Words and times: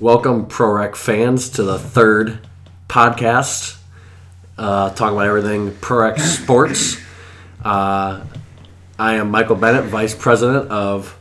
Welcome, 0.00 0.46
ProRec 0.46 0.94
fans, 0.94 1.48
to 1.50 1.64
the 1.64 1.76
third 1.76 2.46
podcast 2.88 3.78
uh, 4.56 4.90
talking 4.90 5.16
about 5.16 5.26
everything 5.26 5.72
ProRec 5.72 6.20
sports. 6.20 6.98
Uh, 7.64 8.24
I 8.96 9.14
am 9.14 9.32
Michael 9.32 9.56
Bennett, 9.56 9.86
Vice 9.86 10.14
President 10.14 10.70
of 10.70 11.18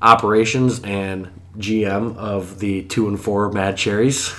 Operations 0.00 0.80
and 0.82 1.28
GM 1.58 2.16
of 2.16 2.60
the 2.60 2.84
two 2.84 3.08
and 3.08 3.20
four 3.20 3.52
Mad 3.52 3.76
Cherries. 3.76 4.34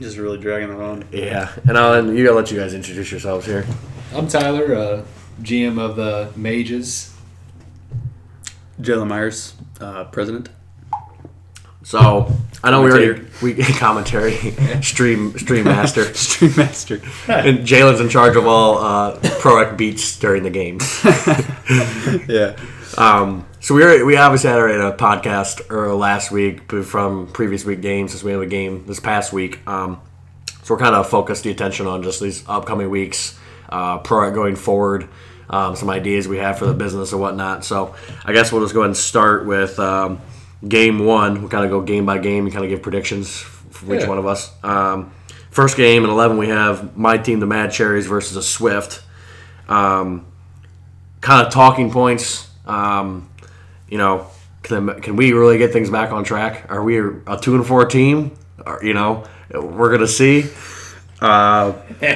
Just 0.00 0.16
really 0.16 0.38
dragging 0.38 0.70
it 0.70 0.80
on. 0.80 1.04
Yeah, 1.12 1.52
and 1.68 1.76
I'll 1.76 2.14
you 2.14 2.24
gotta 2.24 2.36
let 2.36 2.50
you 2.50 2.58
guys 2.58 2.72
introduce 2.72 3.10
yourselves 3.10 3.44
here. 3.44 3.66
I'm 4.14 4.26
Tyler, 4.26 4.74
uh, 4.74 5.04
GM 5.42 5.78
of 5.78 5.96
the 5.96 6.32
Mages. 6.34 7.14
Jalen 8.80 9.08
Myers, 9.08 9.52
uh, 9.82 10.04
president. 10.04 10.48
So 11.90 12.32
I 12.62 12.70
know 12.70 12.82
we 12.82 12.90
already 12.92 13.20
we 13.42 13.54
commentary 13.56 14.36
stream 14.80 15.36
stream 15.36 15.64
master. 15.64 16.04
Stream 16.14 16.54
master. 16.56 16.94
and 17.26 17.66
Jalen's 17.66 17.98
in 17.98 18.08
charge 18.08 18.36
of 18.36 18.46
all 18.46 18.78
uh, 18.78 19.18
ProRec 19.18 19.76
beats 19.76 20.16
during 20.16 20.44
the 20.44 20.50
games. 20.50 20.84
yeah. 22.28 22.56
Um, 22.96 23.44
so 23.58 23.74
we 23.74 23.82
were, 23.84 24.04
we 24.04 24.16
obviously 24.16 24.50
had 24.50 24.60
a 24.60 24.96
podcast 24.96 25.68
or 25.68 25.92
last 25.96 26.30
week 26.30 26.70
from 26.70 27.26
previous 27.32 27.64
week 27.64 27.80
games 27.80 28.12
since 28.12 28.22
we 28.22 28.30
have 28.30 28.40
a 28.40 28.46
game 28.46 28.86
this 28.86 29.00
past 29.00 29.32
week. 29.32 29.58
Um, 29.66 30.00
so 30.62 30.74
we're 30.74 30.80
kind 30.80 30.94
of 30.94 31.08
focused 31.08 31.42
the 31.42 31.50
attention 31.50 31.88
on 31.88 32.04
just 32.04 32.20
these 32.20 32.48
upcoming 32.48 32.88
weeks, 32.88 33.36
uh, 33.68 33.98
pro 33.98 34.30
going 34.30 34.54
forward, 34.54 35.08
um, 35.48 35.74
some 35.74 35.90
ideas 35.90 36.28
we 36.28 36.38
have 36.38 36.56
for 36.56 36.66
the 36.66 36.74
business 36.74 37.10
and 37.10 37.20
whatnot. 37.20 37.64
So 37.64 37.96
I 38.24 38.32
guess 38.32 38.52
we'll 38.52 38.62
just 38.62 38.74
go 38.74 38.82
ahead 38.82 38.90
and 38.90 38.96
start 38.96 39.44
with 39.44 39.76
um, 39.80 40.20
game 40.66 40.98
one. 41.04 41.40
We'll 41.40 41.48
kind 41.50 41.64
of 41.64 41.70
go 41.70 41.80
game 41.80 42.06
by 42.06 42.18
game 42.18 42.44
and 42.44 42.52
kind 42.52 42.64
of 42.64 42.70
give 42.70 42.82
predictions 42.82 43.38
from 43.38 43.94
each 43.94 44.02
Yeah. 44.02 44.08
one 44.08 44.18
of 44.18 44.26
us. 44.26 44.52
Um, 44.62 45.12
first 45.50 45.76
game 45.76 46.04
in 46.04 46.10
11, 46.10 46.36
we 46.38 46.48
have 46.48 46.96
my 46.96 47.16
team, 47.18 47.40
the 47.40 47.46
Mad 47.46 47.72
Cherries, 47.72 48.06
versus 48.06 48.34
the 48.34 48.42
Swift. 48.42 49.02
Um, 49.68 50.26
kind 51.20 51.46
of 51.46 51.52
talking 51.52 51.90
points. 51.90 52.48
Um, 52.66 53.28
you 53.88 53.98
know, 53.98 54.26
can, 54.62 55.00
can 55.00 55.16
we 55.16 55.32
really 55.32 55.58
get 55.58 55.72
things 55.72 55.90
back 55.90 56.12
on 56.12 56.24
track? 56.24 56.66
Are 56.70 56.82
we 56.82 56.98
a 56.98 57.38
two 57.40 57.54
and 57.54 57.66
four 57.66 57.84
team? 57.86 58.32
Or, 58.66 58.80
you 58.82 58.92
know, 58.94 59.24
we're 59.52 59.90
gonna 59.90 60.06
see. 60.06 60.44
Uh, 61.20 61.72
you 62.00 62.08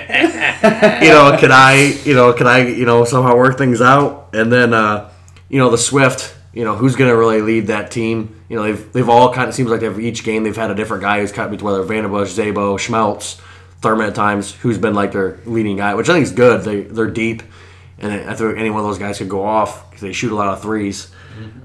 know, 1.11 1.37
can 1.39 1.53
I, 1.53 1.99
you 2.05 2.15
know, 2.15 2.33
can 2.33 2.47
I, 2.47 2.67
you 2.67 2.85
know, 2.87 3.05
somehow 3.05 3.37
work 3.37 3.59
things 3.59 3.81
out? 3.81 4.31
And 4.33 4.51
then, 4.53 4.73
uh, 4.75 5.11
you 5.49 5.59
know, 5.59 5.71
the 5.71 5.79
Swift, 5.79 6.35
you 6.55 6.65
know, 6.65 6.77
who's 6.77 6.95
gonna 6.97 7.17
really 7.17 7.43
lead 7.43 7.67
that 7.67 7.91
team? 7.91 8.41
You 8.49 8.57
know, 8.57 8.63
they've 8.63 8.93
they've 8.93 9.09
all 9.09 9.35
kind 9.35 9.49
of 9.49 9.55
seems 9.55 9.71
like 9.71 9.81
they've 9.81 9.99
each 9.99 10.25
game 10.25 10.45
they've 10.45 10.57
had 10.57 10.71
a 10.71 10.75
different 10.75 11.03
guy 11.03 11.21
who's 11.21 11.33
kind 11.33 11.53
of 11.53 11.61
whether 11.63 11.83
Vanderbush, 11.83 12.33
Zabo, 12.33 12.79
Schmeltz, 12.79 13.41
Thurman 13.81 14.07
at 14.07 14.15
times, 14.15 14.53
who's 14.55 14.79
been 14.79 14.95
like 14.95 15.13
their 15.13 15.39
leading 15.45 15.77
guy, 15.77 15.95
which 15.95 16.09
I 16.09 16.15
think 16.15 16.25
is 16.25 16.33
good. 16.33 16.63
They 16.63 16.83
they're 16.83 17.11
deep, 17.11 17.43
and 17.99 18.13
I 18.13 18.35
think 18.35 18.57
any 18.57 18.71
one 18.71 18.81
of 18.81 18.87
those 18.87 18.99
guys 18.99 19.19
could 19.19 19.29
go 19.29 19.45
off 19.45 19.91
because 19.91 20.03
they 20.03 20.13
shoot 20.13 20.33
a 20.33 20.37
lot 20.37 20.49
of 20.49 20.63
3s 20.63 21.09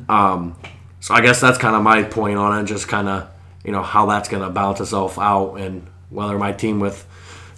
Um, 0.09 0.55
so 0.99 1.13
I 1.13 1.21
guess 1.21 1.39
that's 1.39 1.57
kind 1.57 1.75
of 1.75 1.83
my 1.83 2.03
point 2.03 2.37
on 2.37 2.59
it, 2.59 2.65
just 2.65 2.87
kind 2.87 3.07
of 3.07 3.29
you 3.63 3.71
know 3.71 3.83
how 3.83 4.07
that's 4.07 4.27
going 4.27 4.43
to 4.43 4.49
balance 4.49 4.81
itself 4.81 5.19
out, 5.19 5.55
and 5.55 5.85
whether 6.09 6.37
my 6.39 6.51
team 6.51 6.79
with 6.79 7.05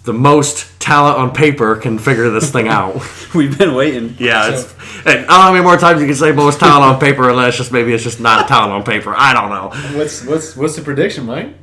the 0.04 0.12
most 0.12 0.80
talent 0.80 1.16
on 1.16 1.32
paper 1.32 1.76
can 1.76 1.98
figure 1.98 2.28
this 2.30 2.50
thing 2.50 2.68
out. 2.78 3.02
We've 3.34 3.56
been 3.56 3.74
waiting. 3.74 4.16
yeah, 4.18 4.50
it's, 4.50 4.72
and 5.06 5.08
I 5.08 5.14
don't 5.14 5.26
know 5.26 5.34
how 5.34 5.52
many 5.52 5.64
more 5.64 5.76
times 5.76 6.00
you 6.00 6.06
can 6.06 6.16
say 6.16 6.32
most 6.32 6.60
talent 6.60 6.84
on 6.84 7.00
paper, 7.00 7.28
unless 7.28 7.56
just 7.56 7.72
maybe 7.72 7.92
it's 7.92 8.02
just 8.02 8.20
not 8.20 8.48
talent 8.48 8.72
on 8.72 8.84
paper. 8.84 9.14
I 9.16 9.32
don't 9.32 9.50
know. 9.50 9.96
What's 9.98 10.24
what's 10.24 10.56
what's 10.56 10.76
the 10.76 10.82
prediction, 10.82 11.26
Mike? 11.26 11.54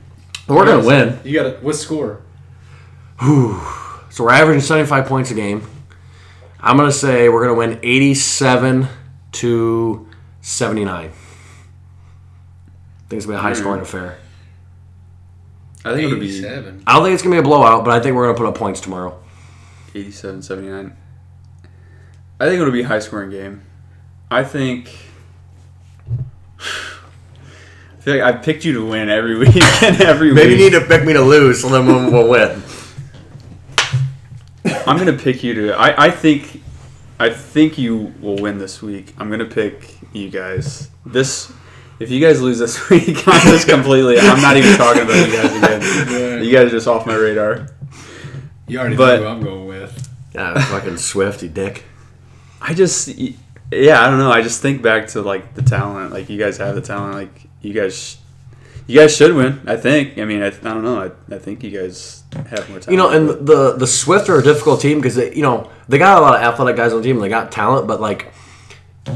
We're 0.47 0.65
gonna 0.65 0.85
win. 0.85 1.19
You 1.23 1.41
got 1.41 1.61
what 1.63 1.75
score? 1.75 2.21
So 4.11 4.23
we're 4.23 4.31
averaging 4.31 4.61
75 4.61 5.05
points 5.05 5.31
a 5.31 5.33
game. 5.33 5.67
I'm 6.59 6.77
gonna 6.77 6.91
say 6.91 7.29
we're 7.29 7.41
gonna 7.41 7.57
win 7.57 7.79
87 7.83 8.87
to 9.33 10.07
79. 10.41 10.89
I 10.89 11.11
think 13.07 13.17
it's 13.17 13.25
gonna 13.25 13.37
be 13.37 13.39
a 13.39 13.41
high 13.41 13.53
hmm. 13.53 13.59
scoring 13.59 13.81
affair. 13.81 14.17
I 15.85 15.93
think 15.93 16.03
it 16.03 16.07
would 16.07 16.19
be 16.19 16.27
Eighty-seven. 16.27 16.83
I 16.85 16.93
don't 16.93 17.03
think 17.03 17.13
it's 17.13 17.23
gonna 17.23 17.35
be 17.35 17.39
a 17.39 17.43
blowout, 17.43 17.85
but 17.85 17.91
I 17.91 17.99
think 18.01 18.15
we're 18.15 18.25
gonna 18.27 18.37
put 18.37 18.47
up 18.47 18.55
points 18.55 18.81
tomorrow. 18.81 19.17
87 19.95 20.41
79. 20.41 20.95
I 22.39 22.45
think 22.45 22.61
it'll 22.61 22.71
be 22.71 22.81
a 22.81 22.87
high 22.87 22.99
scoring 22.99 23.29
game. 23.29 23.63
I 24.29 24.43
think. 24.43 24.95
I 26.59 28.01
feel 28.01 28.17
like 28.17 28.35
I 28.35 28.37
picked 28.37 28.63
you 28.63 28.73
to 28.73 28.85
win 28.85 29.09
every 29.09 29.37
week 29.39 29.55
and 29.83 30.01
every 30.01 30.33
Maybe 30.33 30.51
you 30.51 30.57
need 30.57 30.73
to 30.73 30.81
pick 30.85 31.03
me 31.03 31.13
to 31.13 31.21
lose, 31.21 31.61
so 31.61 31.69
then 31.69 31.85
we'll, 31.85 32.11
we'll 32.11 32.29
win. 32.29 32.61
I'm 34.85 34.97
gonna 34.97 35.17
pick 35.17 35.43
you 35.43 35.53
to. 35.55 35.73
I, 35.73 36.05
I 36.05 36.11
think, 36.11 36.61
I 37.19 37.29
think 37.29 37.77
you 37.77 38.13
will 38.21 38.37
win 38.37 38.57
this 38.57 38.81
week. 38.81 39.13
I'm 39.17 39.29
gonna 39.29 39.45
pick 39.45 39.97
you 40.13 40.29
guys. 40.29 40.89
This, 41.05 41.51
if 41.99 42.09
you 42.11 42.19
guys 42.19 42.41
lose 42.41 42.59
this 42.59 42.89
week, 42.89 43.27
I'm 43.27 43.41
just 43.47 43.67
completely. 43.67 44.17
I'm 44.19 44.41
not 44.41 44.57
even 44.57 44.75
talking 44.77 45.03
about 45.03 45.27
you 45.27 45.33
guys 45.33 45.55
again. 45.57 46.43
You 46.43 46.51
guys 46.51 46.67
are 46.67 46.69
just 46.71 46.87
off 46.87 47.05
my 47.05 47.15
radar. 47.15 47.67
You 48.67 48.79
already 48.79 48.95
But- 48.95 49.17
know 49.21 49.23
who 49.23 49.29
I'm 49.29 49.43
going 49.43 49.67
with. 49.67 50.07
Yeah, 50.33 50.59
fucking 50.65 50.97
Swifty 50.97 51.47
dick. 51.47 51.83
I 52.61 52.73
just, 52.75 53.07
yeah, 53.71 54.01
I 54.01 54.09
don't 54.09 54.19
know. 54.19 54.31
I 54.31 54.41
just 54.43 54.61
think 54.61 54.81
back 54.81 55.07
to 55.09 55.21
like 55.21 55.55
the 55.55 55.61
talent. 55.63 56.11
Like 56.13 56.29
you 56.29 56.37
guys 56.37 56.57
have 56.57 56.75
the 56.75 56.81
talent. 56.81 57.15
Like 57.15 57.47
you 57.61 57.73
guys, 57.73 58.17
you 58.85 58.99
guys 58.99 59.15
should 59.15 59.33
win. 59.33 59.59
I 59.65 59.75
think. 59.75 60.17
I 60.19 60.25
mean, 60.25 60.43
I, 60.43 60.47
I 60.47 60.51
don't 60.51 60.83
know. 60.83 61.01
I, 61.01 61.35
I 61.35 61.39
think 61.39 61.63
you 61.63 61.71
guys 61.71 62.23
have 62.33 62.69
more 62.69 62.79
talent. 62.79 62.89
You 62.89 62.97
know, 62.97 63.09
and 63.09 63.27
the 63.47 63.73
the 63.75 63.87
Swift 63.87 64.29
are 64.29 64.37
a 64.39 64.43
difficult 64.43 64.81
team 64.81 64.99
because 64.99 65.15
they, 65.15 65.33
you 65.33 65.41
know, 65.41 65.69
they 65.87 65.97
got 65.97 66.19
a 66.19 66.21
lot 66.21 66.35
of 66.35 66.41
athletic 66.41 66.75
guys 66.75 66.91
on 66.93 66.99
the 66.99 67.03
team. 67.03 67.15
and 67.15 67.23
They 67.23 67.29
got 67.29 67.51
talent, 67.51 67.87
but 67.87 67.99
like 67.99 68.31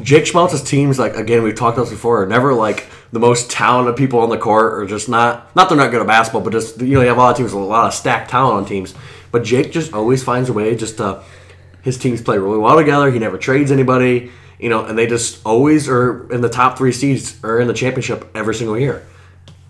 Jake 0.01 0.25
Schmeltz's 0.25 0.63
teams, 0.63 0.97
like 0.99 1.15
again, 1.15 1.43
we've 1.43 1.55
talked 1.55 1.77
about 1.77 1.85
this 1.85 1.93
before, 1.93 2.23
are 2.23 2.25
never 2.25 2.53
like 2.53 2.87
the 3.11 3.19
most 3.19 3.51
talented 3.51 3.95
people 3.95 4.19
on 4.19 4.29
the 4.29 4.37
court, 4.37 4.73
or 4.73 4.85
just 4.85 5.09
not. 5.09 5.55
Not 5.55 5.69
they're 5.69 5.77
not 5.77 5.91
good 5.91 6.01
at 6.01 6.07
basketball, 6.07 6.41
but 6.41 6.53
just 6.53 6.81
you 6.81 6.95
know, 6.95 7.01
you 7.01 7.07
have 7.07 7.17
a 7.17 7.19
lot 7.19 7.31
of 7.31 7.37
teams 7.37 7.53
with 7.53 7.63
a 7.63 7.65
lot 7.65 7.87
of 7.87 7.93
stacked 7.93 8.29
talent 8.31 8.55
on 8.55 8.65
teams. 8.65 8.93
But 9.31 9.43
Jake 9.43 9.71
just 9.71 9.93
always 9.93 10.23
finds 10.23 10.49
a 10.49 10.53
way 10.53 10.75
just 10.75 10.97
to. 10.97 11.23
His 11.81 11.97
teams 11.97 12.21
play 12.21 12.37
really 12.37 12.59
well 12.59 12.77
together. 12.77 13.11
He 13.11 13.19
never 13.19 13.37
trades 13.37 13.69
anybody, 13.69 14.31
you 14.57 14.69
know, 14.69 14.85
and 14.85 14.97
they 14.97 15.05
just 15.05 15.45
always 15.45 15.89
are 15.89 16.31
in 16.31 16.39
the 16.39 16.47
top 16.47 16.77
three 16.77 16.93
seeds 16.93 17.43
or 17.43 17.59
in 17.59 17.67
the 17.67 17.73
championship 17.73 18.29
every 18.33 18.55
single 18.55 18.79
year. 18.79 19.05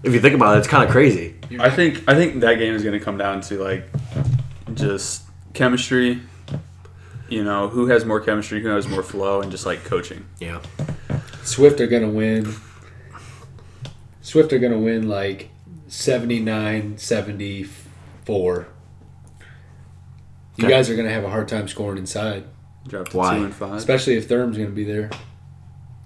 If 0.04 0.14
you 0.14 0.20
think 0.20 0.36
about 0.36 0.56
it, 0.56 0.60
it's 0.60 0.68
kind 0.68 0.84
of 0.84 0.92
crazy. 0.92 1.34
I 1.60 1.72
think 1.72 2.04
I 2.08 2.14
think 2.14 2.42
that 2.42 2.56
game 2.56 2.76
is 2.76 2.84
going 2.84 2.98
to 2.98 3.04
come 3.04 3.18
down 3.18 3.42
to 3.42 3.58
like 3.58 3.90
just 4.76 5.24
chemistry. 5.54 6.22
You 7.34 7.44
know, 7.44 7.68
who 7.68 7.88
has 7.88 8.06
more 8.06 8.20
chemistry, 8.22 8.62
who 8.62 8.70
has 8.70 8.88
more 8.88 9.02
flow, 9.02 9.42
and 9.42 9.50
just 9.50 9.66
like 9.66 9.84
coaching. 9.86 10.26
Yeah. 10.40 10.62
Swift 11.44 11.82
are 11.82 11.88
gonna 11.88 12.10
win. 12.10 12.54
Swift 14.22 14.54
are 14.54 14.60
gonna 14.60 14.78
win 14.80 15.10
like 15.10 15.50
79 15.88 16.98
74. 17.00 18.68
You 20.58 20.66
Okay. 20.66 20.74
guys 20.74 20.90
are 20.92 20.96
gonna 20.96 21.10
have 21.10 21.24
a 21.24 21.30
hard 21.30 21.48
time 21.48 21.68
scoring 21.68 21.98
inside, 21.98 22.44
Drop 22.88 23.10
to 23.10 23.18
Why? 23.18 23.38
two 23.40 23.46
and 23.46 23.54
five. 23.56 23.74
especially 23.74 24.14
if 24.16 24.28
Therm's 24.28 24.56
gonna 24.58 24.70
be 24.70 24.84
there. 24.84 25.10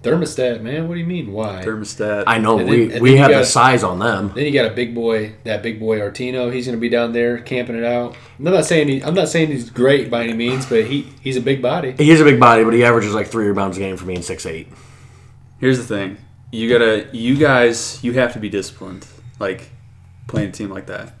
Thermostat, 0.02 0.60
man. 0.62 0.86
What 0.86 0.94
do 0.94 1.00
you 1.00 1.06
mean? 1.06 1.32
Why? 1.32 1.62
Thermostat. 1.64 2.24
I 2.28 2.38
know 2.38 2.58
And 2.60 2.68
we, 2.68 2.92
and 2.92 3.02
we 3.02 3.10
then 3.10 3.16
you 3.16 3.22
have 3.22 3.28
the 3.30 3.38
got- 3.38 3.46
size 3.46 3.82
on 3.82 3.98
them. 3.98 4.30
Then 4.34 4.44
you 4.46 4.52
got 4.52 4.70
a 4.70 4.74
big 4.74 4.94
boy, 4.94 5.32
that 5.44 5.60
big 5.62 5.80
boy 5.80 5.98
Artino. 5.98 6.52
He's 6.52 6.66
going 6.66 6.76
to 6.76 6.80
be 6.80 6.88
down 6.88 7.12
there 7.12 7.38
camping 7.38 7.76
it 7.76 7.84
out. 7.84 8.14
I'm 8.38 8.44
not 8.44 8.64
saying 8.64 8.86
he, 8.88 9.02
I'm 9.02 9.14
not 9.14 9.28
saying 9.28 9.48
he's 9.48 9.70
great 9.70 10.08
by 10.08 10.22
any 10.22 10.34
means, 10.34 10.66
but 10.66 10.84
he 10.86 11.12
he's 11.20 11.36
a 11.36 11.40
big 11.40 11.60
body. 11.60 11.94
He's 11.98 12.20
a 12.20 12.24
big 12.24 12.38
body, 12.38 12.62
but 12.62 12.74
he 12.74 12.84
averages 12.84 13.12
like 13.12 13.26
three 13.26 13.46
rebounds 13.48 13.76
a 13.76 13.80
game 13.80 13.96
for 13.96 14.06
being 14.06 14.22
six 14.22 14.46
eight. 14.46 14.68
Here's 15.58 15.78
the 15.78 15.84
thing: 15.84 16.16
you 16.52 16.70
gotta, 16.70 17.08
you 17.12 17.36
guys, 17.36 17.98
you 18.04 18.12
have 18.12 18.32
to 18.34 18.38
be 18.38 18.48
disciplined. 18.48 19.04
Like 19.40 19.68
playing 20.28 20.50
a 20.50 20.52
team 20.52 20.70
like 20.70 20.86
that, 20.86 21.14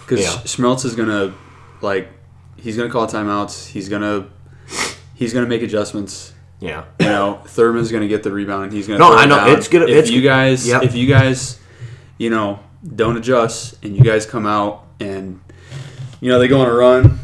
because 0.00 0.20
Yeah. 0.20 0.40
Schmeltz 0.44 0.84
is 0.84 0.94
gonna, 0.94 1.34
like, 1.80 2.08
he's 2.56 2.76
gonna 2.76 2.90
call 2.90 3.08
timeouts. 3.08 3.66
He's 3.68 3.88
gonna, 3.88 4.26
he's 5.14 5.34
gonna 5.34 5.46
make 5.48 5.62
adjustments. 5.62 6.32
Yeah. 6.60 6.84
You 7.00 7.06
know, 7.06 7.40
Thurman's 7.46 7.90
gonna 7.90 8.08
get 8.08 8.22
the 8.22 8.30
rebound. 8.32 8.72
He's 8.72 8.86
gonna. 8.86 8.98
No, 8.98 9.08
throw 9.08 9.16
I 9.18 9.26
know. 9.26 9.46
It's 9.52 9.68
good- 9.68 9.88
If 9.88 9.96
it's 9.96 10.10
you 10.10 10.20
guys, 10.22 10.66
Yep. 10.68 10.82
if 10.84 10.94
you 10.94 11.06
guys, 11.06 11.58
you 12.18 12.28
know, 12.30 12.60
don't 12.96 13.16
adjust, 13.16 13.76
and 13.82 13.96
you 13.96 14.02
guys 14.02 14.26
come 14.26 14.46
out 14.46 14.84
and, 15.00 15.40
you 16.20 16.30
know, 16.30 16.38
they 16.38 16.48
go 16.48 16.60
on 16.60 16.68
a 16.68 16.72
run, 16.74 17.18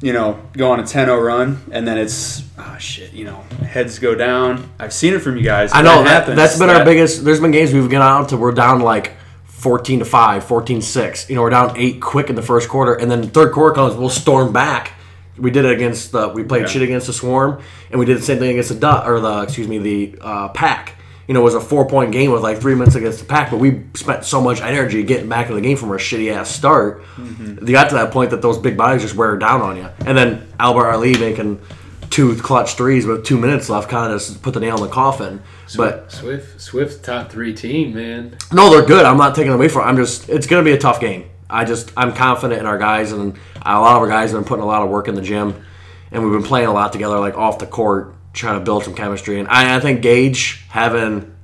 you 0.00 0.12
know, 0.12 0.38
go 0.56 0.70
on 0.70 0.78
a 0.80 0.84
10-0 0.84 1.20
run, 1.20 1.60
and 1.72 1.86
then 1.88 1.98
it's 1.98 2.42
oh 2.58 2.76
shit, 2.78 3.12
you 3.12 3.24
know, 3.24 3.42
heads 3.66 3.98
go 3.98 4.14
down. 4.14 4.70
I've 4.78 4.92
seen 4.92 5.12
it 5.14 5.20
from 5.22 5.36
you 5.36 5.42
guys. 5.42 5.72
I 5.74 5.82
know 5.82 6.04
that, 6.04 6.08
happens. 6.08 6.36
that's 6.36 6.58
been 6.58 6.70
our 6.70 6.84
biggest. 6.84 7.24
There's 7.24 7.40
been 7.40 7.50
games 7.50 7.72
we've 7.72 7.90
gone 7.90 8.02
out 8.02 8.28
to 8.28 8.36
we're 8.36 8.52
down 8.52 8.80
like 8.80 9.14
14 9.46 9.98
to 9.98 10.04
5, 10.04 10.44
14 10.44 10.82
6. 10.82 11.28
You 11.28 11.34
know, 11.34 11.42
we're 11.42 11.50
down 11.50 11.76
8 11.76 12.00
quick 12.00 12.30
in 12.30 12.36
the 12.36 12.42
first 12.42 12.68
quarter 12.68 12.94
and 12.94 13.10
then 13.10 13.22
the 13.22 13.26
third 13.28 13.52
quarter 13.52 13.74
comes, 13.74 13.96
we'll 13.96 14.08
storm 14.08 14.52
back. 14.52 14.92
We 15.38 15.50
did 15.50 15.64
it 15.64 15.72
against 15.72 16.12
the 16.12 16.28
we 16.28 16.42
played 16.42 16.62
Yeah. 16.62 16.66
shit 16.68 16.82
against 16.82 17.06
the 17.06 17.12
Swarm 17.12 17.60
and 17.90 17.98
we 17.98 18.06
did 18.06 18.18
the 18.18 18.22
same 18.22 18.38
thing 18.38 18.50
against 18.50 18.68
the 18.70 18.74
dot 18.74 19.08
or 19.08 19.20
the 19.20 19.42
excuse 19.42 19.68
me, 19.68 19.78
the 19.78 20.18
uh, 20.20 20.48
Pack. 20.48 20.96
you 21.28 21.34
know, 21.34 21.40
it 21.40 21.44
was 21.44 21.54
a 21.54 21.60
four 21.60 21.86
point 21.86 22.10
game 22.12 22.30
with 22.30 22.42
like 22.42 22.58
three 22.58 22.74
minutes 22.74 22.96
against 22.96 23.18
the 23.20 23.24
pack, 23.26 23.50
but 23.50 23.58
we 23.58 23.82
spent 23.94 24.24
so 24.24 24.40
much 24.40 24.60
energy 24.62 25.02
getting 25.02 25.28
back 25.28 25.48
in 25.50 25.54
the 25.54 25.60
game 25.60 25.76
from 25.76 25.90
our 25.90 25.98
shitty 25.98 26.32
ass 26.32 26.48
start. 26.50 27.02
Mm-hmm. 27.16 27.66
You 27.66 27.72
got 27.72 27.90
to 27.90 27.96
that 27.96 28.10
point 28.12 28.30
that 28.30 28.40
those 28.42 28.56
big 28.58 28.76
bodies 28.78 29.02
just 29.02 29.14
wear 29.14 29.36
down 29.36 29.60
on 29.60 29.76
you. 29.76 29.88
And 30.06 30.16
then 30.16 30.48
Albert 30.58 30.90
Ali 30.90 31.18
making 31.18 31.60
two 32.08 32.34
clutch 32.36 32.74
threes 32.74 33.04
with 33.04 33.26
two 33.26 33.36
minutes 33.36 33.68
left 33.68 33.90
kind 33.90 34.10
of 34.10 34.18
just 34.18 34.40
put 34.42 34.54
the 34.54 34.60
nail 34.60 34.76
in 34.76 34.82
the 34.82 34.88
coffin. 34.88 35.42
But 35.76 36.10
Swift, 36.10 36.58
Swift 36.58 37.04
top 37.04 37.30
three 37.30 37.52
team, 37.54 37.94
man. 37.94 38.38
no, 38.50 38.70
they're 38.70 38.86
good. 38.86 39.04
I'm 39.04 39.18
not 39.18 39.34
taking 39.34 39.52
away 39.52 39.68
from. 39.68 39.82
it. 39.82 39.84
I'm 39.90 39.96
just. 39.96 40.30
It's 40.30 40.46
going 40.46 40.64
to 40.64 40.68
be 40.70 40.74
a 40.74 40.80
tough 40.80 40.98
game. 40.98 41.28
I 41.50 41.66
just. 41.66 41.92
I'm 41.94 42.14
confident 42.14 42.58
in 42.60 42.66
our 42.66 42.78
guys, 42.78 43.12
and 43.12 43.38
a 43.64 43.80
lot 43.80 43.96
of 43.96 44.02
our 44.02 44.08
guys 44.08 44.30
have 44.32 44.40
been 44.40 44.48
putting 44.48 44.62
a 44.62 44.66
lot 44.66 44.82
of 44.82 44.90
work 44.90 45.08
in 45.08 45.14
the 45.14 45.22
gym, 45.22 45.64
and 46.10 46.22
we've 46.22 46.32
been 46.32 46.46
playing 46.48 46.68
a 46.68 46.72
lot 46.72 46.92
together, 46.92 47.18
like 47.18 47.36
off 47.36 47.58
the 47.58 47.66
court, 47.66 48.14
trying 48.32 48.58
to 48.58 48.64
build 48.64 48.84
some 48.84 48.94
chemistry. 48.94 49.38
And 49.38 49.48
I, 49.48 49.76
I 49.76 49.80
think 49.80 50.02
Gage 50.02 50.64
having 50.68 51.34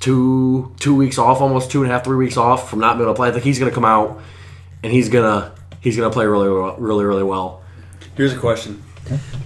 two 0.00 0.74
two 0.80 0.94
weeks 0.94 1.18
off, 1.18 1.40
almost 1.40 1.70
two 1.70 1.82
and 1.82 1.90
a 1.90 1.94
half, 1.94 2.04
three 2.04 2.16
weeks 2.16 2.36
off 2.36 2.68
from 2.70 2.80
not 2.80 2.94
being 2.96 3.04
able 3.04 3.14
to 3.14 3.16
play. 3.16 3.28
I 3.28 3.32
think 3.32 3.44
he's 3.44 3.58
going 3.58 3.70
to 3.70 3.74
come 3.74 3.84
out, 3.84 4.20
and 4.82 4.92
he's 4.92 5.08
gonna 5.08 5.52
he's 5.80 5.96
gonna 5.96 6.10
play 6.10 6.26
really, 6.26 6.48
well- 6.50 6.76
really, 6.78 7.04
really 7.04 7.22
well. 7.22 7.62
Here's 8.16 8.32
a 8.32 8.38
question: 8.38 8.82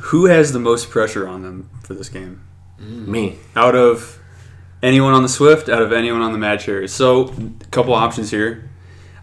Who 0.01 0.27
has 0.27 0.53
the 0.53 0.59
most 0.59 0.91
pressure 0.91 1.27
on 1.29 1.43
them 1.43 1.71
for 1.83 1.95
this 1.95 2.09
game? 2.09 2.43
Mm. 2.81 3.07
Me. 3.09 3.37
Out 3.57 3.75
of 3.75 4.19
anyone 4.83 5.15
on 5.15 5.23
the 5.23 5.29
Swift, 5.29 5.69
out 5.69 5.83
of 5.83 5.93
anyone 5.93 6.23
on 6.23 6.33
the 6.33 6.39
Mad 6.39 6.61
Cherries. 6.61 6.93
So, 6.93 7.29
a 7.29 7.65
couple 7.71 7.95
options 7.95 8.31
here. 8.31 8.71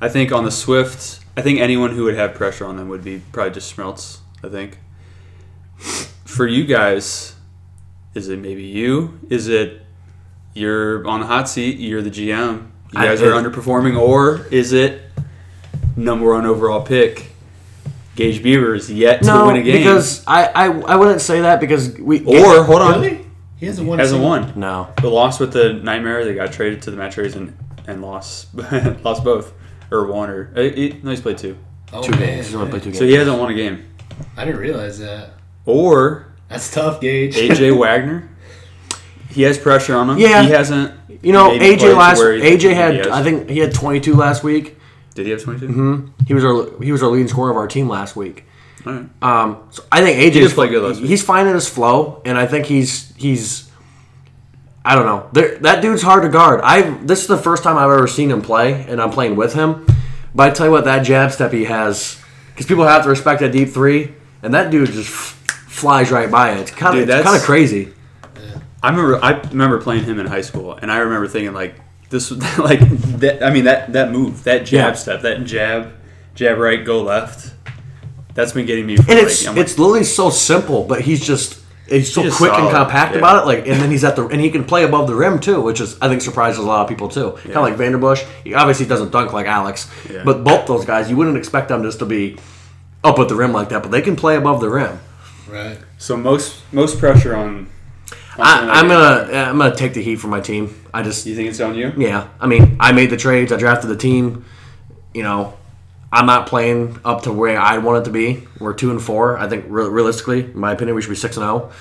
I 0.01 0.09
think 0.09 0.31
on 0.31 0.43
the 0.43 0.51
Swift, 0.51 1.19
I 1.37 1.41
think 1.41 1.59
anyone 1.59 1.91
who 1.91 2.03
would 2.05 2.15
have 2.15 2.33
pressure 2.33 2.65
on 2.65 2.77
them 2.77 2.87
would 2.89 3.03
be 3.03 3.21
probably 3.31 3.53
just 3.53 3.75
Schmeltz. 3.75 4.19
I 4.43 4.49
think. 4.49 4.79
For 6.25 6.47
you 6.47 6.65
guys, 6.65 7.35
is 8.13 8.29
it 8.29 8.39
maybe 8.39 8.63
you? 8.63 9.19
Is 9.29 9.47
it 9.47 9.81
you're 10.53 11.05
on 11.07 11.19
the 11.21 11.25
hot 11.25 11.49
seat? 11.49 11.77
You're 11.79 12.01
the 12.01 12.09
GM. 12.11 12.67
You 12.93 12.99
I- 12.99 13.05
guys 13.05 13.21
are 13.21 13.31
underperforming, 13.31 13.99
or 13.99 14.45
is 14.51 14.71
it 14.73 15.01
number 15.95 16.31
one 16.33 16.45
overall 16.45 16.81
pick? 16.81 17.31
Gage 18.15 18.41
Beavers 18.41 18.89
yet 18.89 19.21
to 19.23 19.43
win 19.45 19.57
a 19.57 19.61
game, 19.61 19.75
because 19.79 20.23
I, 20.25 20.45
I 20.45 20.65
I 20.67 20.95
wouldn't 20.95 21.19
say 21.19 21.41
that 21.41 21.59
because 21.59 21.99
we 21.99 22.23
or 22.23 22.63
hold 22.63 22.81
on, 22.81 23.01
Really? 23.01 23.25
He 23.57 23.65
hasn't 23.65 23.85
won. 23.89 23.99
a 23.99 24.03
hasn't 24.03 24.23
won. 24.23 24.53
no. 24.55 24.87
The 25.01 25.09
loss 25.09 25.37
with 25.37 25.51
the 25.51 25.73
nightmare, 25.73 26.23
they 26.23 26.33
got 26.33 26.53
traded 26.53 26.81
to 26.83 26.91
the 26.91 26.95
Mad 26.97 27.11
Cherries 27.11 27.35
and 27.35 27.57
and 27.87 28.01
lost 28.01 28.47
lost 29.03 29.25
both 29.25 29.51
or 29.91 30.05
one 30.07 30.29
or 30.29 30.51
uh, 30.55 30.61
he, 30.61 30.99
no, 31.03 31.09
he's 31.11 31.21
played 31.21 31.37
two. 31.37 31.57
Oh, 31.93 32.01
Two 32.01 32.11
man, 32.11 32.19
games. 32.19 32.47
He's 32.47 32.55
only 32.55 32.69
played 32.69 32.83
two 32.83 32.89
games. 32.89 32.99
So 32.99 33.05
he 33.05 33.13
hasn't 33.13 33.39
won 33.39 33.51
a 33.51 33.55
game. 33.55 33.85
I 34.35 34.45
didn't 34.45 34.59
realize 34.59 34.99
that. 34.99 35.31
Or 35.65 36.33
That's 36.49 36.71
tough, 36.71 36.99
Gage. 37.01 37.35
AJ 37.35 37.77
Wagner, 37.79 38.29
he 39.29 39.43
has 39.43 39.57
pressure 39.57 39.95
on 39.95 40.09
him. 40.09 40.17
Yeah. 40.17 40.43
he 40.43 40.49
hasn't. 40.49 40.93
You 41.21 41.33
know, 41.33 41.51
AJ 41.51 41.95
last 41.95 42.19
where 42.19 42.39
AJ 42.39 42.73
had. 42.73 43.07
I 43.07 43.23
think 43.23 43.49
he 43.49 43.59
had 43.59 43.73
22 43.73 44.15
last 44.15 44.43
week. 44.43 44.77
Did 45.15 45.25
he 45.25 45.31
have 45.31 45.41
22? 45.41 45.67
Mm-hmm. 45.67 46.07
He 46.27 46.33
was 46.33 46.43
our 46.43 46.83
he 46.83 46.91
was 46.91 47.01
our 47.01 47.09
leading 47.09 47.27
scorer 47.27 47.49
of 47.51 47.57
our 47.57 47.67
team 47.67 47.87
last 47.87 48.15
week. 48.15 48.45
All 48.85 48.93
right. 48.93 49.23
Um, 49.23 49.67
so 49.71 49.83
I 49.91 50.01
think 50.01 50.19
AJ 50.19 50.33
did 50.33 50.51
play 50.51 50.67
good 50.67 50.83
last 50.83 50.99
week. 50.99 51.09
He's 51.09 51.23
finding 51.23 51.53
his 51.53 51.67
flow, 51.67 52.21
and 52.25 52.37
I 52.37 52.45
think 52.45 52.65
he's 52.65 53.15
he's. 53.15 53.64
I 54.87 54.93
don't 54.95 55.05
know. 55.05 55.29
There, 55.33 55.57
that 55.59 55.81
dude's 55.81 56.03
hard 56.03 56.23
to 56.23 56.29
guard. 56.29 56.61
I 56.63 56.81
this 57.03 57.21
is 57.21 57.27
the 57.27 57.37
first 57.37 57.63
time 57.63 57.75
I've 57.77 57.89
ever 57.89 58.07
seen 58.07 58.29
him 58.29 58.41
play, 58.41 58.83
and 58.87 59.01
I'm 59.01 59.09
playing 59.09 59.35
with 59.35 59.53
him. 59.53 59.85
But 60.35 60.51
I 60.51 60.53
tell 60.53 60.67
you 60.67 60.71
what, 60.71 60.85
that 60.85 61.03
jab 61.03 61.31
step 61.31 61.51
he 61.51 61.63
has, 61.65 62.21
because 62.49 62.65
people 62.67 62.85
have 62.85 63.03
to 63.03 63.09
respect 63.09 63.39
that 63.41 63.51
deep 63.51 63.69
three, 63.69 64.13
and 64.43 64.53
that 64.53 64.69
dude 64.69 64.87
just 64.91 65.09
f- 65.09 65.65
flies 65.67 66.11
right 66.11 66.29
by 66.29 66.51
it. 66.51 66.59
It's 66.59 66.71
kind 66.71 66.97
of 66.99 67.07
kind 67.23 67.35
of 67.35 67.41
crazy. 67.41 67.93
I 68.83 68.89
remember 68.89 69.23
I 69.23 69.39
remember 69.49 69.81
playing 69.81 70.03
him 70.03 70.19
in 70.19 70.27
high 70.27 70.41
school, 70.41 70.73
and 70.75 70.91
I 70.91 70.97
remember 70.97 71.27
thinking 71.27 71.53
like 71.53 71.75
this, 72.11 72.29
like 72.59 72.79
that. 73.19 73.41
I 73.41 73.49
mean 73.49 73.63
that 73.65 73.91
that 73.93 74.11
move, 74.11 74.43
that 74.43 74.65
jab 74.67 74.93
Yeah. 74.93 74.93
step, 74.93 75.21
that 75.21 75.43
jab, 75.45 75.93
jab 76.35 76.59
right, 76.59 76.85
go 76.85 77.01
left. 77.01 77.53
That's 78.35 78.51
been 78.51 78.65
getting 78.67 78.85
me. 78.85 78.97
For 78.97 79.03
And 79.09 79.19
like, 79.19 79.27
it's 79.27 79.47
I'm 79.47 79.55
like, 79.55 79.63
it's 79.65 79.79
literally 79.79 80.03
so 80.03 80.29
simple, 80.29 80.83
but 80.83 81.01
he's 81.01 81.25
just 81.25 81.59
he's 81.87 82.11
so 82.13 82.21
He's 82.21 82.31
just 82.31 82.37
quick 82.37 82.53
and 82.53 82.69
compact 82.71 83.11
yeah. 83.13 83.19
about 83.19 83.43
it. 83.43 83.45
Like, 83.47 83.67
and 83.67 83.79
then 83.81 83.91
he's 83.91 84.03
at 84.03 84.15
the 84.15 84.27
and 84.27 84.39
he 84.41 84.49
can 84.49 84.63
play 84.65 84.83
above 84.83 85.07
the 85.07 85.15
rim 85.15 85.39
too, 85.39 85.61
which 85.61 85.79
is 85.81 85.97
I 86.01 86.07
think 86.09 86.21
surprises 86.21 86.59
a 86.59 86.63
lot 86.67 86.81
of 86.83 86.89
people 86.89 87.07
too. 87.09 87.31
Kind 87.43 87.55
of 87.55 87.63
like 87.63 87.75
Vanderbush. 87.75 88.25
He 88.43 88.53
obviously 88.53 88.85
doesn't 88.85 89.11
dunk 89.11 89.33
like 89.33 89.45
Alex, 89.47 89.89
Yeah. 90.09 90.23
but 90.23 90.43
both 90.43 90.67
those 90.67 90.85
guys 90.85 91.09
you 91.09 91.15
wouldn't 91.17 91.37
expect 91.37 91.69
them 91.69 91.83
just 91.83 91.99
to 91.99 92.05
be 92.05 92.37
up 93.03 93.19
at 93.19 93.27
the 93.29 93.35
rim 93.35 93.53
like 93.53 93.69
that, 93.69 93.81
but 93.83 93.91
they 93.91 94.01
can 94.01 94.15
play 94.15 94.35
above 94.35 94.59
the 94.61 94.69
rim. 94.69 94.99
Right. 95.47 95.77
so 95.97 96.17
most 96.17 96.61
most 96.73 96.97
pressure 96.99 97.35
on. 97.35 97.47
on 97.47 97.67
I, 98.39 98.79
I'm 98.79 98.87
gonna 98.87 99.31
I'm 99.49 99.57
gonna 99.59 99.75
take 99.75 99.93
the 99.93 100.01
heat 100.01 100.15
for 100.15 100.27
my 100.27 100.41
team. 100.41 100.73
I 100.93 101.03
just 101.03 101.25
You 101.25 101.35
think 101.35 101.49
it's 101.49 101.59
on 101.59 101.75
you? 101.75 101.93
yeah. 101.97 102.27
I 102.39 102.47
mean, 102.47 102.77
I 102.79 102.91
made 102.93 103.09
the 103.11 103.17
trades. 103.17 103.51
I 103.51 103.57
drafted 103.57 103.89
the 103.91 103.95
team. 103.97 104.43
You 105.13 105.23
know, 105.23 105.53
I'm 106.15 106.25
not 106.27 106.47
playing 106.47 106.97
up 107.03 107.23
to 107.23 107.33
where 107.33 107.59
I 107.59 107.77
want 107.79 107.99
it 107.99 108.05
to 108.05 108.11
be. 108.11 108.47
We're 108.57 108.73
two 108.73 108.89
and 108.89 109.01
four. 109.01 109.37
I 109.37 109.49
think 109.49 109.65
re- 109.67 109.89
realistically, 109.89 110.45
in 110.45 110.57
my 110.57 110.71
opinion, 110.71 110.95
we 110.95 111.01
should 111.01 111.09
be 111.09 111.15
six 111.17 111.35
and 111.35 111.43
zero. 111.43 111.71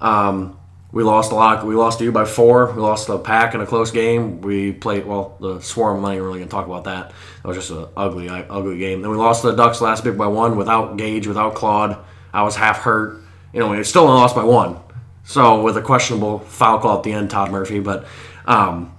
Um, 0.00 0.58
we 0.92 1.02
lost 1.02 1.30
a 1.30 1.34
lot. 1.34 1.66
We 1.66 1.74
lost 1.74 1.98
to 1.98 2.04
you 2.04 2.10
by 2.10 2.24
four. 2.24 2.72
We 2.72 2.80
lost 2.80 3.06
the 3.06 3.18
pack 3.18 3.54
in 3.54 3.60
a 3.60 3.66
close 3.66 3.90
game. 3.90 4.40
We 4.40 4.72
played 4.72 5.04
well. 5.04 5.36
The 5.40 5.60
swarm. 5.60 5.96
I'm 5.96 6.02
not 6.02 6.12
even 6.12 6.24
really 6.24 6.38
gonna 6.38 6.50
talk 6.50 6.64
about 6.64 6.84
that. 6.84 7.10
That 7.42 7.48
was 7.48 7.58
just 7.58 7.70
an 7.70 7.86
ugly, 7.94 8.30
ugly 8.30 8.78
game. 8.78 9.02
Then 9.02 9.10
we 9.10 9.18
lost 9.18 9.42
the 9.42 9.52
Ducks 9.52 9.82
last 9.82 10.04
big 10.04 10.16
by 10.16 10.26
one 10.26 10.56
without 10.56 10.96
Gage, 10.96 11.26
without 11.26 11.54
Claude. 11.54 11.98
I 12.32 12.44
was 12.44 12.56
half 12.56 12.78
hurt. 12.78 13.22
You 13.52 13.60
know, 13.60 13.68
we 13.68 13.84
still 13.84 14.04
only 14.04 14.14
lost 14.14 14.34
by 14.34 14.44
one. 14.44 14.80
So 15.24 15.60
with 15.60 15.76
a 15.76 15.82
questionable 15.82 16.38
foul 16.38 16.78
call 16.78 16.96
at 16.96 17.02
the 17.02 17.12
end, 17.12 17.30
Todd 17.30 17.50
Murphy. 17.50 17.80
But 17.80 18.06
um, 18.46 18.96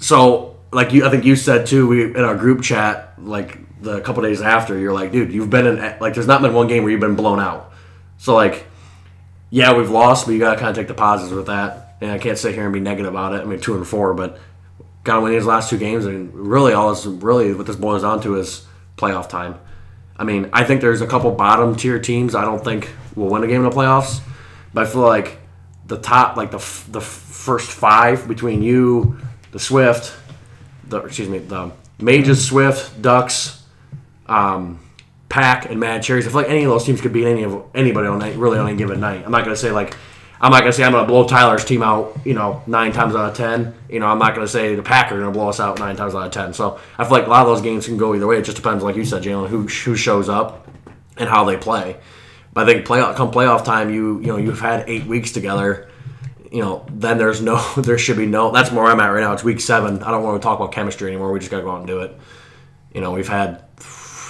so 0.00 0.58
like 0.72 0.94
you, 0.94 1.04
I 1.04 1.10
think 1.10 1.26
you 1.26 1.36
said 1.36 1.66
too. 1.66 1.86
We 1.86 2.04
in 2.04 2.24
our 2.24 2.34
group 2.34 2.62
chat 2.62 3.12
like 3.18 3.58
the 3.82 4.00
couple 4.00 4.22
days 4.22 4.40
after, 4.40 4.78
you're 4.78 4.92
like, 4.92 5.12
dude, 5.12 5.32
you've 5.32 5.50
been 5.50 5.66
in 5.66 5.98
like 6.00 6.14
there's 6.14 6.26
not 6.26 6.40
been 6.40 6.54
one 6.54 6.68
game 6.68 6.82
where 6.84 6.92
you've 6.92 7.00
been 7.00 7.16
blown 7.16 7.40
out. 7.40 7.72
So 8.18 8.34
like, 8.34 8.66
yeah, 9.50 9.76
we've 9.76 9.90
lost, 9.90 10.26
but 10.26 10.32
you 10.32 10.38
gotta 10.38 10.58
kind 10.58 10.70
of 10.70 10.76
take 10.76 10.88
the 10.88 10.94
positives 10.94 11.34
with 11.34 11.46
that. 11.46 11.96
And 12.00 12.10
I 12.10 12.18
can't 12.18 12.38
sit 12.38 12.54
here 12.54 12.64
and 12.64 12.72
be 12.72 12.80
negative 12.80 13.12
about 13.12 13.34
it. 13.34 13.42
I 13.42 13.44
mean, 13.44 13.60
two 13.60 13.76
and 13.76 13.86
four, 13.86 14.14
but 14.14 14.38
gotta 15.04 15.20
win 15.20 15.32
these 15.32 15.44
last 15.44 15.68
two 15.70 15.78
games. 15.78 16.06
And 16.06 16.32
really, 16.34 16.72
all 16.72 16.94
this 16.94 17.04
really 17.04 17.52
what 17.54 17.66
this 17.66 17.76
boils 17.76 18.02
down 18.02 18.22
to 18.22 18.36
is 18.36 18.66
playoff 18.96 19.28
time. 19.28 19.58
I 20.16 20.24
mean, 20.24 20.50
I 20.52 20.64
think 20.64 20.80
there's 20.80 21.00
a 21.00 21.06
couple 21.06 21.30
bottom 21.32 21.74
tier 21.74 21.98
teams 21.98 22.34
I 22.34 22.44
don't 22.44 22.62
think 22.62 22.90
will 23.16 23.28
win 23.28 23.42
a 23.42 23.46
game 23.46 23.64
in 23.64 23.68
the 23.68 23.76
playoffs, 23.76 24.20
but 24.72 24.86
I 24.86 24.90
feel 24.90 25.02
like 25.02 25.38
the 25.86 25.98
top, 25.98 26.36
like 26.36 26.50
the 26.50 26.64
the 26.90 27.00
first 27.00 27.70
five 27.70 28.28
between 28.28 28.62
you, 28.62 29.18
the 29.50 29.58
Swift, 29.58 30.16
the 30.88 30.98
excuse 30.98 31.28
me, 31.28 31.38
the 31.38 31.72
Mages, 31.98 32.46
Swift, 32.46 33.00
Ducks, 33.02 33.61
um, 34.32 34.80
Pack, 35.28 35.70
and 35.70 35.78
Mad 35.78 36.02
Cherries. 36.02 36.26
I 36.26 36.30
feel 36.30 36.42
like 36.42 36.50
any 36.50 36.64
of 36.64 36.70
those 36.70 36.84
teams 36.84 37.00
could 37.00 37.12
beat 37.12 37.26
any 37.26 37.42
of 37.42 37.64
anybody 37.74 38.08
on 38.08 38.18
night, 38.18 38.36
really 38.36 38.58
on 38.58 38.68
any 38.68 38.76
given 38.76 39.00
night. 39.00 39.22
I'm 39.24 39.32
not 39.32 39.44
gonna 39.44 39.56
say 39.56 39.70
like. 39.70 39.96
I'm 40.40 40.50
not 40.50 40.58
gonna 40.62 40.72
say 40.72 40.82
I'm 40.82 40.90
gonna 40.90 41.06
blow 41.06 41.24
Tyler's 41.24 41.64
team 41.64 41.84
out, 41.84 42.18
you 42.24 42.34
know, 42.34 42.64
nine 42.66 42.90
times 42.90 43.14
out 43.14 43.30
of 43.30 43.36
ten. 43.36 43.74
You 43.88 44.00
know, 44.00 44.06
I'm 44.06 44.18
not 44.18 44.34
gonna 44.34 44.48
say 44.48 44.74
the 44.74 44.82
Pack 44.82 45.12
are 45.12 45.18
gonna 45.20 45.30
blow 45.30 45.48
us 45.48 45.60
out 45.60 45.78
nine 45.78 45.94
times 45.94 46.16
out 46.16 46.26
of 46.26 46.32
ten. 46.32 46.52
So 46.52 46.80
I 46.98 47.04
feel 47.04 47.12
like 47.12 47.26
a 47.26 47.30
lot 47.30 47.42
of 47.42 47.46
those 47.46 47.62
games 47.62 47.86
can 47.86 47.96
go 47.96 48.12
either 48.12 48.26
way. 48.26 48.38
It 48.38 48.44
just 48.44 48.56
depends, 48.56 48.82
like 48.82 48.96
you 48.96 49.04
said, 49.04 49.22
Jalen, 49.22 49.46
who 49.46 49.68
who 49.68 49.94
shows 49.94 50.28
up 50.28 50.66
and 51.16 51.28
how 51.28 51.44
they 51.44 51.56
play. 51.56 51.96
But 52.52 52.68
I 52.68 52.72
think 52.72 52.86
play 52.86 53.00
come 53.14 53.30
playoff 53.30 53.64
time, 53.64 53.94
you 53.94 54.18
you 54.18 54.26
know 54.26 54.36
you've 54.36 54.60
had 54.60 54.88
eight 54.88 55.06
weeks 55.06 55.30
together. 55.30 55.88
You 56.50 56.60
know, 56.60 56.86
then 56.90 57.18
there's 57.18 57.40
no, 57.40 57.62
there 57.76 57.96
should 57.96 58.16
be 58.16 58.26
no. 58.26 58.50
That's 58.50 58.72
where 58.72 58.84
I'm 58.86 58.98
at 58.98 59.06
right 59.06 59.20
now. 59.20 59.32
It's 59.32 59.44
week 59.44 59.60
seven. 59.60 60.02
I 60.02 60.10
don't 60.10 60.24
want 60.24 60.42
to 60.42 60.44
talk 60.44 60.58
about 60.58 60.72
chemistry 60.72 61.08
anymore. 61.08 61.30
We 61.30 61.38
just 61.38 61.52
gotta 61.52 61.62
go 61.62 61.70
out 61.70 61.78
and 61.78 61.86
do 61.86 62.00
it. 62.00 62.18
You 62.92 63.00
know, 63.00 63.12
we've 63.12 63.28
had 63.28 63.62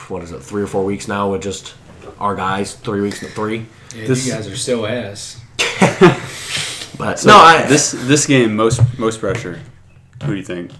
what 0.08 0.22
is 0.22 0.32
it, 0.32 0.42
three 0.42 0.62
or 0.62 0.66
four 0.66 0.84
weeks 0.84 1.08
now 1.08 1.30
with 1.30 1.42
just 1.42 1.74
our 2.18 2.34
guys. 2.34 2.74
Three 2.74 3.00
weeks, 3.00 3.22
and 3.22 3.30
three. 3.32 3.66
Yeah, 3.94 4.06
This- 4.06 4.26
you 4.26 4.32
guys 4.32 4.48
are 4.48 4.56
still 4.56 4.86
ass. 4.86 5.40
But 6.98 7.24
no, 7.24 7.34
I, 7.36 7.64
this 7.66 7.92
this 7.92 8.26
game 8.26 8.54
most 8.54 8.80
most 8.98 9.18
pressure. 9.18 9.60
Who 10.22 10.32
do 10.32 10.36
you 10.36 10.44
think? 10.44 10.70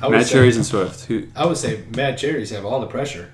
I 0.00 0.06
would 0.08 0.16
Matt 0.16 0.26
say, 0.26 0.32
Cherries 0.32 0.56
and 0.56 0.64
Swift. 0.64 1.04
Who? 1.06 1.26
I 1.36 1.44
would 1.44 1.58
say 1.58 1.84
Mad 1.94 2.16
Cherries 2.16 2.50
have 2.50 2.64
all 2.64 2.80
the 2.80 2.86
pressure, 2.86 3.32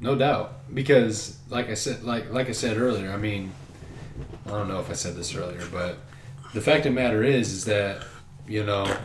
no 0.00 0.14
doubt. 0.14 0.72
Because 0.72 1.36
like 1.50 1.68
I 1.68 1.74
said, 1.74 2.04
like 2.04 2.32
like 2.32 2.48
I 2.48 2.52
said 2.52 2.78
earlier, 2.78 3.12
I 3.12 3.18
mean, 3.18 3.52
I 4.46 4.50
don't 4.50 4.68
know 4.68 4.80
if 4.80 4.88
I 4.88 4.94
said 4.94 5.14
this 5.14 5.34
earlier, 5.34 5.62
but 5.70 5.98
the 6.54 6.60
fact 6.62 6.86
of 6.86 6.94
the 6.94 7.00
matter 7.00 7.22
is, 7.22 7.52
is 7.52 7.64
that 7.66 8.02
you 8.48 8.64
know, 8.64 8.96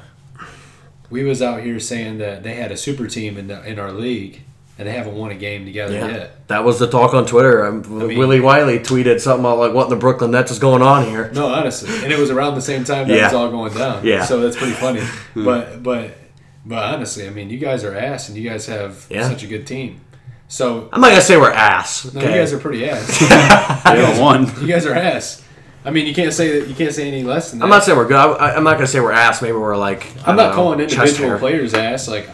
we 1.09 1.23
was 1.23 1.41
out 1.41 1.61
here 1.61 1.79
saying 1.79 2.19
that 2.19 2.43
they 2.43 2.53
had 2.55 2.71
a 2.71 2.77
super 2.77 3.07
team 3.07 3.37
in 3.37 3.47
the, 3.47 3.61
in 3.67 3.77
our 3.77 3.91
league, 3.91 4.43
and 4.77 4.87
they 4.87 4.91
haven't 4.91 5.15
won 5.15 5.31
a 5.31 5.35
game 5.35 5.65
together 5.65 5.93
yeah, 5.93 6.07
yet. 6.07 6.47
that 6.47 6.63
was 6.63 6.77
the 6.79 6.87
talk 6.87 7.13
on 7.13 7.25
Twitter. 7.25 7.65
Um, 7.65 7.81
mean- 8.07 8.17
Willie 8.17 8.39
Wiley 8.39 8.79
tweeted 8.79 9.19
something 9.19 9.43
about 9.45 9.57
like 9.59 9.73
what 9.73 9.85
in 9.85 9.89
the 9.89 9.95
Brooklyn 9.95 10.31
Nets 10.31 10.51
is 10.51 10.59
going 10.59 10.81
on 10.81 11.05
here. 11.05 11.31
No, 11.33 11.47
honestly, 11.47 11.89
and 12.03 12.11
it 12.13 12.19
was 12.19 12.29
around 12.29 12.55
the 12.55 12.61
same 12.61 12.83
time 12.83 13.07
that 13.07 13.15
Yeah. 13.17 13.23
was 13.25 13.33
all 13.33 13.49
going 13.49 13.73
down. 13.73 14.05
Yeah. 14.05 14.23
so 14.25 14.39
that's 14.41 14.55
pretty 14.55 14.73
funny. 14.73 15.01
but 15.35 15.81
but 15.83 16.17
but 16.65 16.83
honestly, 16.83 17.25
I 17.27 17.29
mean, 17.31 17.49
you 17.49 17.57
guys 17.59 17.83
are 17.83 17.95
ass, 17.95 18.27
and 18.29 18.37
you 18.37 18.47
guys 18.49 18.65
have 18.67 19.05
Yeah. 19.09 19.27
such 19.29 19.43
a 19.43 19.47
good 19.47 19.65
team. 19.65 20.01
So 20.49 20.89
I'm 20.93 21.01
not 21.01 21.09
gonna 21.09 21.21
say 21.21 21.37
we're 21.37 21.51
ass. 21.51 22.11
no, 22.13 22.21
Okay. 22.21 22.31
you 22.33 22.39
guys 22.39 22.53
are 22.53 22.57
pretty 22.59 22.89
ass. 22.89 23.19
They 23.87 24.01
haven't 24.03 24.21
won. 24.21 24.51
you 24.61 24.67
guys 24.67 24.85
are 24.85 24.93
ass. 24.93 25.43
I 25.85 25.91
mean, 25.91 26.05
you 26.05 26.13
can't 26.13 26.33
say 26.33 26.59
that. 26.59 26.67
You 26.67 26.75
can't 26.75 26.93
say 26.93 27.07
any 27.07 27.23
less 27.23 27.49
than 27.51 27.59
that. 27.59 27.65
I'm 27.65 27.69
not 27.69 27.83
saying 27.83 27.97
we're 27.97 28.07
good. 28.07 28.17
I, 28.17 28.55
I'm 28.55 28.63
not 28.65 28.73
gonna 28.73 28.87
say 28.87 28.99
we're 28.99 29.11
ass. 29.13 29.41
Maybe 29.41 29.53
we're 29.57 29.77
like. 29.77 30.05
I 30.25 30.31
I'm 30.31 30.35
don't 30.37 30.49
know, 30.49 30.55
calling 30.55 30.79
individual 30.81 31.37
players 31.39 31.73
ass. 31.73 32.07
Like 32.09 32.29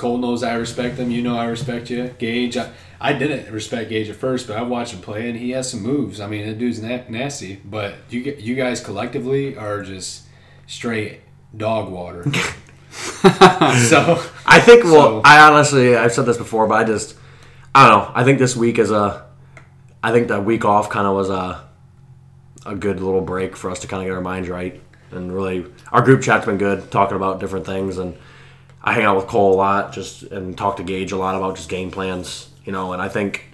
Cole 0.00 0.18
knows 0.18 0.42
I 0.42 0.54
respect 0.54 0.96
them. 0.96 1.10
You 1.10 1.22
know 1.22 1.36
I 1.36 1.44
respect 1.44 1.90
you. 1.90 2.14
Gage, 2.18 2.56
I, 2.56 2.72
I 3.00 3.12
didn't 3.12 3.52
respect 3.52 3.90
Gage 3.90 4.08
at 4.08 4.16
first, 4.16 4.46
but 4.48 4.56
I 4.56 4.62
watched 4.62 4.94
him 4.94 5.00
play 5.00 5.28
and 5.28 5.38
he 5.38 5.50
has 5.50 5.70
some 5.70 5.82
moves. 5.82 6.20
I 6.20 6.26
mean, 6.26 6.46
that 6.46 6.58
dude's 6.58 6.80
na- 6.82 7.02
nasty. 7.08 7.60
But 7.64 7.94
you 8.08 8.20
you 8.38 8.54
guys 8.54 8.80
collectively 8.80 9.56
are 9.56 9.82
just 9.82 10.22
straight 10.66 11.20
dog 11.56 11.90
water. 11.90 12.24
so 12.90 14.22
I 14.46 14.60
think. 14.60 14.84
Well, 14.84 14.92
So- 14.92 15.22
I 15.24 15.40
honestly, 15.50 15.96
I've 15.96 16.12
said 16.12 16.26
this 16.26 16.38
before, 16.38 16.66
but 16.66 16.74
I 16.74 16.84
just, 16.84 17.16
I 17.74 17.88
don't 17.88 17.98
know. 17.98 18.12
I 18.14 18.24
think 18.24 18.38
this 18.38 18.56
week 18.56 18.78
is 18.78 18.90
a, 18.90 19.26
I 20.02 20.12
think 20.12 20.28
that 20.28 20.44
week 20.44 20.64
off 20.64 20.90
kind 20.90 21.06
of 21.06 21.14
was 21.14 21.28
a, 21.30 21.68
a 22.66 22.74
good 22.74 23.00
little 23.00 23.20
break 23.20 23.56
for 23.56 23.70
us 23.70 23.80
to 23.80 23.86
kind 23.86 24.02
of 24.02 24.06
get 24.08 24.14
our 24.14 24.20
minds 24.22 24.48
right 24.48 24.80
and 25.10 25.32
really. 25.32 25.66
Our 25.92 26.02
group 26.02 26.22
chat's 26.22 26.46
been 26.46 26.58
good, 26.58 26.90
talking 26.90 27.16
about 27.16 27.40
different 27.40 27.66
things, 27.66 27.98
and 27.98 28.16
I 28.82 28.94
hang 28.94 29.04
out 29.04 29.16
with 29.16 29.26
Cole 29.26 29.54
a 29.54 29.56
lot, 29.56 29.92
just 29.92 30.22
and 30.22 30.56
talk 30.56 30.76
to 30.78 30.82
Gage 30.82 31.12
a 31.12 31.16
lot 31.16 31.34
about 31.34 31.56
just 31.56 31.68
game 31.68 31.90
plans, 31.90 32.48
you 32.64 32.72
know. 32.72 32.92
And 32.92 33.02
I 33.02 33.08
think 33.08 33.44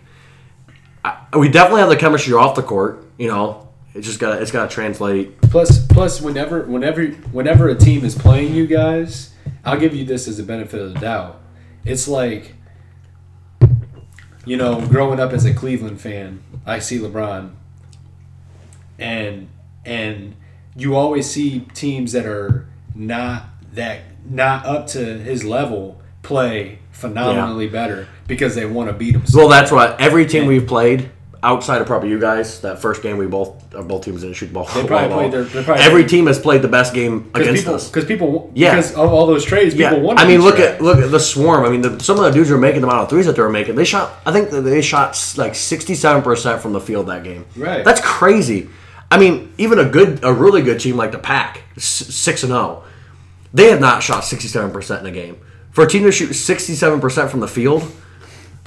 I, 1.04 1.18
we 1.36 1.48
definitely 1.48 1.80
have 1.80 1.88
the 1.88 1.96
chemistry 1.96 2.34
off 2.34 2.54
the 2.54 2.62
court, 2.62 3.04
you 3.18 3.28
know. 3.28 3.68
It's 3.94 4.06
just 4.06 4.20
got 4.20 4.40
it's 4.40 4.50
got 4.50 4.68
to 4.68 4.74
translate. 4.74 5.40
plus 5.42 5.86
plus 5.86 6.20
whenever 6.20 6.62
whenever 6.62 7.06
whenever 7.06 7.68
a 7.68 7.74
team 7.74 8.04
is 8.04 8.14
playing 8.14 8.54
you 8.54 8.66
guys, 8.66 9.34
I'll 9.64 9.78
give 9.78 9.94
you 9.94 10.04
this 10.04 10.28
as 10.28 10.38
a 10.38 10.42
benefit 10.42 10.80
of 10.80 10.94
the 10.94 11.00
doubt. 11.00 11.40
It's 11.84 12.06
like 12.06 12.54
you 14.44 14.56
know, 14.56 14.86
growing 14.86 15.18
up 15.18 15.32
as 15.32 15.44
a 15.44 15.52
Cleveland 15.52 16.00
fan, 16.00 16.42
I 16.64 16.78
see 16.78 16.98
LeBron 16.98 17.52
and 18.98 19.48
and 19.84 20.34
you 20.74 20.94
always 20.94 21.30
see 21.30 21.60
teams 21.74 22.12
that 22.12 22.26
are 22.26 22.68
not 22.94 23.44
that 23.72 24.02
not 24.30 24.66
up 24.66 24.86
to 24.88 24.98
his 25.18 25.44
level 25.44 26.00
play 26.22 26.78
phenomenally 26.92 27.68
better 27.68 28.08
because 28.26 28.54
they 28.54 28.66
want 28.66 28.88
to 28.88 28.92
beat 28.92 29.14
him. 29.14 29.22
Well, 29.34 29.48
that's 29.48 29.70
what 29.70 30.00
every 30.00 30.26
team 30.26 30.46
we've 30.46 30.66
played 30.66 31.10
outside 31.42 31.80
of 31.80 31.86
probably 31.86 32.08
you 32.08 32.18
guys. 32.18 32.60
That 32.62 32.80
first 32.80 33.02
game 33.02 33.18
we 33.18 33.26
both 33.26 33.62
uh, 33.74 33.82
both 33.82 34.04
teams 34.04 34.22
didn't 34.22 34.34
shoot 34.36 34.46
the 34.46 34.54
ball. 34.54 34.64
They 34.64 34.84
probably 34.86 34.96
at 34.96 35.10
played 35.12 35.24
all. 35.26 35.30
their- 35.30 35.44
they 35.44 35.62
probably- 35.62 35.84
every 35.84 36.04
team 36.04 36.26
has 36.26 36.38
played 36.38 36.62
the 36.62 36.68
best 36.68 36.92
game 36.94 37.30
against 37.34 37.62
people 37.62 37.74
us. 37.74 37.88
because 37.88 38.04
people 38.06 38.50
Yeah. 38.54 38.74
because 38.74 38.92
of 38.94 39.12
all 39.12 39.26
those 39.26 39.44
trades 39.44 39.74
Yeah, 39.74 39.90
people 39.90 40.04
want. 40.04 40.18
I 40.18 40.26
mean, 40.26 40.40
look 40.40 40.58
at 40.58 40.80
look 40.80 40.98
at 40.98 41.10
the 41.10 41.20
swarm. 41.20 41.64
I 41.64 41.68
mean, 41.68 41.82
the, 41.82 42.00
some 42.02 42.18
of 42.18 42.24
the 42.24 42.30
dudes 42.32 42.50
were 42.50 42.58
making 42.58 42.80
the 42.80 42.88
amount 42.88 43.04
of 43.04 43.10
threes 43.10 43.26
that 43.26 43.36
they 43.36 43.42
were 43.42 43.50
making. 43.50 43.76
They 43.76 43.84
shot, 43.84 44.12
I 44.24 44.32
think 44.32 44.50
they 44.50 44.80
shot 44.82 45.34
like 45.36 45.54
sixty-seven 45.54 46.22
percent 46.22 46.60
from 46.62 46.72
the 46.72 46.80
field 46.80 47.06
that 47.08 47.22
game. 47.22 47.44
Right. 47.56 47.84
That's 47.84 48.00
crazy. 48.00 48.68
I 49.08 49.18
mean, 49.18 49.52
even 49.58 49.78
a 49.78 49.84
good, 49.84 50.24
a 50.24 50.32
really 50.32 50.62
good 50.62 50.80
team 50.80 50.96
like 50.96 51.12
the 51.12 51.18
Pack, 51.18 51.62
six 51.76 52.42
and 52.42 52.50
zero, 52.50 52.82
they 53.52 53.70
have 53.70 53.80
not 53.80 54.02
shot 54.02 54.24
sixty-seven 54.24 54.70
percent 54.70 55.06
in 55.06 55.12
a 55.12 55.14
game. 55.14 55.38
For 55.70 55.84
a 55.84 55.88
team 55.88 56.02
to 56.04 56.12
shoot 56.12 56.32
sixty-seven 56.32 57.00
percent 57.00 57.30
from 57.30 57.40
the 57.40 57.48
field, 57.48 57.90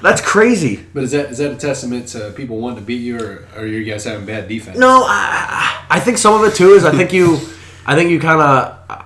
that's 0.01 0.21
crazy. 0.21 0.85
But 0.93 1.03
is 1.03 1.11
that 1.11 1.31
is 1.31 1.39
that 1.39 1.51
a 1.51 1.55
testament 1.55 2.07
to 2.09 2.31
people 2.31 2.59
wanting 2.59 2.79
to 2.79 2.85
beat 2.85 3.01
you, 3.01 3.19
or 3.19 3.47
are 3.55 3.65
you 3.65 3.83
guys 3.83 4.03
having 4.03 4.25
bad 4.25 4.47
defense? 4.47 4.77
No, 4.77 5.03
I, 5.05 5.85
I 5.89 5.99
think 5.99 6.17
some 6.17 6.33
of 6.33 6.47
it 6.47 6.55
too 6.55 6.69
is 6.69 6.85
I 6.85 6.91
think 6.91 7.11
you, 7.11 7.37
I 7.85 7.95
think 7.95 8.09
you 8.09 8.19
kind 8.19 8.41
of, 8.41 9.05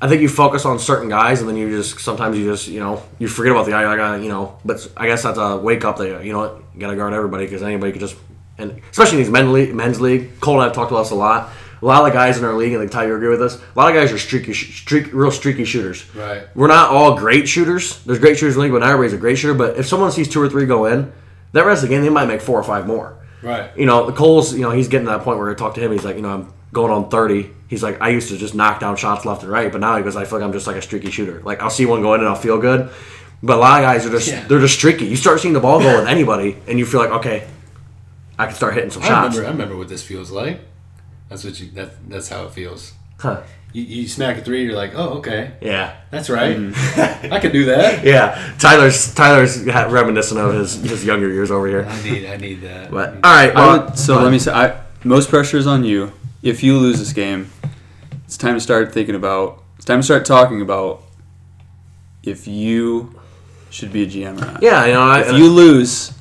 I 0.00 0.08
think 0.08 0.20
you 0.20 0.28
focus 0.28 0.64
on 0.64 0.78
certain 0.78 1.08
guys 1.08 1.40
and 1.40 1.48
then 1.48 1.56
you 1.56 1.70
just 1.70 2.00
sometimes 2.00 2.36
you 2.36 2.50
just 2.50 2.68
you 2.68 2.80
know 2.80 3.02
you 3.18 3.28
forget 3.28 3.52
about 3.52 3.64
the 3.64 3.70
guy 3.70 3.90
I 3.90 3.96
got 3.96 4.14
uh, 4.14 4.22
you 4.22 4.28
know. 4.28 4.58
But 4.64 4.86
I 4.96 5.06
guess 5.06 5.22
that's 5.22 5.38
a 5.38 5.56
wake 5.56 5.84
up 5.84 5.96
that 5.98 6.24
you 6.24 6.32
know 6.32 6.40
what 6.40 6.62
you 6.74 6.80
got 6.80 6.90
to 6.90 6.96
guard 6.96 7.14
everybody 7.14 7.46
because 7.46 7.62
anybody 7.62 7.92
could 7.92 8.00
just 8.00 8.16
and 8.58 8.80
especially 8.90 9.18
in 9.18 9.24
these 9.24 9.32
men 9.32 9.52
league, 9.52 9.74
men's 9.74 10.00
league. 10.00 10.40
Cole 10.40 10.60
and 10.60 10.68
I've 10.68 10.74
talked 10.74 10.90
to 10.90 10.96
us 10.96 11.10
a 11.10 11.14
lot. 11.14 11.50
A 11.84 11.86
lot 11.86 12.06
of 12.06 12.14
guys 12.14 12.38
in 12.38 12.44
our 12.46 12.54
league, 12.54 12.72
and 12.72 12.80
like 12.80 12.90
Ty, 12.90 13.06
you 13.08 13.14
agree 13.14 13.28
with 13.28 13.42
us. 13.42 13.56
A 13.56 13.78
lot 13.78 13.88
of 13.90 13.94
guys 13.94 14.10
are 14.10 14.16
streaky, 14.18 14.54
streak, 14.54 15.12
real 15.12 15.30
streaky 15.30 15.66
shooters. 15.66 16.02
Right. 16.14 16.44
We're 16.56 16.68
not 16.68 16.88
all 16.90 17.18
great 17.18 17.46
shooters. 17.46 18.02
There's 18.04 18.18
great 18.18 18.38
shooters 18.38 18.54
in 18.54 18.60
the 18.60 18.62
league, 18.64 18.72
but 18.72 18.78
not 18.78 18.88
everybody's 18.88 19.12
a 19.12 19.18
great 19.18 19.36
shooter. 19.36 19.52
But 19.52 19.76
if 19.76 19.86
someone 19.86 20.10
sees 20.10 20.26
two 20.28 20.40
or 20.40 20.48
three 20.48 20.64
go 20.64 20.86
in, 20.86 21.12
that 21.52 21.66
rest 21.66 21.82
of 21.82 21.90
the 21.90 21.94
game 21.94 22.02
they 22.02 22.08
might 22.08 22.24
make 22.26 22.40
four 22.40 22.58
or 22.58 22.62
five 22.64 22.86
more 22.86 23.18
Right. 23.42 23.70
you 23.76 23.84
know, 23.84 24.06
the 24.06 24.12
Cole's, 24.12 24.54
you 24.54 24.62
know, 24.62 24.70
he's 24.70 24.88
getting 24.88 25.06
to 25.06 25.12
that 25.12 25.20
point 25.24 25.38
where 25.38 25.50
I 25.50 25.54
talk 25.54 25.74
to 25.74 25.80
him. 25.82 25.92
He's 25.92 26.04
like, 26.06 26.16
you 26.16 26.22
know, 26.22 26.30
I'm 26.30 26.52
going 26.72 26.90
on 26.90 27.10
30. 27.10 27.50
He's 27.68 27.82
like, 27.82 28.00
I 28.00 28.08
used 28.08 28.28
to 28.30 28.38
just 28.38 28.54
knock 28.54 28.80
down 28.80 28.96
shots 28.96 29.26
left 29.26 29.42
and 29.42 29.52
right, 29.52 29.70
but 29.70 29.82
now 29.82 29.94
he 29.98 30.02
goes, 30.02 30.16
I 30.16 30.24
feel 30.24 30.38
like 30.38 30.46
I'm 30.46 30.52
just 30.54 30.66
like 30.66 30.76
a 30.76 30.82
streaky 30.82 31.10
shooter. 31.10 31.42
Like, 31.44 31.60
I'll 31.60 31.68
see 31.70 31.84
one 31.84 32.00
go 32.00 32.14
in 32.14 32.20
and 32.20 32.28
I'll 32.30 32.34
feel 32.34 32.58
good. 32.58 32.88
But 33.42 33.58
a 33.58 33.60
lot 33.60 33.82
of 33.82 33.86
guys 33.86 34.06
are 34.06 34.10
just, 34.10 34.28
Yeah. 34.28 34.46
they're 34.48 34.58
just 34.60 34.74
streaky. 34.74 35.04
You 35.04 35.16
start 35.16 35.40
seeing 35.40 35.52
the 35.52 35.60
ball 35.60 35.80
go 35.80 35.98
with 35.98 36.08
anybody, 36.08 36.56
and 36.66 36.78
you 36.78 36.86
feel 36.86 37.00
like, 37.00 37.10
okay, 37.10 37.46
I 38.38 38.46
can 38.46 38.54
start 38.54 38.72
hitting 38.72 38.90
some 38.90 39.02
I 39.02 39.06
shots. 39.08 39.36
remember. 39.36 39.46
I 39.48 39.52
remember 39.52 39.76
what 39.76 39.88
this 39.88 40.02
feels 40.02 40.30
like. 40.30 40.60
That's 41.34 41.42
what 41.44 41.58
you. 41.58 41.68
That, 41.72 42.08
that's 42.08 42.28
how 42.28 42.44
it 42.44 42.52
feels. 42.52 42.92
Huh. 43.18 43.42
You, 43.72 43.82
you 43.82 44.06
smack 44.08 44.38
a 44.38 44.40
three, 44.42 44.62
you're 44.64 44.76
like, 44.76 44.92
oh, 44.94 45.14
okay, 45.18 45.54
Yeah. 45.60 45.96
that's 46.12 46.30
right. 46.30 46.56
Mm-hmm. 46.56 47.32
I 47.32 47.40
can 47.40 47.50
do 47.50 47.64
that. 47.64 48.04
Yeah. 48.04 48.54
Tyler's 48.60 49.12
Tyler's 49.14 49.68
ha- 49.68 49.88
reminiscent 49.90 50.38
of 50.38 50.54
his, 50.54 50.74
his 50.76 51.04
younger 51.04 51.28
years 51.28 51.50
over 51.50 51.66
here. 51.66 51.84
I 51.84 52.02
need. 52.04 52.26
I 52.26 52.36
need 52.36 52.60
that. 52.60 52.92
But, 52.92 53.14
all 53.14 53.34
right. 53.34 53.50
I 53.50 53.54
Well, 53.66 53.86
would, 53.86 53.98
so 53.98 54.22
let 54.22 54.30
me 54.30 54.38
say, 54.38 54.52
I, 54.52 54.80
most 55.02 55.28
pressure 55.28 55.56
is 55.56 55.66
on 55.66 55.82
you. 55.82 56.12
If 56.40 56.62
you 56.62 56.78
lose 56.78 57.00
this 57.00 57.12
game, 57.12 57.50
it's 58.26 58.36
time 58.36 58.54
to 58.54 58.60
start 58.60 58.92
thinking 58.94 59.16
about. 59.16 59.60
It's 59.74 59.84
time 59.84 59.98
to 59.98 60.04
start 60.04 60.24
talking 60.24 60.60
about 60.62 61.02
if 62.22 62.46
you 62.46 63.18
should 63.70 63.92
be 63.92 64.04
a 64.04 64.06
GM 64.06 64.40
or 64.40 64.46
not. 64.52 64.62
yeah, 64.62 64.86
you 64.86 64.92
know, 64.92 65.02
I, 65.02 65.22
If 65.22 65.32
you 65.36 65.48
lose, 65.50 66.12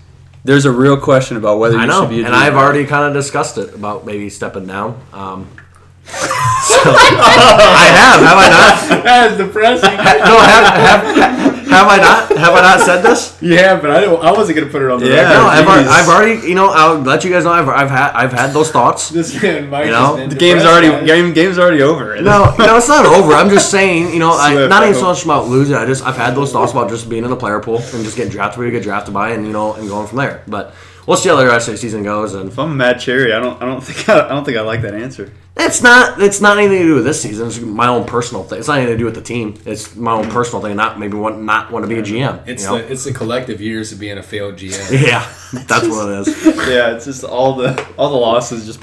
there's 0.43 0.65
a 0.65 0.71
real 0.71 0.97
question 0.97 1.37
about 1.37 1.59
whether 1.59 1.77
I 1.77 1.81
you 1.83 1.87
know, 1.87 2.01
should 2.01 2.09
be 2.09 2.19
a 2.19 2.23
GM. 2.23 2.27
and 2.27 2.35
I've 2.35 2.55
already 2.55 2.85
kind 2.85 3.05
of 3.07 3.13
discussed 3.13 3.57
it 3.57 3.73
about 3.73 4.05
maybe 4.05 4.29
stepping 4.29 4.67
down. 4.67 5.01
Um, 5.13 5.47
so, 6.05 6.11
I 6.85 7.87
have, 7.95 8.19
have 8.21 8.37
I 8.37 8.49
not? 8.49 9.03
That's 9.03 9.37
depressing. 9.37 9.89
No, 10.23 10.39
have, 10.39 11.15
have, 11.15 11.42
have 11.73 11.87
I 11.87 11.97
not? 11.97 12.37
Have 12.37 12.53
I 12.53 12.61
not 12.61 12.79
said 12.81 13.01
this? 13.01 13.37
yeah, 13.41 13.79
but 13.79 13.91
I 13.91 14.01
don't. 14.01 14.23
I 14.23 14.31
wasn't 14.31 14.57
gonna 14.57 14.71
put 14.71 14.81
it 14.81 14.89
on 14.91 14.99
the 14.99 15.07
Yeah. 15.07 15.23
record. 15.23 15.33
No, 15.33 15.45
I've, 15.47 15.67
already. 15.67 15.87
I've 15.89 16.07
already, 16.09 16.47
you 16.47 16.55
know, 16.55 16.69
I'll 16.69 16.99
let 16.99 17.23
you 17.23 17.31
guys 17.31 17.43
know 17.45 17.51
I've, 17.51 17.67
I've 17.69 17.89
had 17.89 18.11
I've 18.13 18.31
had 18.33 18.51
those 18.51 18.71
thoughts. 18.71 19.09
This 19.09 19.41
man, 19.41 19.69
Mike, 19.69 19.85
You 19.85 19.91
know, 19.91 20.15
has 20.15 20.15
been 20.17 20.29
The 20.29 20.35
game's 20.35 20.63
already 20.63 20.89
by 20.89 21.03
game 21.05 21.33
game's 21.33 21.57
already 21.59 21.81
over. 21.81 22.15
No, 22.21 22.55
no, 22.57 22.77
it's 22.77 22.87
not 22.87 23.05
over. 23.05 23.33
I'm 23.33 23.49
just 23.49 23.69
saying, 23.71 24.13
you 24.13 24.19
know, 24.19 24.31
I, 24.31 24.53
Swift, 24.53 24.69
not 24.69 24.83
I 24.83 24.89
even 24.89 24.99
so 24.99 25.07
much 25.07 25.23
about 25.25 25.47
losing. 25.47 25.75
I 25.75 25.85
just 25.85 26.03
I've 26.05 26.17
had 26.17 26.35
those 26.35 26.51
thoughts 26.51 26.71
about 26.71 26.89
just 26.89 27.09
being 27.09 27.23
in 27.23 27.29
the 27.29 27.35
player 27.35 27.59
pool 27.59 27.77
and 27.79 28.03
just 28.03 28.15
getting 28.15 28.31
drafted 28.31 28.57
where 28.59 28.67
you 28.67 28.71
get 28.73 28.83
drafted 28.83 29.13
by, 29.13 29.29
and 29.31 29.45
you 29.45 29.53
know, 29.53 29.73
and 29.73 29.87
going 29.89 30.07
from 30.07 30.17
there. 30.19 30.43
But 30.47 30.73
we'll 31.07 31.17
see 31.17 31.29
how 31.29 31.35
the 31.35 31.45
rest 31.45 31.67
of 31.67 31.73
the 31.73 31.77
season 31.77 32.03
goes, 32.03 32.33
and 32.33 32.49
If 32.49 32.59
I'm 32.59 32.71
a 32.71 32.75
Mad 32.75 32.99
Cherry, 32.99 33.33
I 33.33 33.39
don't 33.39 33.61
I 33.61 33.65
don't 33.65 33.81
think 33.83 34.09
I, 34.09 34.25
I 34.25 34.29
don't 34.29 34.45
think 34.45 34.57
I 34.57 34.61
like 34.61 34.81
that 34.81 34.93
answer. 34.93 35.31
It's 35.55 35.83
not. 35.83 36.19
It's 36.19 36.41
not 36.41 36.57
anything 36.57 36.79
to 36.79 36.83
do 36.83 36.95
with 36.95 37.03
this 37.05 37.21
season. 37.21 37.45
It's 37.45 37.59
my 37.59 37.87
own 37.87 38.05
personal 38.05 38.43
thing. 38.43 38.57
It's 38.57 38.67
not 38.67 38.79
anything 38.79 38.95
to 38.95 38.97
do 38.97 39.05
with 39.05 39.13
the 39.13 39.21
team. 39.21 39.53
It's 39.67 39.95
my 39.95 40.11
own 40.13 40.27
personal 40.31 40.63
thing. 40.63 40.75
Not 40.75 40.99
maybe 40.99 41.15
want 41.15 41.43
not 41.43 41.71
want 41.71 41.83
to 41.83 41.87
be 41.87 41.99
a 41.99 42.01
GM. 42.01 42.47
It's 42.47 42.63
you 42.63 42.69
know? 42.69 42.77
the 42.79 42.91
it's 42.91 43.03
the 43.03 43.13
collective 43.13 43.61
years 43.61 43.91
of 43.91 43.99
being 43.99 44.17
a 44.17 44.23
failed 44.23 44.55
GM. 44.55 44.91
yeah, 45.07 45.31
that's 45.67 45.87
what 45.87 46.09
it 46.09 46.27
is. 46.27 46.45
yeah, 46.67 46.95
it's 46.95 47.05
just 47.05 47.23
all 47.23 47.55
the 47.55 47.87
all 47.99 48.09
the 48.09 48.17
losses 48.17 48.65
just 48.65 48.81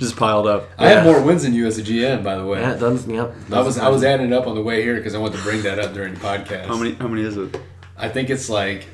just 0.00 0.16
piled 0.16 0.48
up. 0.48 0.68
I 0.78 0.88
had 0.88 1.04
Yeah. 1.06 1.12
more 1.12 1.22
wins 1.22 1.44
than 1.44 1.54
you 1.54 1.68
as 1.68 1.78
a 1.78 1.82
GM, 1.82 2.24
by 2.24 2.36
the 2.36 2.44
way. 2.44 2.60
Yeah, 2.60 2.72
it 2.74 2.80
does. 2.80 3.06
Yep. 3.06 3.32
I 3.52 3.60
was 3.60 3.78
I 3.78 3.88
was 3.88 4.02
adding 4.02 4.26
it 4.26 4.32
up 4.32 4.48
on 4.48 4.56
the 4.56 4.62
way 4.62 4.82
here 4.82 4.96
because 4.96 5.14
I 5.14 5.18
wanted 5.18 5.36
to 5.36 5.44
bring 5.44 5.62
that 5.62 5.78
up 5.78 5.94
during 5.94 6.14
the 6.14 6.20
podcast. 6.20 6.66
How 6.66 6.76
many 6.76 6.94
how 6.94 7.06
many 7.06 7.22
is 7.22 7.36
it? 7.36 7.56
I 7.96 8.08
think 8.08 8.30
it's 8.30 8.50
like, 8.50 8.88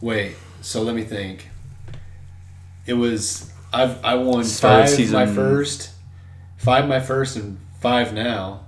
wait. 0.00 0.36
So 0.62 0.80
let 0.80 0.94
me 0.94 1.04
think. 1.04 1.48
It 2.86 2.94
was 2.94 3.50
I've 3.72 4.02
I 4.04 4.14
won 4.14 4.44
Started 4.44 4.82
five 4.82 4.90
season- 4.90 5.14
my 5.14 5.26
first, 5.26 5.90
five 6.56 6.88
my 6.88 7.00
first, 7.00 7.36
and 7.36 7.58
five 7.80 8.12
now. 8.12 8.60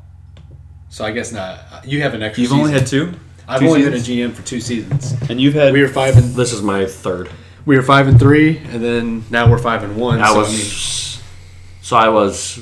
So 0.91 1.05
I 1.05 1.11
guess 1.13 1.33
not. 1.33 1.59
You 1.87 2.03
have 2.03 2.15
an 2.15 2.23
extra. 2.23 2.43
You've 2.43 2.51
season. 2.51 2.61
only 2.65 2.73
had 2.73 2.87
two, 2.87 3.13
I've 3.47 3.61
two 3.61 3.67
only 3.69 3.81
seasons? 3.85 4.07
been 4.09 4.19
a 4.27 4.29
GM 4.31 4.35
for 4.35 4.43
two 4.43 4.61
seasons. 4.61 5.15
and 5.31 5.41
you've 5.41 5.55
had 5.55 5.73
We 5.73 5.83
were 5.83 5.89
five 5.89 6.17
and 6.17 6.35
This 6.35 6.53
is 6.53 6.63
my 6.63 6.87
third. 6.87 7.31
we 7.67 7.77
were 7.77 7.83
five 7.83 8.09
and 8.09 8.19
three, 8.19 8.59
and 8.59 8.83
then 8.83 9.25
now 9.31 9.51
we're 9.51 9.59
five 9.59 9.83
and 9.85 9.97
one. 9.97 10.21
I 10.21 10.29
so 10.29 10.39
was. 10.39 10.51
mean, 10.51 11.23
so 11.83 11.97
I 11.97 12.09
was. 12.09 12.61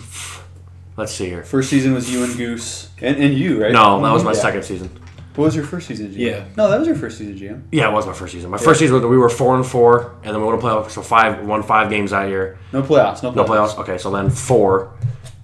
Let's 0.96 1.12
see 1.12 1.26
here. 1.26 1.42
first 1.42 1.68
season 1.70 1.92
was 1.94 2.10
you 2.10 2.24
and 2.24 2.34
Goose 2.36 2.88
and, 3.02 3.16
and 3.22 3.34
you 3.34 3.62
right? 3.62 3.70
No, 3.72 3.98
that 4.00 4.04
mm-hmm. 4.04 4.12
was 4.14 4.24
my 4.24 4.32
Yeah. 4.32 4.40
second 4.40 4.62
season. 4.64 4.90
What 5.36 5.44
was 5.44 5.54
your 5.54 5.64
first 5.66 5.86
season 5.86 6.08
GM? 6.12 6.16
Yeah. 6.18 6.44
No, 6.56 6.70
that 6.70 6.78
was 6.78 6.88
your 6.88 6.96
first 6.96 7.18
season 7.18 7.36
GM. 7.36 7.62
Yeah, 7.70 7.90
it 7.90 7.92
was 7.92 8.06
my 8.06 8.14
first 8.14 8.32
season. 8.32 8.50
My 8.50 8.56
first 8.56 8.80
season, 8.80 9.06
we 9.06 9.18
were 9.18 9.28
four 9.28 9.54
and 9.54 9.66
four, 9.66 10.14
and 10.24 10.34
then 10.34 10.40
we 10.40 10.46
won 10.46 10.58
a 10.58 10.62
playoff. 10.62 10.88
So 10.90 11.02
five, 11.02 11.46
won 11.46 11.62
five 11.62 11.90
games 11.90 12.10
that 12.12 12.28
year. 12.28 12.58
No 12.72 12.82
playoffs. 12.82 13.22
No 13.22 13.32
playoffs. 13.32 13.34
No 13.36 13.44
playoffs. 13.44 13.78
Okay, 13.80 13.98
so 13.98 14.10
then 14.10 14.30
four, 14.30 14.94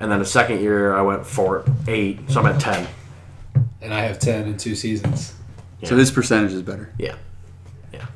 and 0.01 0.11
then 0.11 0.19
the 0.19 0.25
second 0.25 0.61
year 0.61 0.97
I 0.97 1.03
went 1.03 1.27
four, 1.27 1.65
eight. 1.89 2.31
So 2.31 2.41
I'm 2.41 2.47
at 2.47 2.59
ten. 2.61 2.89
and 3.83 3.93
I 3.93 4.01
have 4.01 4.19
ten 4.19 4.47
in 4.49 4.57
two 4.57 4.75
seasons. 4.75 5.35
Yeah. 5.81 5.91
So 5.91 5.97
his 5.97 6.11
percentage 6.11 6.53
is 6.53 6.63
better. 6.63 6.91
Yeah, 6.99 7.17
yeah. 7.93 8.07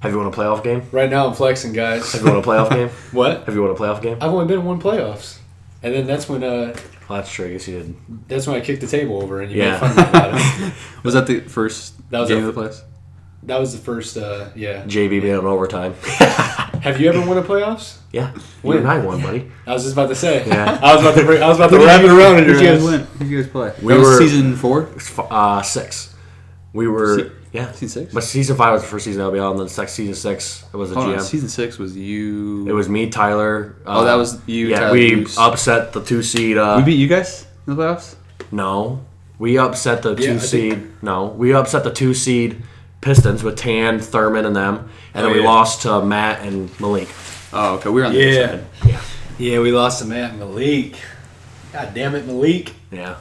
Have 0.00 0.12
you 0.12 0.18
won 0.18 0.26
a 0.26 0.30
playoff 0.30 0.62
game? 0.62 0.82
Right 0.92 1.10
now 1.10 1.26
I'm 1.26 1.34
flexing, 1.34 1.72
guys. 1.72 2.12
Have 2.12 2.22
you 2.22 2.28
won 2.28 2.36
a 2.38 2.42
playoff 2.42 2.70
game? 2.70 2.88
what? 3.12 3.44
Have 3.46 3.54
you 3.54 3.62
won 3.62 3.70
a 3.70 3.74
playoff 3.74 4.00
game? 4.02 4.18
I've 4.20 4.30
only 4.32 4.46
been 4.46 4.60
in 4.60 4.64
one 4.64 4.80
playoffs, 4.80 5.38
and 5.82 5.92
then 5.94 6.06
that's 6.06 6.28
when 6.28 6.44
uh 6.44 6.76
Well, 7.08 7.18
that's 7.18 7.30
true. 7.30 7.46
I 7.46 7.52
guess 7.52 7.68
you 7.68 7.78
did. 7.78 7.96
that's 8.28 8.46
when 8.46 8.56
I 8.56 8.60
kicked 8.60 8.80
the 8.80 8.86
table 8.86 9.22
over 9.22 9.42
and 9.42 9.52
you 9.52 9.58
Yeah. 9.62 9.72
made 9.72 9.80
fun 9.80 9.90
of 9.90 9.96
me 9.96 10.02
about 10.02 10.34
it. 10.34 10.72
Was 11.04 11.14
that 11.14 11.26
the 11.26 11.40
first 11.40 11.94
That 12.10 12.20
was 12.20 12.28
game 12.30 12.42
our- 12.42 12.48
of 12.48 12.54
the 12.54 12.60
playoffs? 12.62 12.80
That 13.42 13.60
was 13.60 13.72
the 13.72 13.78
first. 13.78 14.16
uh 14.16 14.48
Yeah. 14.54 14.84
JB 14.84 15.10
made 15.20 15.24
it 15.24 15.38
in 15.38 15.44
overtime. 15.44 15.92
Have 16.80 16.98
you 16.98 17.10
ever 17.10 17.20
won 17.26 17.36
a 17.36 17.42
playoffs? 17.42 17.98
Yeah, 18.10 18.32
you 18.62 18.72
and 18.72 18.86
I 18.88 18.98
won, 19.00 19.20
buddy. 19.20 19.50
I 19.66 19.72
was 19.74 19.82
just 19.82 19.94
about 19.94 20.08
to 20.08 20.14
say. 20.14 20.46
Yeah. 20.46 20.78
I 20.82 20.94
was 20.94 21.02
about 21.04 21.14
to. 21.16 21.24
Bring, 21.26 21.42
I 21.42 21.48
was 21.48 21.58
about 21.58 21.70
to 21.70 21.78
wrap 21.78 22.00
it 22.02 22.10
around 22.10 22.38
in 22.38 22.44
your 22.46 22.54
did 22.54 22.62
you 22.62 22.68
guys 22.68 22.82
win? 22.82 23.06
Did 23.18 23.28
you 23.28 23.42
guys 23.42 23.50
play? 23.50 23.72
We 23.82 23.92
that 23.92 23.98
was 23.98 24.08
were- 24.08 24.18
season 24.18 24.56
four. 24.56 24.88
Uh, 25.30 25.60
six. 25.62 26.14
We 26.72 26.88
were 26.88 27.18
Se- 27.18 27.30
yeah. 27.54 27.72
Season 27.72 27.88
six. 28.02 28.12
But 28.12 28.24
season 28.24 28.56
five 28.56 28.72
was 28.74 28.82
the 28.82 28.88
first 28.88 29.06
season 29.06 29.22
of 29.22 29.32
LBL, 29.32 29.52
and 29.52 29.60
then 29.60 29.68
sex 29.68 29.92
season 29.94 30.14
six 30.14 30.64
it 30.72 30.76
was 30.76 30.90
a 30.92 30.94
Hold 30.96 31.06
GM. 31.08 31.18
on, 31.18 31.24
season 31.24 31.48
six 31.48 31.78
was 31.78 31.96
you. 31.96 32.68
it 32.68 32.72
was 32.72 32.88
me, 32.90 33.08
Tyler. 33.08 33.76
Uh, 33.86 34.00
Oh, 34.00 34.04
that 34.04 34.16
was 34.16 34.38
you, 34.46 34.66
Yeah, 34.68 34.80
Tyler 34.80 34.92
we 34.92 35.14
Bruce. 35.14 35.38
upset 35.38 35.92
the 35.94 36.02
two 36.04 36.22
seed. 36.22 36.58
Uh, 36.58 36.74
we 36.78 36.84
beat 36.84 36.98
you 36.98 37.08
guys 37.08 37.46
in 37.66 37.74
the 37.76 37.82
playoffs. 37.82 38.16
no, 38.52 39.00
we 39.38 39.56
upset 39.58 40.02
the 40.02 40.10
Yeah, 40.10 40.26
two 40.26 40.34
I 40.34 40.38
seed. 40.38 40.72
think- 40.74 41.02
No, 41.02 41.26
we 41.26 41.54
upset 41.54 41.84
the 41.84 41.90
two 41.92 42.12
seed 42.12 42.62
Pistons 43.00 43.42
with 43.42 43.56
Tan, 43.56 44.00
Thurman, 44.00 44.44
and 44.46 44.56
them, 44.56 44.88
and 45.14 45.24
Oh, 45.24 45.28
then 45.28 45.32
we 45.36 45.42
yeah. 45.42 45.48
lost 45.48 45.82
to 45.82 46.02
Matt 46.04 46.40
and 46.42 46.68
Malik. 46.80 47.08
Oh, 47.52 47.74
okay. 47.74 47.88
We 47.90 48.00
were 48.00 48.06
on 48.08 48.14
the 48.14 48.18
Yeah. 48.18 48.46
side. 48.48 48.64
Yeah, 48.86 49.00
Yeah, 49.38 49.58
we 49.60 49.72
lost 49.72 50.00
to 50.00 50.06
Matt 50.06 50.30
and 50.30 50.38
Malik. 50.40 50.96
God 51.72 51.92
damn 51.94 52.14
it, 52.14 52.26
Malik. 52.26 52.72
yeah. 52.90 53.16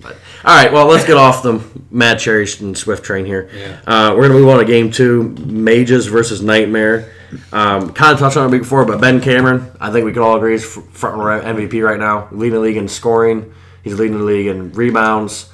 But, 0.00 0.16
all 0.44 0.54
right, 0.56 0.72
well, 0.72 0.86
let's 0.86 1.04
get 1.04 1.16
off 1.16 1.42
the 1.42 1.60
Mad 1.90 2.18
Cherry 2.20 2.46
and 2.60 2.76
Swift 2.78 3.02
train 3.04 3.24
here. 3.24 3.50
Yeah. 3.52 3.80
Uh, 3.86 4.14
we're 4.14 4.22
gonna 4.28 4.38
move 4.38 4.48
on 4.48 4.58
to 4.58 4.64
game 4.64 4.90
two: 4.90 5.30
Mages 5.44 6.06
versus 6.06 6.40
Nightmare. 6.40 7.12
Um, 7.52 7.92
kind 7.92 8.12
of 8.14 8.18
touched 8.18 8.36
on 8.36 8.52
it 8.52 8.58
before, 8.58 8.84
but 8.84 9.00
Ben 9.00 9.20
Cameron, 9.20 9.70
I 9.80 9.90
think 9.90 10.06
we 10.06 10.12
can 10.12 10.22
all 10.22 10.36
agree 10.36 10.54
is 10.54 10.64
front 10.64 11.16
MVP 11.44 11.84
right 11.84 11.98
now, 11.98 12.28
leading 12.30 12.54
the 12.54 12.60
league 12.60 12.76
in 12.76 12.88
scoring. 12.88 13.52
He's 13.82 13.98
leading 13.98 14.18
the 14.18 14.24
league 14.24 14.46
in 14.46 14.72
rebounds. 14.72 15.50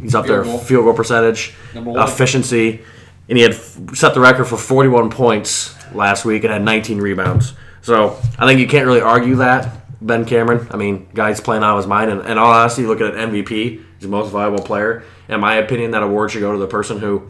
He's 0.00 0.14
up 0.14 0.26
Field 0.26 0.36
there 0.38 0.44
goal. 0.44 0.58
field 0.58 0.84
goal 0.84 0.92
percentage, 0.94 1.54
one. 1.72 1.96
efficiency, 2.06 2.82
and 3.28 3.38
he 3.38 3.42
had 3.42 3.52
f- 3.52 3.78
set 3.94 4.12
the 4.14 4.20
record 4.20 4.44
for 4.44 4.58
41 4.58 5.08
points 5.10 5.74
last 5.94 6.24
week 6.26 6.44
and 6.44 6.52
had 6.52 6.62
19 6.62 6.98
rebounds. 6.98 7.54
So 7.80 8.18
I 8.38 8.46
think 8.46 8.60
you 8.60 8.66
can't 8.66 8.84
really 8.86 9.00
argue 9.00 9.36
that. 9.36 9.75
Ben 10.00 10.24
Cameron, 10.24 10.66
I 10.70 10.76
mean, 10.76 11.08
guy's 11.14 11.40
playing 11.40 11.62
out 11.62 11.72
of 11.72 11.78
his 11.78 11.86
mind, 11.86 12.10
and, 12.10 12.20
and 12.22 12.38
all 12.38 12.52
honesty, 12.52 12.86
look 12.86 13.00
at 13.00 13.14
MVP, 13.14 13.48
he's 13.48 13.82
the 14.00 14.08
most 14.08 14.30
valuable 14.30 14.62
player. 14.62 15.02
In 15.28 15.40
my 15.40 15.54
opinion, 15.56 15.92
that 15.92 16.02
award 16.02 16.30
should 16.30 16.40
go 16.40 16.52
to 16.52 16.58
the 16.58 16.66
person 16.66 16.98
who 16.98 17.28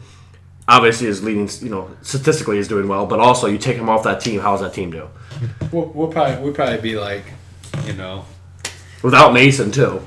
obviously 0.67 1.07
is 1.07 1.23
leading, 1.23 1.49
you 1.61 1.69
know, 1.69 1.89
statistically 2.01 2.57
is 2.57 2.67
doing 2.67 2.87
well, 2.87 3.05
but 3.05 3.19
also 3.19 3.47
you 3.47 3.57
take 3.57 3.77
him 3.77 3.89
off 3.89 4.03
that 4.03 4.19
team, 4.19 4.41
how's 4.41 4.59
that 4.61 4.73
team 4.73 4.91
do? 4.91 5.07
We'll, 5.71 5.85
we'll 5.87 6.07
probably 6.09 6.43
we'll 6.43 6.53
probably 6.53 6.79
be 6.81 6.97
like, 6.97 7.23
you 7.85 7.93
know, 7.93 8.25
Without 9.03 9.31
Mason 9.33 9.71
too. 9.71 10.01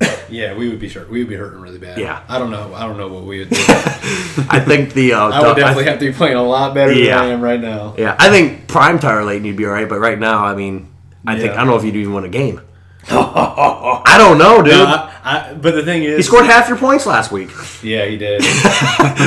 yeah, 0.30 0.54
we 0.54 0.68
would 0.68 0.80
be 0.80 0.88
sure 0.88 1.06
we 1.06 1.20
would 1.20 1.28
be 1.28 1.36
hurting 1.36 1.60
really 1.60 1.78
bad. 1.78 1.98
Yeah. 1.98 2.22
I 2.28 2.38
don't 2.38 2.50
know. 2.50 2.72
I 2.74 2.86
don't 2.86 2.96
know 2.96 3.08
what 3.08 3.24
we 3.24 3.38
would 3.40 3.50
do. 3.50 3.56
I 3.68 4.60
think 4.66 4.94
the 4.94 5.12
uh, 5.12 5.28
I 5.28 5.46
would 5.46 5.56
definitely 5.56 5.84
I- 5.86 5.90
have 5.90 5.98
to 6.00 6.06
be 6.06 6.12
playing 6.12 6.36
a 6.36 6.42
lot 6.42 6.74
better 6.74 6.92
Yeah. 6.92 7.20
than 7.20 7.24
I 7.24 7.28
am 7.28 7.40
right 7.40 7.60
now. 7.60 7.94
yeah, 7.98 8.16
I 8.18 8.30
think 8.30 8.66
prime 8.66 8.98
Tyler 8.98 9.24
Layton 9.24 9.44
you'd 9.44 9.56
be 9.56 9.66
all 9.66 9.72
right, 9.72 9.88
but 9.88 10.00
right 10.00 10.18
now, 10.18 10.44
I 10.44 10.54
mean, 10.54 10.88
I 11.26 11.38
think 11.38 11.52
I 11.52 11.56
don't 11.56 11.66
know 11.68 11.76
if 11.76 11.84
you'd 11.84 11.96
even 11.96 12.14
win 12.14 12.24
a 12.24 12.28
game. 12.28 12.60
I 13.10 14.14
don't 14.18 14.38
know, 14.38 14.62
dude. 14.62 14.72
No, 14.74 14.84
I, 14.86 15.12
I, 15.24 15.54
but 15.54 15.74
the 15.74 15.82
thing 15.84 16.02
is, 16.04 16.16
he 16.18 16.22
scored 16.22 16.46
half 16.46 16.68
your 16.68 16.76
points 16.78 17.04
last 17.06 17.32
week, 17.32 17.50
Yeah, 17.82 18.04
he 18.06 18.16
did, 18.16 18.40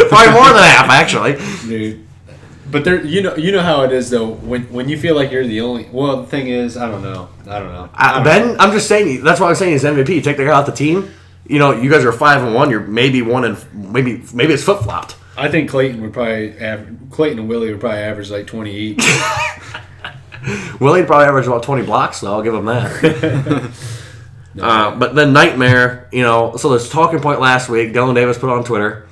probably 0.09 0.31
more 0.33 0.47
than 0.53 0.63
half 0.63 0.89
actually. 0.89 1.33
dude. 1.67 2.01
But 2.71 2.83
there, 2.83 3.03
you 3.05 3.21
know, 3.21 3.35
you 3.35 3.51
know 3.51 3.61
how 3.61 3.83
it 3.83 3.91
is 3.91 4.09
though. 4.09 4.27
When 4.27 4.63
when 4.73 4.89
you 4.89 4.97
feel 4.97 5.15
like 5.15 5.31
you're 5.31 5.45
the 5.45 5.61
only. 5.61 5.87
Well, 5.91 6.21
the 6.21 6.27
thing 6.27 6.47
is, 6.47 6.75
I 6.77 6.89
don't 6.89 7.03
know. 7.03 7.29
I 7.47 7.59
don't 7.59 7.71
know. 7.71 7.89
I 7.93 8.09
Uh, 8.09 8.13
don't 8.15 8.23
ben, 8.23 8.59
I'm 8.59 8.71
just 8.71 8.87
saying. 8.87 9.23
That's 9.23 9.39
why 9.39 9.49
I'm 9.49 9.55
saying 9.55 9.73
he's 9.73 9.83
MVP. 9.83 10.23
Take 10.23 10.37
the 10.37 10.45
guy 10.45 10.51
out 10.51 10.65
the 10.65 10.71
team. 10.71 11.11
You 11.47 11.59
know, 11.59 11.71
you 11.73 11.89
guys 11.91 12.03
are 12.03 12.11
five 12.11 12.41
and 12.43 12.55
one. 12.55 12.71
You're 12.71 12.81
maybe 12.81 13.21
one 13.21 13.45
and 13.45 13.57
maybe 13.93 14.23
maybe 14.33 14.53
it's 14.53 14.63
flip 14.63 14.79
flopped. 14.79 15.15
I 15.37 15.47
think 15.49 15.69
Clayton 15.69 16.01
would 16.01 16.11
probably 16.13 16.57
aver- 16.57 16.95
Clayton 17.11 17.39
and 17.39 17.47
Willie 17.47 17.69
would 17.71 17.79
probably 17.79 17.99
average 17.99 18.31
like 18.31 18.47
twenty 18.47 18.73
each. 18.75 18.97
Willie 20.79 21.03
probably 21.03 21.25
averaged 21.25 21.47
about 21.47 21.63
20 21.63 21.83
blocks, 21.83 22.21
though. 22.21 22.33
I'll 22.33 22.43
give 22.43 22.53
him 22.53 22.65
that. 22.65 23.71
uh, 24.61 24.95
but 24.95 25.15
then 25.15 25.33
Nightmare, 25.33 26.09
you 26.11 26.21
know, 26.21 26.55
so 26.57 26.69
there's 26.69 26.89
talking 26.89 27.19
point 27.19 27.39
last 27.39 27.69
week. 27.69 27.93
Dylan 27.93 28.15
Davis 28.15 28.37
put 28.37 28.49
on 28.49 28.63
Twitter. 28.63 29.07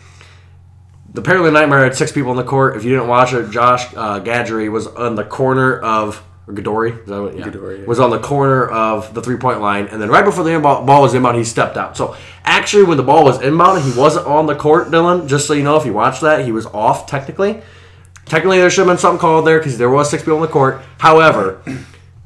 Apparently, 1.15 1.51
Nightmare 1.51 1.83
had 1.83 1.95
six 1.95 2.11
people 2.11 2.31
on 2.31 2.37
the 2.37 2.43
court. 2.43 2.75
If 2.75 2.83
you 2.83 2.91
didn't 2.91 3.07
watch 3.07 3.33
it, 3.33 3.51
Josh 3.51 3.93
uh, 3.95 4.19
Gadgery 4.19 4.69
was 4.69 4.87
on 4.87 5.15
the 5.15 5.23
corner 5.23 5.77
of 5.79 6.23
or 6.47 6.53
Gadori, 6.53 7.01
is 7.01 7.07
that 7.07 7.21
what? 7.21 7.37
Yeah. 7.37 7.49
Yeah. 7.79 7.85
was 7.85 7.99
on 7.99 8.09
the 8.09 8.19
corner 8.19 8.67
of 8.67 9.13
the 9.13 9.21
three 9.21 9.37
point 9.37 9.61
line, 9.61 9.87
and 9.87 10.01
then 10.01 10.09
right 10.09 10.25
before 10.25 10.43
the 10.43 10.51
inbound, 10.51 10.85
ball 10.85 11.01
was 11.01 11.13
inbound, 11.13 11.37
he 11.37 11.43
stepped 11.43 11.77
out. 11.77 11.95
So 11.95 12.17
actually, 12.43 12.83
when 12.83 12.97
the 12.97 13.03
ball 13.03 13.23
was 13.23 13.41
inbound, 13.41 13.83
he 13.83 13.97
wasn't 13.97 14.27
on 14.27 14.45
the 14.45 14.55
court. 14.55 14.89
Dylan, 14.89 15.27
just 15.27 15.47
so 15.47 15.53
you 15.53 15.63
know, 15.63 15.77
if 15.77 15.85
you 15.85 15.93
watch 15.93 16.19
that, 16.19 16.43
he 16.43 16.51
was 16.51 16.65
off 16.67 17.07
technically. 17.07 17.61
Technically, 18.25 18.57
there 18.57 18.69
should 18.69 18.81
have 18.81 18.87
been 18.87 18.97
something 18.97 19.19
called 19.19 19.45
there 19.45 19.59
because 19.59 19.77
there 19.77 19.89
was 19.89 20.09
six 20.09 20.23
people 20.23 20.35
on 20.35 20.41
the 20.41 20.47
court. 20.47 20.81
However, 20.97 21.61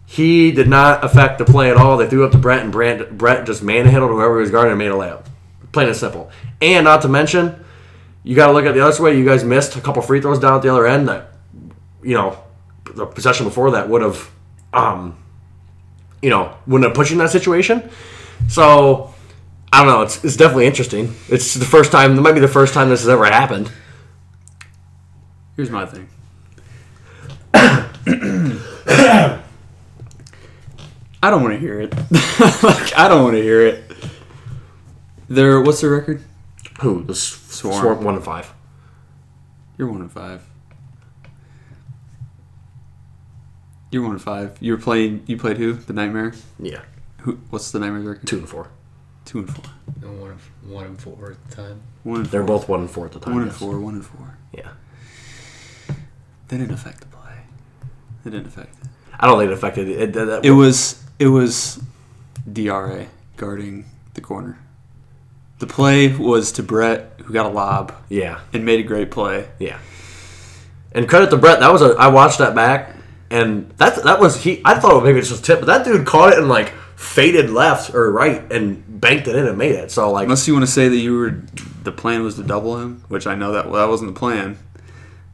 he 0.06 0.52
did 0.52 0.70
not 0.70 1.04
affect 1.04 1.38
the 1.38 1.46
play 1.46 1.70
at 1.70 1.78
all. 1.78 1.98
They 1.98 2.08
threw 2.08 2.26
up 2.26 2.32
to 2.32 2.38
Brett, 2.38 2.64
and 2.64 2.72
Brett, 2.72 3.18
Brett 3.18 3.46
just 3.46 3.62
manhandled 3.62 4.12
whoever 4.12 4.38
he 4.38 4.42
was 4.42 4.52
guarding 4.52 4.72
and 4.72 4.80
made 4.80 4.92
a 4.92 4.96
layup. 4.96 5.26
Plain 5.72 5.88
and 5.88 5.98
simple. 5.98 6.32
And 6.62 6.86
not 6.86 7.02
to 7.02 7.10
mention, 7.10 7.64
you 8.24 8.36
got 8.36 8.48
to 8.48 8.54
look 8.54 8.66
at 8.66 8.74
the 8.74 8.86
other 8.86 9.04
way. 9.04 9.18
You 9.18 9.26
guys 9.26 9.44
missed 9.44 9.76
a 9.76 9.82
couple 9.82 10.02
free 10.02 10.22
throws 10.22 10.40
down 10.40 10.56
at 10.56 10.62
the 10.62 10.70
other 10.70 10.88
end 10.88 11.10
that, 11.10 11.32
you 12.02 12.14
know, 12.14 12.38
the 12.96 13.06
possession 13.06 13.46
before 13.46 13.72
that 13.72 13.90
would 13.90 14.02
have, 14.02 14.32
um, 14.74 15.18
you 16.22 16.30
know, 16.30 16.56
wouldn't 16.68 16.90
have 16.90 16.96
put 16.96 17.10
you 17.10 17.16
in 17.16 17.20
that 17.20 17.32
situation. 17.32 17.90
So, 18.48 19.14
I 19.74 19.84
don't 19.84 19.94
know. 19.94 20.02
It's, 20.04 20.24
it's 20.24 20.38
definitely 20.38 20.68
interesting. 20.68 21.14
It's 21.28 21.54
the 21.54 21.66
first 21.66 21.92
time, 21.92 22.18
it 22.18 22.22
might 22.22 22.34
be 22.34 22.40
the 22.40 22.48
first 22.48 22.74
time 22.74 22.90
this 22.90 23.02
has 23.02 23.10
ever 23.10 23.26
happened. 23.26 23.72
Here's 25.58 25.70
my 25.70 25.86
thing. 25.86 26.08
I 31.22 31.30
don't 31.32 31.41
want 31.41 31.54
to 31.56 31.60
hear 31.60 31.82
it. 31.82 31.93
like, 32.63 32.98
I 32.98 33.08
don't 33.08 33.24
want 33.24 33.36
to 33.36 33.41
hear 33.41 33.65
it. 33.65 33.84
Their 35.28 35.60
what's 35.62 35.82
their 35.82 35.89
record? 35.89 36.24
Who? 36.82 37.04
The 37.04 37.13
s- 37.13 37.20
Swarm. 37.50 37.82
Swarm 37.82 38.04
one 38.04 38.15
and 38.15 38.24
five. 38.24 38.54
You're 39.78 39.89
one 39.91 40.02
and 40.02 40.12
five. 40.12 40.43
You're 43.91 44.04
one 44.04 44.12
and 44.12 44.22
five. 44.22 44.58
You 44.60 44.74
were 44.74 44.78
playing. 44.78 45.24
You 45.26 45.38
played 45.38 45.58
who? 45.58 45.74
The 45.74 45.93
Nightmare. 45.93 46.34
Yeah, 46.60 46.82
Who? 47.22 47.39
What's 47.50 47.72
the 47.72 47.80
Nightmare 47.80 48.02
record? 48.02 48.28
two 48.28 48.38
and 48.38 48.48
four. 48.50 48.70
Two 49.26 49.39
and 49.39 49.50
four. 49.54 49.65
And 50.04 50.22
one, 50.22 50.32
and- 50.32 50.72
one 50.72 50.86
and 50.86 51.02
four 51.02 51.32
at 51.32 51.50
the 51.50 51.56
time. 51.56 51.82
One 52.04 52.17
and 52.22 52.26
They're 52.28 52.46
four. 52.46 52.60
both 52.60 52.70
one 52.70 52.82
and 52.82 52.91
four 52.91 53.06
at 53.08 53.12
the 53.13 53.20
time. 53.20 53.34
one 53.34 53.43
and 53.43 53.52
yes. 53.52 53.60
four. 53.60 53.80
One 53.80 53.96
and 53.96 54.06
four. 54.06 54.38
Yeah, 54.54 54.70
They 56.48 56.58
didn't 56.58 56.74
affect 56.74 57.02
the 57.02 57.08
play. 57.08 57.34
They 58.24 58.32
didn't 58.32 58.48
affect 58.48 58.76
it. 58.84 58.90
I 59.20 59.28
don't 59.28 59.40
think 59.40 59.50
it 59.52 59.54
affected 59.54 59.90
it. 59.90 60.00
It, 60.02 60.14
that- 60.14 60.46
It 60.46 60.52
was 60.52 61.04
it 61.20 61.28
was 61.28 61.82
DRA 62.52 63.08
guarding 63.36 63.86
the 64.14 64.22
corner. 64.22 64.60
The 65.60 65.68
play 65.68 66.16
was 66.16 66.52
to 66.54 66.64
Brett, 66.64 67.20
who 67.24 67.34
got 67.34 67.48
a 67.48 67.50
lob 67.50 67.92
yeah, 68.10 68.42
and 68.54 68.64
made 68.64 68.80
a 68.80 68.84
great 68.84 69.10
play. 69.10 69.48
yeah. 69.60 69.80
And 70.92 71.08
credit 71.10 71.30
to 71.32 71.38
Brett. 71.38 71.60
That 71.60 71.72
was 71.72 71.82
a. 71.82 71.96
I 72.00 72.08
watched 72.08 72.38
that 72.40 72.56
back, 72.56 72.96
and 73.30 73.70
that 73.78 74.04
that 74.04 74.20
was 74.20 74.42
he. 74.44 74.62
I 74.64 74.80
thought 74.80 75.04
maybe 75.04 75.20
it's 75.20 75.30
just 75.30 75.42
a 75.42 75.46
tip, 75.46 75.60
but 75.60 75.66
that 75.66 75.84
dude 75.86 76.06
caught 76.08 76.32
it 76.34 76.40
and 76.40 76.48
like 76.48 76.70
faded 76.96 77.50
left 77.50 77.94
or 77.94 78.12
right 78.12 78.50
and 78.52 78.84
banked 79.02 79.28
it 79.28 79.36
in 79.36 79.46
and 79.48 79.58
made 79.58 79.76
it. 79.76 79.92
So 79.92 80.10
like, 80.12 80.24
Unless 80.24 80.48
you 80.48 80.54
want 80.54 80.66
to 80.66 80.72
say 80.72 80.88
that 80.88 80.96
you 80.96 81.18
were 81.18 81.42
the 81.84 81.92
plan 81.92 82.24
was 82.24 82.36
to 82.36 82.44
double 82.44 82.78
him, 82.80 83.04
which 83.10 83.28
I 83.28 83.36
know 83.36 83.52
that 83.54 83.70
well, 83.70 83.82
that 83.86 83.90
wasn't 83.92 84.14
the 84.14 84.20
plan. 84.20 84.58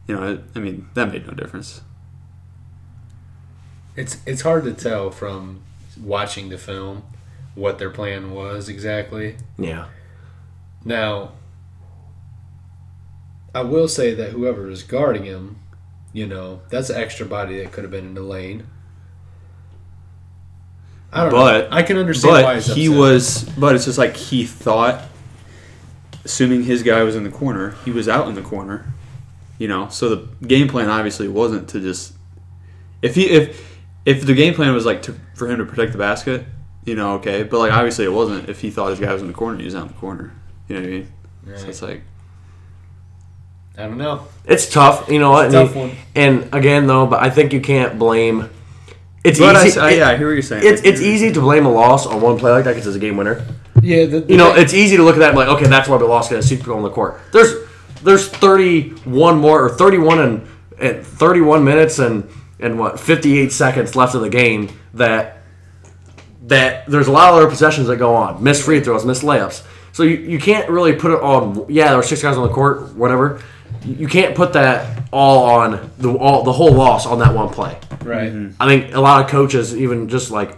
You 0.08 0.16
know, 0.16 0.34
it, 0.34 0.42
I 0.56 0.60
mean 0.60 0.90
that 0.96 1.12
made 1.12 1.26
no 1.28 1.34
difference. 1.34 1.82
It's 3.96 4.18
it's 4.26 4.42
hard 4.42 4.64
to 4.66 4.74
tell 4.74 5.12
from 5.12 5.62
watching 6.02 6.50
the 6.50 6.58
film 6.58 7.04
what 7.56 7.78
their 7.80 7.90
plan 7.92 8.32
was 8.32 8.68
exactly. 8.68 9.36
yeah, 9.60 9.86
Now, 10.84 11.34
I 13.54 13.62
will 13.62 13.88
say 13.88 14.16
that 14.16 14.32
whoever 14.32 14.68
is 14.72 14.82
guarding 14.82 15.24
him, 15.26 15.58
you 16.12 16.26
know, 16.26 16.62
that's 16.70 16.90
an 16.90 17.00
extra 17.00 17.28
body 17.28 17.62
that 17.62 17.72
could 17.72 17.84
have 17.84 17.92
been 17.92 18.08
in 18.08 18.14
the 18.16 18.24
lane. 18.24 18.66
I 21.12 21.22
don't 21.26 21.32
But- 21.32 21.70
know. 21.70 21.78
I 21.78 21.84
can 21.84 21.98
understand 21.98 22.34
why 22.34 22.42
But 22.56 22.64
he's 22.64 22.76
he 22.76 22.90
was, 22.90 23.44
but 23.56 23.76
it's 23.76 23.86
just 23.86 24.00
like 24.00 24.16
he 24.18 24.46
thought, 24.48 25.04
assuming 26.26 26.64
his 26.64 26.82
guy 26.82 27.04
was 27.04 27.16
in 27.16 27.24
the 27.24 27.30
corner, 27.30 27.76
he 27.86 27.92
was 27.92 28.10
out 28.10 28.28
in 28.28 28.34
the 28.34 28.42
corner. 28.42 28.88
You 29.64 29.70
know, 29.70 29.88
so 29.88 30.04
the 30.16 30.46
game 30.46 30.68
plan 30.68 30.90
obviously 30.90 31.30
wasn't 31.30 31.70
to 31.70 31.80
just 31.80 32.12
if 33.02 33.16
he 33.16 33.30
if 33.30 33.44
if 34.06 34.26
the 34.26 34.34
game 34.34 34.54
plan 34.56 34.74
was 34.74 34.86
like 34.86 35.02
to 35.04 35.16
for 35.36 35.48
him 35.50 35.60
to 35.60 35.66
protect 35.66 35.94
the 35.94 35.98
basket, 35.98 36.44
you 36.84 36.96
know, 36.96 37.14
okay, 37.16 37.44
but 37.44 37.60
like 37.60 37.72
obviously 37.72 38.04
it 38.04 38.12
wasn't. 38.12 38.50
If 38.50 38.60
he 38.60 38.70
thought 38.72 38.90
his 38.90 39.00
guy 39.00 39.14
was 39.14 39.22
in 39.22 39.30
the 39.30 39.34
corner, 39.34 39.58
he 39.60 39.64
was 39.66 39.74
out 39.76 39.84
in 39.84 39.88
the 39.94 39.94
corner. 39.94 40.34
You 40.68 40.76
know 40.76 40.82
what 40.82 40.88
I 40.88 40.92
mean? 40.92 41.08
So 41.58 41.68
it's 41.70 41.82
like 41.82 42.02
I 43.78 43.84
don't 43.84 43.98
know. 43.98 44.28
it's 44.46 44.70
tough. 44.70 45.10
You 45.10 45.20
know 45.20 45.32
what? 45.32 45.46
And, 45.46 45.54
tough 45.54 45.76
one. 45.76 45.92
and 46.14 46.50
again, 46.54 46.86
though, 46.86 47.06
but 47.08 47.24
I 47.24 47.30
think 47.30 47.54
you 47.54 47.62
can't 47.62 47.98
blame. 47.98 48.50
It's 49.24 49.40
But 49.40 49.66
easy. 49.66 49.80
I, 49.80 49.92
it- 49.92 49.98
yeah, 50.00 50.10
I 50.10 50.18
hear 50.18 50.28
what 50.28 50.34
you're 50.34 50.42
saying. 50.42 50.64
it's 50.66 50.82
it's 50.84 51.00
easy 51.00 51.32
to 51.32 51.40
blame 51.40 51.66
a 51.66 51.72
loss 51.72 52.06
on 52.06 52.20
one 52.20 52.38
play 52.38 52.52
like 52.52 52.66
that 52.66 52.72
because 52.72 52.86
it's 52.88 52.98
a 52.98 53.00
game 53.00 53.16
winner. 53.16 53.46
Yeah, 53.82 54.06
the, 54.06 54.26
You 54.28 54.36
know, 54.38 54.54
it's 54.54 54.74
easy 54.74 54.98
to 54.98 55.04
look 55.04 55.16
at 55.16 55.20
that 55.20 55.30
and 55.30 55.36
be 55.38 55.46
like, 55.46 55.58
okay, 55.58 55.68
that's 55.70 55.88
why 55.90 55.96
we 55.98 56.06
lost 56.06 56.30
because 56.30 56.48
six 56.48 56.62
people 56.62 56.76
on 56.76 56.84
the 56.84 56.90
court. 56.92 57.20
There's 57.32 57.63
there's 58.04 58.28
31 58.28 59.38
more 59.38 59.66
or 59.66 59.70
31 59.70 60.20
and, 60.20 60.48
and 60.80 61.06
31 61.06 61.64
minutes 61.64 62.00
and 62.00 62.30
and 62.60 62.80
what 62.80 63.00
58 63.00 63.52
seconds 63.52 63.96
left 63.96 64.16
of 64.16 64.22
the 64.22 64.30
game 64.30 64.70
that 64.94 65.44
that 66.44 66.86
there's 66.88 67.08
a 67.08 67.12
lot 67.12 67.30
of 67.30 67.36
other 67.36 67.50
possessions 67.50 67.88
that 67.88 67.98
go 67.98 68.16
on, 68.16 68.44
missed 68.44 68.64
free 68.64 68.80
throws, 68.80 69.06
missed 69.06 69.24
layups. 69.24 69.66
So 69.94 70.04
you, 70.04 70.18
you 70.18 70.40
can't 70.40 70.70
really 70.70 70.94
put 70.94 71.12
it 71.12 71.22
on. 71.22 71.66
Yeah, 71.70 71.90
there 71.90 71.98
were 71.98 72.04
six 72.04 72.22
guys 72.22 72.36
on 72.36 72.48
the 72.48 72.54
court, 72.54 72.96
whatever. 72.96 73.42
You 73.86 74.08
can't 74.08 74.36
put 74.36 74.54
that 74.54 75.04
all 75.12 75.46
on 75.46 75.92
the 75.98 76.14
all 76.16 76.44
the 76.44 76.52
whole 76.52 76.74
loss 76.74 77.06
on 77.06 77.20
that 77.20 77.34
one 77.34 77.50
play. 77.50 77.78
Right. 78.02 78.32
Mm-hmm. 78.32 78.62
I 78.62 78.66
think 78.66 78.96
a 78.96 79.00
lot 79.00 79.24
of 79.24 79.30
coaches, 79.30 79.76
even 79.76 80.10
just 80.10 80.32
like 80.32 80.58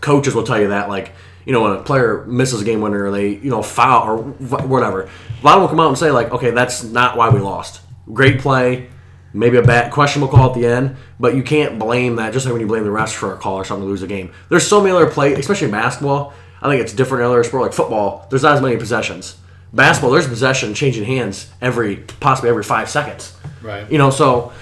coaches, 0.00 0.34
will 0.34 0.44
tell 0.44 0.60
you 0.60 0.68
that, 0.68 0.88
like, 0.88 1.12
you 1.46 1.52
know, 1.52 1.62
when 1.62 1.72
a 1.72 1.82
player 1.82 2.24
misses 2.26 2.60
a 2.60 2.64
game 2.64 2.80
winner 2.80 3.04
or 3.04 3.10
they, 3.10 3.28
you 3.28 3.48
know, 3.48 3.62
foul 3.62 4.08
or 4.08 4.16
whatever, 4.18 5.02
a 5.02 5.44
lot 5.44 5.52
of 5.52 5.54
them 5.54 5.60
will 5.60 5.68
come 5.68 5.80
out 5.80 5.88
and 5.88 5.96
say, 5.96 6.10
like, 6.10 6.32
okay, 6.32 6.50
that's 6.50 6.82
not 6.82 7.16
why 7.16 7.30
we 7.30 7.40
lost. 7.40 7.80
Great 8.12 8.40
play, 8.40 8.88
maybe 9.32 9.56
a 9.56 9.62
bad 9.62 9.92
questionable 9.92 10.32
call 10.32 10.48
at 10.48 10.54
the 10.54 10.66
end, 10.66 10.96
but 11.20 11.34
you 11.34 11.42
can't 11.42 11.78
blame 11.78 12.16
that 12.16 12.32
just 12.32 12.44
like 12.46 12.52
when 12.52 12.60
you 12.60 12.66
blame 12.66 12.84
the 12.84 12.90
refs 12.90 13.14
for 13.14 13.32
a 13.32 13.36
call 13.36 13.54
or 13.56 13.64
something 13.64 13.84
to 13.84 13.88
lose 13.88 14.02
a 14.02 14.06
game. 14.06 14.32
There's 14.48 14.66
so 14.66 14.80
many 14.82 14.94
other 14.94 15.08
play, 15.08 15.34
especially 15.34 15.66
in 15.66 15.70
basketball. 15.70 16.34
I 16.60 16.68
think 16.68 16.82
it's 16.82 16.92
different 16.92 17.22
in 17.22 17.30
other 17.30 17.44
sport 17.44 17.62
like 17.62 17.72
football. 17.72 18.26
There's 18.28 18.42
not 18.42 18.56
as 18.56 18.62
many 18.62 18.76
possessions. 18.76 19.36
Basketball, 19.72 20.10
there's 20.10 20.26
possession 20.26 20.74
changing 20.74 21.04
hands 21.04 21.50
every 21.60 21.96
possibly 21.96 22.50
every 22.50 22.62
five 22.64 22.88
seconds. 22.88 23.36
Right. 23.62 23.90
You 23.90 23.98
know, 23.98 24.10
so 24.10 24.52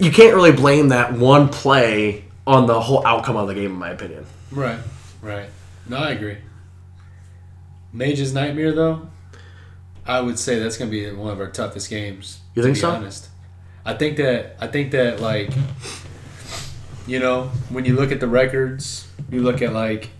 you 0.00 0.10
can't 0.10 0.34
really 0.34 0.52
blame 0.52 0.88
that 0.88 1.12
one 1.12 1.48
play 1.48 2.24
on 2.46 2.66
the 2.66 2.80
whole 2.80 3.06
outcome 3.06 3.36
of 3.36 3.48
the 3.48 3.54
game, 3.54 3.72
in 3.72 3.78
my 3.78 3.90
opinion. 3.90 4.24
Right. 4.50 4.78
Right. 5.20 5.50
No, 5.88 5.98
I 5.98 6.10
agree. 6.10 6.38
Mage's 7.92 8.32
Nightmare, 8.32 8.72
though, 8.72 9.08
I 10.04 10.20
would 10.20 10.38
say 10.38 10.58
that's 10.58 10.76
going 10.76 10.90
to 10.90 10.96
be 10.96 11.10
one 11.16 11.32
of 11.32 11.40
our 11.40 11.50
toughest 11.50 11.90
games. 11.90 12.40
You 12.54 12.62
to 12.62 12.66
think 12.68 12.76
be 12.76 12.80
so? 12.80 12.90
Honest. 12.90 13.28
I 13.84 13.94
think 13.94 14.16
that 14.16 14.56
I 14.60 14.66
think 14.66 14.90
that 14.92 15.20
like, 15.20 15.50
you 17.06 17.20
know, 17.20 17.50
when 17.68 17.84
you 17.84 17.94
look 17.94 18.10
at 18.10 18.18
the 18.20 18.26
records, 18.26 19.06
you 19.30 19.42
look 19.42 19.62
at 19.62 19.72
like, 19.72 20.10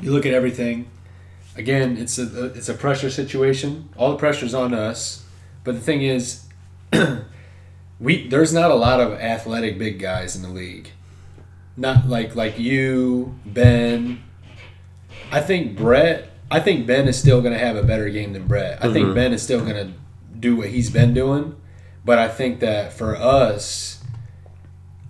you 0.00 0.12
look 0.12 0.24
at 0.24 0.32
everything. 0.32 0.88
Again, 1.56 1.96
it's 1.98 2.18
a 2.18 2.46
it's 2.46 2.68
a 2.68 2.74
pressure 2.74 3.10
situation. 3.10 3.90
All 3.96 4.12
the 4.12 4.16
pressure's 4.16 4.54
on 4.54 4.72
us, 4.72 5.24
but 5.64 5.74
the 5.74 5.80
thing 5.80 6.02
is, 6.02 6.44
we 8.00 8.28
there's 8.28 8.52
not 8.52 8.70
a 8.70 8.74
lot 8.76 9.00
of 9.00 9.12
athletic 9.14 9.78
big 9.78 9.98
guys 9.98 10.36
in 10.36 10.42
the 10.42 10.48
league. 10.48 10.90
Not 11.78 12.08
like 12.08 12.34
like 12.34 12.58
you, 12.58 13.38
Ben. 13.46 14.22
I 15.30 15.40
think 15.40 15.76
Brett. 15.76 16.30
I 16.50 16.60
think 16.60 16.86
Ben 16.86 17.06
is 17.06 17.18
still 17.18 17.40
going 17.40 17.52
to 17.52 17.58
have 17.58 17.76
a 17.76 17.82
better 17.82 18.08
game 18.08 18.32
than 18.32 18.46
Brett. 18.46 18.84
I 18.84 18.92
think 18.92 19.06
mm-hmm. 19.06 19.14
Ben 19.14 19.32
is 19.32 19.42
still 19.42 19.60
going 19.60 19.76
to 19.76 19.92
do 20.38 20.56
what 20.56 20.68
he's 20.68 20.90
been 20.90 21.12
doing, 21.12 21.56
but 22.04 22.18
I 22.18 22.28
think 22.28 22.60
that 22.60 22.92
for 22.92 23.14
us, 23.14 24.02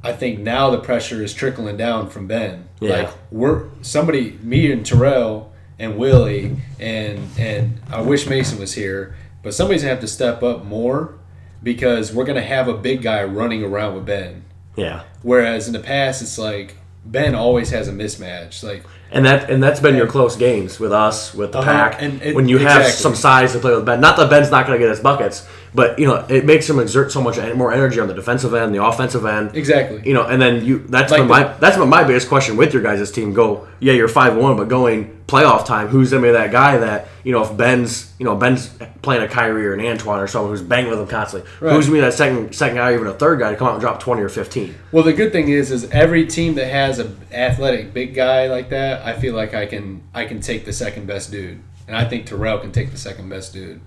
I 0.02 0.12
think 0.12 0.40
now 0.40 0.70
the 0.70 0.78
pressure 0.78 1.22
is 1.22 1.32
trickling 1.32 1.76
down 1.76 2.10
from 2.10 2.26
Ben. 2.26 2.68
Yeah. 2.80 2.90
Like 2.90 3.10
we're 3.30 3.68
somebody, 3.82 4.38
me 4.42 4.70
and 4.70 4.84
Terrell 4.84 5.52
and 5.78 5.96
Willie 5.96 6.56
and 6.78 7.28
and 7.38 7.80
I 7.90 8.00
wish 8.02 8.28
Mason 8.28 8.58
was 8.58 8.74
here, 8.74 9.16
but 9.42 9.54
somebody's 9.54 9.82
gonna 9.82 9.94
have 9.94 10.00
to 10.00 10.08
step 10.08 10.42
up 10.42 10.64
more 10.64 11.14
because 11.62 12.12
we're 12.12 12.24
gonna 12.24 12.42
have 12.42 12.68
a 12.68 12.74
big 12.74 13.02
guy 13.02 13.24
running 13.24 13.64
around 13.64 13.94
with 13.94 14.06
Ben. 14.06 14.44
Yeah. 14.78 15.02
Whereas 15.22 15.66
in 15.66 15.72
the 15.72 15.80
past, 15.80 16.22
it's 16.22 16.38
like 16.38 16.76
Ben 17.04 17.34
always 17.34 17.70
has 17.70 17.88
a 17.88 17.92
mismatch. 17.92 18.62
Like 18.62 18.84
And 19.10 19.24
that 19.26 19.50
and 19.50 19.62
that's 19.62 19.80
been 19.80 19.96
your 19.96 20.06
close 20.06 20.36
games 20.36 20.78
with 20.78 20.92
us, 20.92 21.34
with 21.34 21.52
the 21.52 21.58
Uh-huh, 21.58 21.70
pack. 21.70 22.02
and 22.02 22.22
it- 22.22 22.34
when 22.34 22.48
you 22.48 22.58
have 22.58 22.82
exactly. 22.82 23.02
some 23.02 23.14
size 23.14 23.52
to 23.52 23.58
play 23.58 23.74
with 23.74 23.84
Ben. 23.84 24.00
Not 24.00 24.16
that 24.18 24.30
Ben's 24.30 24.50
not 24.50 24.66
going 24.66 24.78
to 24.78 24.82
get 24.84 24.90
his 24.90 25.00
buckets, 25.00 25.46
but 25.74 25.98
you 25.98 26.06
know 26.06 26.24
it 26.28 26.44
makes 26.44 26.68
him 26.68 26.78
exert 26.78 27.12
so 27.12 27.20
much 27.20 27.36
more 27.54 27.72
energy 27.72 28.00
on 28.00 28.08
the 28.08 28.14
defensive 28.14 28.54
end, 28.54 28.74
the 28.74 28.82
offensive 28.84 29.24
end. 29.24 29.54
exactly. 29.54 30.02
You 30.04 30.14
know, 30.14 30.24
and 30.26 30.40
then 30.40 30.64
you 30.64 30.78
that's 30.88 31.10
Like 31.12 31.20
been 31.20 31.28
my 31.28 31.44
that's 31.60 31.76
been 31.76 31.88
my 31.88 32.04
biggest 32.04 32.28
question 32.28 32.56
with 32.56 32.72
your 32.72 32.82
guys' 32.82 33.10
team. 33.10 33.32
Go, 33.34 33.68
yeah, 33.80 33.92
you're 33.92 34.08
five 34.08 34.36
one, 34.36 34.56
but 34.56 34.68
going 34.68 35.14
playoff 35.26 35.66
time, 35.66 35.88
who's 35.88 36.10
gonna 36.10 36.22
be 36.22 36.30
that 36.32 36.50
guy 36.50 36.78
that 36.78 37.06
you 37.22 37.32
know 37.32 37.42
if 37.42 37.54
Ben's 37.56 38.12
you 38.18 38.24
know 38.24 38.34
Ben's 38.34 38.68
playing 39.02 39.22
a 39.22 39.28
Kyrie 39.28 39.66
or 39.66 39.74
an 39.74 39.80
Antoine 39.80 40.20
or 40.20 40.26
someone 40.26 40.50
who's 40.50 40.62
banging 40.62 40.90
with 40.90 40.98
him 41.00 41.06
constantly, 41.06 41.48
Right. 41.60 41.74
who's 41.74 41.86
gonna 41.86 41.98
be 41.98 42.00
that 42.00 42.14
second 42.14 42.54
second 42.54 42.76
guy, 42.76 42.90
or 42.92 42.94
even 42.94 43.06
a 43.08 43.12
third 43.12 43.38
guy 43.38 43.50
to 43.50 43.56
come 43.56 43.68
out 43.68 43.72
and 43.74 43.80
drop 43.80 44.00
twenty 44.00 44.22
or 44.22 44.28
fifteen? 44.30 44.74
Well, 44.90 45.04
the 45.04 45.12
good 45.12 45.30
thing 45.32 45.48
is, 45.50 45.70
is 45.70 45.84
every 45.90 46.26
team 46.26 46.54
that 46.54 46.68
has 46.68 46.98
an 46.98 47.16
athletic 47.30 47.92
big 47.92 48.14
guy 48.14 48.46
like 48.48 48.70
that, 48.70 49.04
I 49.04 49.12
feel 49.20 49.34
like 49.34 49.52
I 49.54 49.66
can 49.66 50.00
I 50.14 50.24
can 50.24 50.40
take 50.40 50.64
the 50.64 50.72
second 50.72 51.06
best 51.06 51.30
dude, 51.30 51.58
and 51.86 51.94
I 51.94 52.04
think 52.06 52.24
Terrell 52.24 52.58
can 52.58 52.72
take 52.72 52.90
the 52.90 52.96
second 52.98 53.28
best 53.28 53.52
dude, 53.52 53.80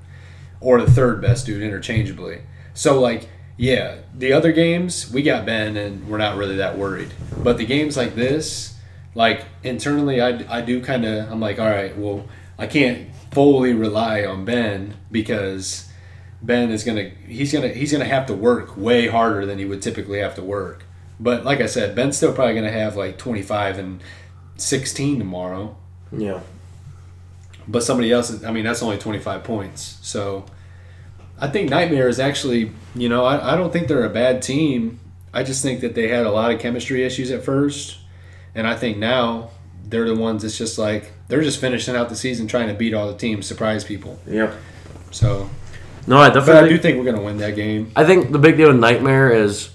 or 0.61 0.79
the 0.79 0.89
third 0.89 1.21
best 1.21 1.45
dude 1.45 1.61
interchangeably. 1.61 2.43
So 2.73 2.99
like, 3.01 3.27
yeah, 3.57 3.97
the 4.15 4.31
other 4.31 4.51
games 4.53 5.11
we 5.11 5.21
got 5.23 5.45
Ben, 5.45 5.75
and 5.75 6.07
we're 6.07 6.17
not 6.17 6.37
really 6.37 6.55
that 6.57 6.77
worried. 6.77 7.11
But 7.43 7.57
the 7.57 7.65
games 7.65 7.97
like 7.97 8.15
this, 8.15 8.75
like 9.13 9.43
internally, 9.63 10.21
I 10.21 10.59
I 10.59 10.61
do 10.61 10.81
kind 10.81 11.05
of 11.05 11.31
I'm 11.31 11.39
like, 11.39 11.59
all 11.59 11.69
right, 11.69 11.97
well, 11.97 12.27
I 12.57 12.67
can't 12.67 13.13
fully 13.31 13.73
rely 13.73 14.23
on 14.23 14.45
Ben 14.45 14.95
because. 15.11 15.87
Ben 16.43 16.71
is 16.71 16.83
gonna 16.83 17.11
he's 17.27 17.53
gonna 17.53 17.67
he's 17.67 17.91
gonna 17.91 18.03
have 18.03 18.25
to 18.25 18.33
work 18.33 18.75
way 18.75 19.07
harder 19.07 19.45
than 19.45 19.59
he 19.59 19.65
would 19.65 19.79
typically 19.79 20.17
have 20.17 20.33
to 20.33 20.41
work. 20.41 20.85
But 21.19 21.45
like 21.45 21.61
I 21.61 21.67
said, 21.67 21.95
Ben's 21.95 22.17
still 22.17 22.33
probably 22.33 22.55
gonna 22.55 22.71
have 22.71 22.95
like 22.95 23.19
twenty 23.19 23.43
five 23.43 23.77
and 23.77 24.01
sixteen 24.57 25.19
tomorrow. 25.19 25.77
Yeah. 26.11 26.39
But 27.67 27.83
somebody 27.83 28.11
else 28.11 28.43
I 28.43 28.51
mean 28.51 28.63
that's 28.63 28.81
only 28.81 28.97
twenty 28.97 29.19
five 29.19 29.43
points. 29.43 29.99
So 30.01 30.45
I 31.39 31.47
think 31.47 31.69
Nightmare 31.69 32.07
is 32.07 32.19
actually 32.19 32.71
you 32.95 33.09
know, 33.09 33.25
I, 33.25 33.53
I 33.53 33.55
don't 33.55 33.71
think 33.71 33.87
they're 33.87 34.05
a 34.05 34.09
bad 34.09 34.41
team. 34.41 34.99
I 35.33 35.43
just 35.43 35.61
think 35.61 35.81
that 35.81 35.95
they 35.95 36.09
had 36.09 36.25
a 36.25 36.31
lot 36.31 36.51
of 36.51 36.59
chemistry 36.59 37.03
issues 37.03 37.31
at 37.31 37.43
first. 37.43 37.99
And 38.53 38.67
I 38.67 38.75
think 38.75 38.97
now 38.97 39.51
they're 39.85 40.07
the 40.07 40.15
ones 40.15 40.41
that's 40.41 40.57
just 40.57 40.77
like 40.77 41.11
they're 41.27 41.41
just 41.41 41.59
finishing 41.59 41.95
out 41.95 42.09
the 42.09 42.15
season 42.15 42.47
trying 42.47 42.67
to 42.67 42.73
beat 42.73 42.93
all 42.93 43.07
the 43.07 43.17
teams, 43.17 43.45
surprise 43.45 43.83
people. 43.83 44.19
Yeah. 44.27 44.53
So 45.11 45.49
No, 46.07 46.17
I 46.17 46.29
but 46.29 46.49
I 46.49 46.67
do 46.67 46.77
think 46.77 46.97
we're 46.97 47.11
gonna 47.11 47.23
win 47.23 47.37
that 47.37 47.55
game. 47.55 47.91
I 47.95 48.05
think 48.05 48.31
the 48.31 48.39
big 48.39 48.57
deal 48.57 48.69
in 48.69 48.79
Nightmare 48.79 49.31
is 49.31 49.69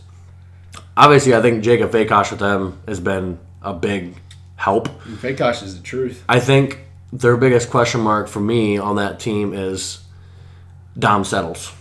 obviously 0.96 1.34
I 1.34 1.40
think 1.40 1.64
Jacob 1.64 1.90
Fakosh 1.90 2.30
with 2.30 2.40
them 2.40 2.78
has 2.86 3.00
been 3.00 3.38
a 3.62 3.72
big 3.72 4.14
help. 4.56 4.88
Fakosh 5.04 5.62
is 5.62 5.76
the 5.76 5.82
truth. 5.82 6.22
I 6.28 6.40
think 6.40 6.80
their 7.20 7.36
biggest 7.36 7.70
question 7.70 8.00
mark 8.00 8.28
for 8.28 8.40
me 8.40 8.78
on 8.78 8.96
that 8.96 9.20
team 9.20 9.52
is 9.54 10.00
Dom 10.98 11.24
Settles. 11.24 11.72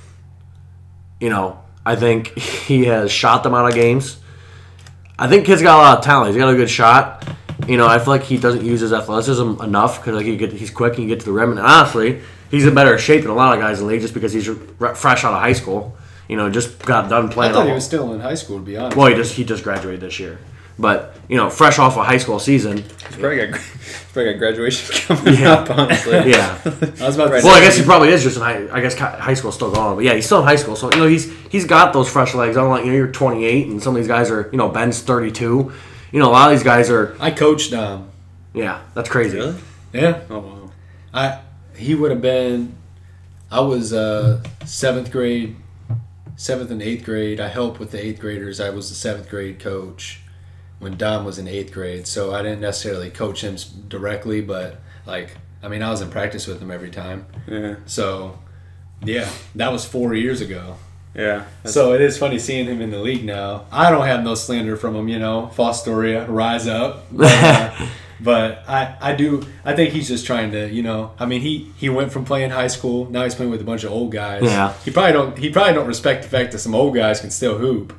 You 1.19 1.29
know, 1.29 1.59
I 1.85 1.95
think 1.95 2.27
he 2.37 2.85
has 2.85 3.11
shot 3.11 3.43
them 3.43 3.53
out 3.53 3.67
of 3.67 3.75
games. 3.75 4.17
I 5.17 5.27
think 5.27 5.45
kid's 5.45 5.61
got 5.61 5.77
a 5.77 5.81
lot 5.81 5.97
of 5.99 6.03
talent. 6.03 6.33
He's 6.33 6.37
got 6.37 6.53
a 6.53 6.55
good 6.55 6.69
shot. 6.69 7.27
You 7.67 7.77
know, 7.77 7.87
I 7.87 7.99
feel 7.99 8.07
like 8.07 8.23
he 8.23 8.37
doesn't 8.37 8.65
use 8.65 8.81
his 8.81 8.91
athleticism 8.91 9.61
enough 9.61 9.99
because 10.01 10.15
like 10.15 10.25
he 10.25 10.35
get, 10.35 10.51
he's 10.51 10.69
quick 10.69 10.93
and 10.93 11.03
he 11.03 11.07
get 11.07 11.19
to 11.21 11.25
the 11.25 11.31
rim. 11.31 11.51
And 11.51 11.59
honestly, 11.59 12.21
he's 12.51 12.65
in 12.65 12.75
better 12.75 12.97
shape 12.97 13.21
than 13.21 13.31
a 13.31 13.35
lot 13.35 13.53
of 13.53 13.61
guys 13.61 13.79
in 13.79 13.85
the 13.87 13.93
league 13.93 14.01
just 14.01 14.13
because 14.13 14.33
he's 14.33 14.49
re- 14.49 14.93
fresh 14.93 15.23
out 15.23 15.33
of 15.33 15.39
high 15.39 15.53
school. 15.53 15.95
You 16.27 16.35
know, 16.35 16.49
just 16.49 16.79
got 16.79 17.09
done 17.09 17.29
playing. 17.29 17.51
I 17.51 17.55
thought 17.55 17.67
he 17.67 17.71
was 17.71 17.85
still 17.85 18.13
in 18.13 18.19
high 18.19 18.33
school, 18.33 18.57
to 18.57 18.63
be 18.65 18.75
honest. 18.75 18.97
well, 18.97 19.07
he 19.07 19.15
just 19.15 19.35
he 19.35 19.45
just 19.45 19.63
graduated 19.63 20.01
this 20.01 20.19
year, 20.19 20.39
but 20.77 21.15
you 21.27 21.38
know, 21.38 21.49
fresh 21.49 21.79
off 21.79 21.97
a 21.97 22.03
high 22.03 22.17
school 22.17 22.38
season. 22.39 22.77
He's 22.77 23.17
probably 23.17 23.38
got, 23.47 23.57
he's 23.59 24.03
probably 24.13 24.31
got 24.33 24.39
graduation 24.39 24.95
coming 25.15 25.33
Yeah. 25.35 25.51
up, 25.53 25.69
honestly. 25.71 26.13
Yeah. 26.31 26.59
I 26.65 26.69
was 27.05 27.15
about 27.15 27.27
to 27.27 27.31
Right. 27.33 27.41
say, 27.41 27.47
Well, 27.47 27.55
I 27.57 27.61
guess 27.61 27.77
he 27.77 27.83
probably 27.83 28.09
is 28.09 28.21
just 28.23 28.35
in 28.38 28.43
high. 28.43 28.67
I 28.71 28.81
guess 28.81 28.93
high 28.95 29.33
school's 29.33 29.55
still 29.55 29.71
going 29.71 29.81
on, 29.81 29.95
but 29.95 30.03
yeah, 30.05 30.13
he's 30.13 30.25
still 30.25 30.39
in 30.39 30.45
high 30.45 30.55
school. 30.57 30.75
So 30.75 30.91
you 30.91 30.97
know, 30.99 31.07
he's 31.07 31.31
he's 31.49 31.65
got 31.65 31.93
those 31.93 32.09
fresh 32.09 32.33
legs. 32.35 32.57
Unlike 32.57 32.85
you 32.85 32.91
know, 32.91 32.97
you're 32.97 33.11
28, 33.11 33.67
and 33.67 33.81
some 33.81 33.95
of 33.95 34.01
these 34.01 34.07
guys 34.07 34.29
are 34.29 34.49
you 34.51 34.57
know 34.57 34.69
Ben's 34.69 35.01
32. 35.01 35.71
You 36.11 36.19
know, 36.19 36.29
a 36.29 36.31
lot 36.31 36.51
of 36.51 36.57
these 36.57 36.63
guys 36.63 36.89
are. 36.89 37.15
I 37.19 37.31
coached 37.31 37.73
um 37.73 38.09
Yeah, 38.53 38.81
that's 38.93 39.09
crazy. 39.09 39.38
Really? 39.38 39.55
Yeah. 39.93 40.21
Oh 40.29 40.39
wow. 40.39 40.71
I 41.13 41.39
he 41.75 41.95
would 41.95 42.11
have 42.11 42.21
been 42.21 42.75
I 43.51 43.61
was 43.61 43.93
uh 43.93 44.43
seventh 44.65 45.11
grade 45.11 45.55
seventh 46.35 46.69
and 46.71 46.81
eighth 46.81 47.03
grade. 47.05 47.39
I 47.39 47.47
helped 47.47 47.79
with 47.79 47.91
the 47.91 48.03
eighth 48.05 48.19
graders. 48.19 48.59
I 48.59 48.69
was 48.69 48.89
the 48.89 48.95
seventh 48.95 49.29
grade 49.29 49.59
coach 49.59 50.19
when 50.79 50.97
Dom 50.97 51.25
was 51.25 51.38
in 51.39 51.47
eighth 51.47 51.71
grade. 51.71 52.07
So 52.07 52.33
I 52.33 52.41
didn't 52.41 52.61
necessarily 52.61 53.09
coach 53.09 53.41
him 53.43 53.55
directly, 53.88 54.41
but 54.41 54.79
like 55.05 55.38
I 55.63 55.67
mean 55.67 55.81
I 55.81 55.89
was 55.89 56.01
in 56.01 56.09
practice 56.09 56.47
with 56.47 56.59
him 56.61 56.71
every 56.71 56.91
time. 56.91 57.25
Yeah. 57.47 57.75
So 57.85 58.39
yeah, 59.03 59.29
that 59.55 59.71
was 59.71 59.85
four 59.85 60.13
years 60.13 60.41
ago. 60.41 60.77
Yeah. 61.13 61.45
So 61.63 61.93
it 61.93 62.01
is 62.01 62.17
funny 62.17 62.39
seeing 62.39 62.65
him 62.65 62.81
in 62.81 62.91
the 62.91 62.99
league 62.99 63.23
now. 63.23 63.65
I 63.71 63.89
don't 63.89 64.05
have 64.05 64.23
no 64.23 64.35
slander 64.35 64.75
from 64.75 64.95
him, 64.95 65.07
you 65.07 65.17
know. 65.17 65.49
Fostoria, 65.55 66.25
rise 66.27 66.67
up. 66.67 67.05
But, 67.11 67.43
uh, 67.43 67.88
but 68.21 68.63
I, 68.67 68.95
I 69.01 69.15
do. 69.15 69.45
I 69.65 69.75
think 69.75 69.93
he's 69.93 70.07
just 70.07 70.25
trying 70.25 70.51
to, 70.53 70.69
you 70.69 70.81
know. 70.83 71.11
I 71.19 71.25
mean, 71.25 71.41
he 71.41 71.71
he 71.77 71.89
went 71.89 72.13
from 72.13 72.23
playing 72.25 72.51
high 72.51 72.67
school. 72.67 73.09
Now 73.09 73.23
he's 73.25 73.35
playing 73.35 73.51
with 73.51 73.59
a 73.61 73.65
bunch 73.65 73.83
of 73.83 73.91
old 73.91 74.11
guys. 74.13 74.43
Yeah. 74.43 74.73
He 74.85 74.91
probably 74.91 75.11
don't. 75.11 75.38
He 75.38 75.49
probably 75.49 75.73
don't 75.73 75.85
respect 75.88 76.23
the 76.23 76.29
fact 76.29 76.53
that 76.53 76.59
some 76.59 76.73
old 76.73 76.95
guys 76.95 77.19
can 77.19 77.29
still 77.29 77.57
hoop. 77.57 77.93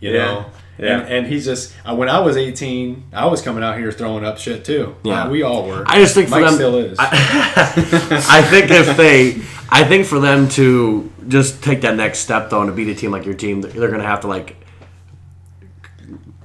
You 0.00 0.12
Yeah. 0.12 0.24
know. 0.24 0.46
Yeah. 0.78 1.00
And, 1.00 1.08
and 1.08 1.26
he's 1.26 1.44
just. 1.44 1.74
Uh, 1.84 1.94
when 1.96 2.08
I 2.08 2.20
was 2.20 2.36
18, 2.36 3.04
I 3.12 3.26
was 3.26 3.42
coming 3.42 3.64
out 3.64 3.76
here 3.78 3.90
throwing 3.92 4.24
up 4.24 4.38
shit 4.38 4.64
too. 4.64 4.94
Yeah. 5.02 5.24
Uh, 5.24 5.30
we 5.30 5.42
all 5.42 5.66
were. 5.66 5.82
I 5.86 5.98
just 5.98 6.14
think 6.14 6.28
for 6.28 6.40
them, 6.40 6.54
still 6.54 6.76
is. 6.76 6.96
I 7.00 8.42
think 8.50 8.70
if 8.70 8.96
they, 8.96 9.40
I 9.70 9.84
think 9.84 10.06
for 10.06 10.18
them 10.20 10.48
to 10.50 11.10
just 11.26 11.62
take 11.62 11.80
that 11.82 11.96
next 11.96 12.20
step 12.20 12.48
though 12.50 12.60
and 12.62 12.68
to 12.68 12.74
beat 12.74 12.88
a 12.88 12.94
team 12.94 13.10
like 13.10 13.24
your 13.24 13.34
team, 13.34 13.60
they're 13.60 13.88
going 13.88 14.00
to 14.00 14.06
have 14.06 14.20
to 14.20 14.28
like 14.28 14.56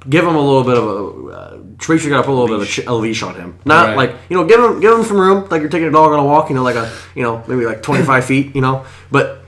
give 0.09 0.25
him 0.25 0.35
a 0.35 0.41
little 0.41 0.63
bit 0.63 0.77
of 0.77 0.83
a. 0.85 1.27
Uh, 1.33 1.59
Teresa 1.79 2.07
got 2.09 2.17
to 2.17 2.23
put 2.23 2.31
a 2.31 2.39
little 2.39 2.57
bit 2.59 2.77
of 2.79 2.87
a 2.87 2.93
leash 2.95 3.23
on 3.23 3.35
him. 3.35 3.59
Not 3.65 3.87
Right. 3.89 3.97
like 3.97 4.15
you 4.29 4.37
know, 4.37 4.45
give 4.45 4.59
him 4.59 4.79
give 4.79 4.97
him 4.97 5.03
some 5.03 5.19
room, 5.19 5.47
like 5.49 5.61
you're 5.61 5.69
taking 5.69 5.87
a 5.87 5.91
dog 5.91 6.11
on 6.11 6.19
a 6.19 6.23
walk. 6.25 6.49
You 6.49 6.55
know, 6.55 6.63
like 6.63 6.75
a 6.75 6.91
you 7.15 7.23
know 7.23 7.43
maybe 7.47 7.65
like 7.65 7.81
25 7.81 8.25
feet. 8.31 8.55
You 8.55 8.61
know, 8.61 8.85
but 9.11 9.41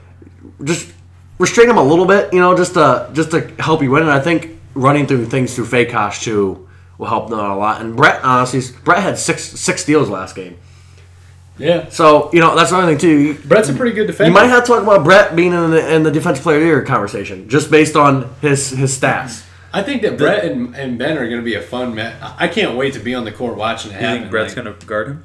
just 0.64 0.92
restrain 1.38 1.68
him 1.70 1.78
a 1.78 1.82
little 1.82 2.04
bit. 2.06 2.32
You 2.32 2.40
know, 2.40 2.56
just 2.56 2.74
to 2.74 3.10
just 3.14 3.30
to 3.30 3.48
help 3.58 3.82
you 3.82 3.90
win. 3.90 4.02
And 4.02 4.12
I 4.12 4.20
think 4.20 4.55
running 4.76 5.06
through 5.06 5.26
things 5.26 5.54
through 5.54 5.66
Fakosh 5.66 6.22
too 6.22 6.68
will 6.98 7.06
help 7.06 7.28
them 7.28 7.38
out 7.40 7.50
a 7.56 7.58
lot. 7.58 7.80
And 7.80 7.96
Brett, 7.96 8.22
honestly, 8.22 8.60
Brett 8.84 9.02
had 9.02 9.18
six 9.18 9.42
six 9.44 9.82
steals 9.82 10.08
last 10.08 10.34
game. 10.36 10.56
Yeah. 11.58 11.88
So 11.88 12.30
you 12.32 12.40
know 12.40 12.54
that's 12.54 12.70
another 12.70 12.88
thing 12.88 12.98
too. 12.98 13.34
Brett's 13.48 13.68
a 13.70 13.74
pretty 13.74 13.94
good 13.94 14.06
defender. 14.06 14.28
you 14.30 14.34
might 14.34 14.48
have 14.48 14.64
to 14.64 14.68
talk 14.72 14.82
about 14.82 15.04
Brett 15.04 15.34
being 15.34 15.52
in 15.52 15.70
the 15.70 15.94
in 15.94 16.02
the 16.02 16.10
defensive 16.10 16.42
player 16.42 16.56
of 16.58 16.62
the 16.62 16.66
year 16.68 16.82
conversation 16.84 17.48
just 17.48 17.70
based 17.70 17.96
on 17.96 18.32
his 18.40 18.70
his 18.70 18.98
stats. 18.98 19.44
I 19.72 19.82
think 19.82 20.02
that 20.02 20.16
Brett 20.16 20.44
and, 20.44 20.74
and 20.74 20.98
Ben 20.98 21.18
are 21.18 21.26
going 21.28 21.40
to 21.40 21.44
be 21.44 21.54
a 21.54 21.60
fun 21.60 21.94
match. 21.94 22.14
I 22.38 22.48
can't 22.48 22.76
wait 22.78 22.94
to 22.94 23.00
be 23.00 23.14
on 23.14 23.24
the 23.24 23.32
court 23.32 23.56
watching 23.58 23.90
it 23.90 23.94
happen. 23.94 24.10
You 24.14 24.18
think 24.20 24.30
Brett's 24.30 24.56
Like, 24.56 24.64
gonna 24.64 24.76
guard 24.86 25.08
him? 25.08 25.24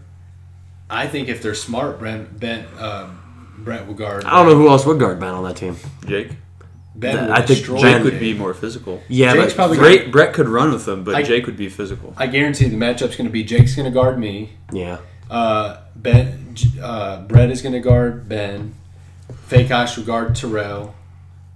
I 0.89 1.07
think 1.07 1.29
if 1.29 1.41
they're 1.41 1.53
smart, 1.55 1.99
Brent, 1.99 2.37
Ben, 2.37 2.65
um, 2.77 3.17
Brett 3.59 3.87
will 3.87 3.93
guard. 3.93 4.25
I 4.25 4.31
don't 4.31 4.47
know 4.47 4.55
who 4.57 4.67
else 4.67 4.85
would 4.85 4.99
guard 4.99 5.21
Ben 5.21 5.29
on 5.33 5.43
that 5.45 5.55
team. 5.55 5.77
Jake. 6.05 6.31
Ben 6.95 7.25
will 7.27 7.33
I 7.33 7.37
think 7.37 7.47
destroy 7.59 7.81
Ben 7.81 7.93
Jake 7.97 8.03
would 8.11 8.19
be 8.19 8.33
more 8.33 8.53
physical. 8.53 9.01
Yeah, 9.07 9.33
Jake's 9.33 9.53
but 9.53 9.55
probably 9.55 9.77
Brett, 9.77 10.11
Brett 10.11 10.33
could 10.33 10.49
run 10.49 10.71
with 10.73 10.87
him, 10.87 11.03
but 11.03 11.15
I- 11.15 11.23
Jake 11.23 11.45
would 11.45 11.57
be 11.57 11.69
physical. 11.69 12.13
I 12.17 12.27
guarantee 12.27 12.67
the 12.67 12.75
matchup's 12.77 13.15
going 13.15 13.27
to 13.27 13.31
be 13.31 13.43
Jake's 13.43 13.75
going 13.75 13.85
to 13.85 13.91
guard 13.91 14.19
me. 14.19 14.51
yeah, 14.73 14.97
Uh, 15.29 15.77
Ben, 15.95 16.55
uh, 16.81 17.21
Brett 17.21 17.49
is 17.49 17.61
going 17.61 17.73
to 17.73 17.79
guard 17.79 18.27
Ben. 18.27 18.73
Fakosh 19.49 19.97
will 19.97 20.03
guard 20.03 20.35
Terrell, 20.35 20.93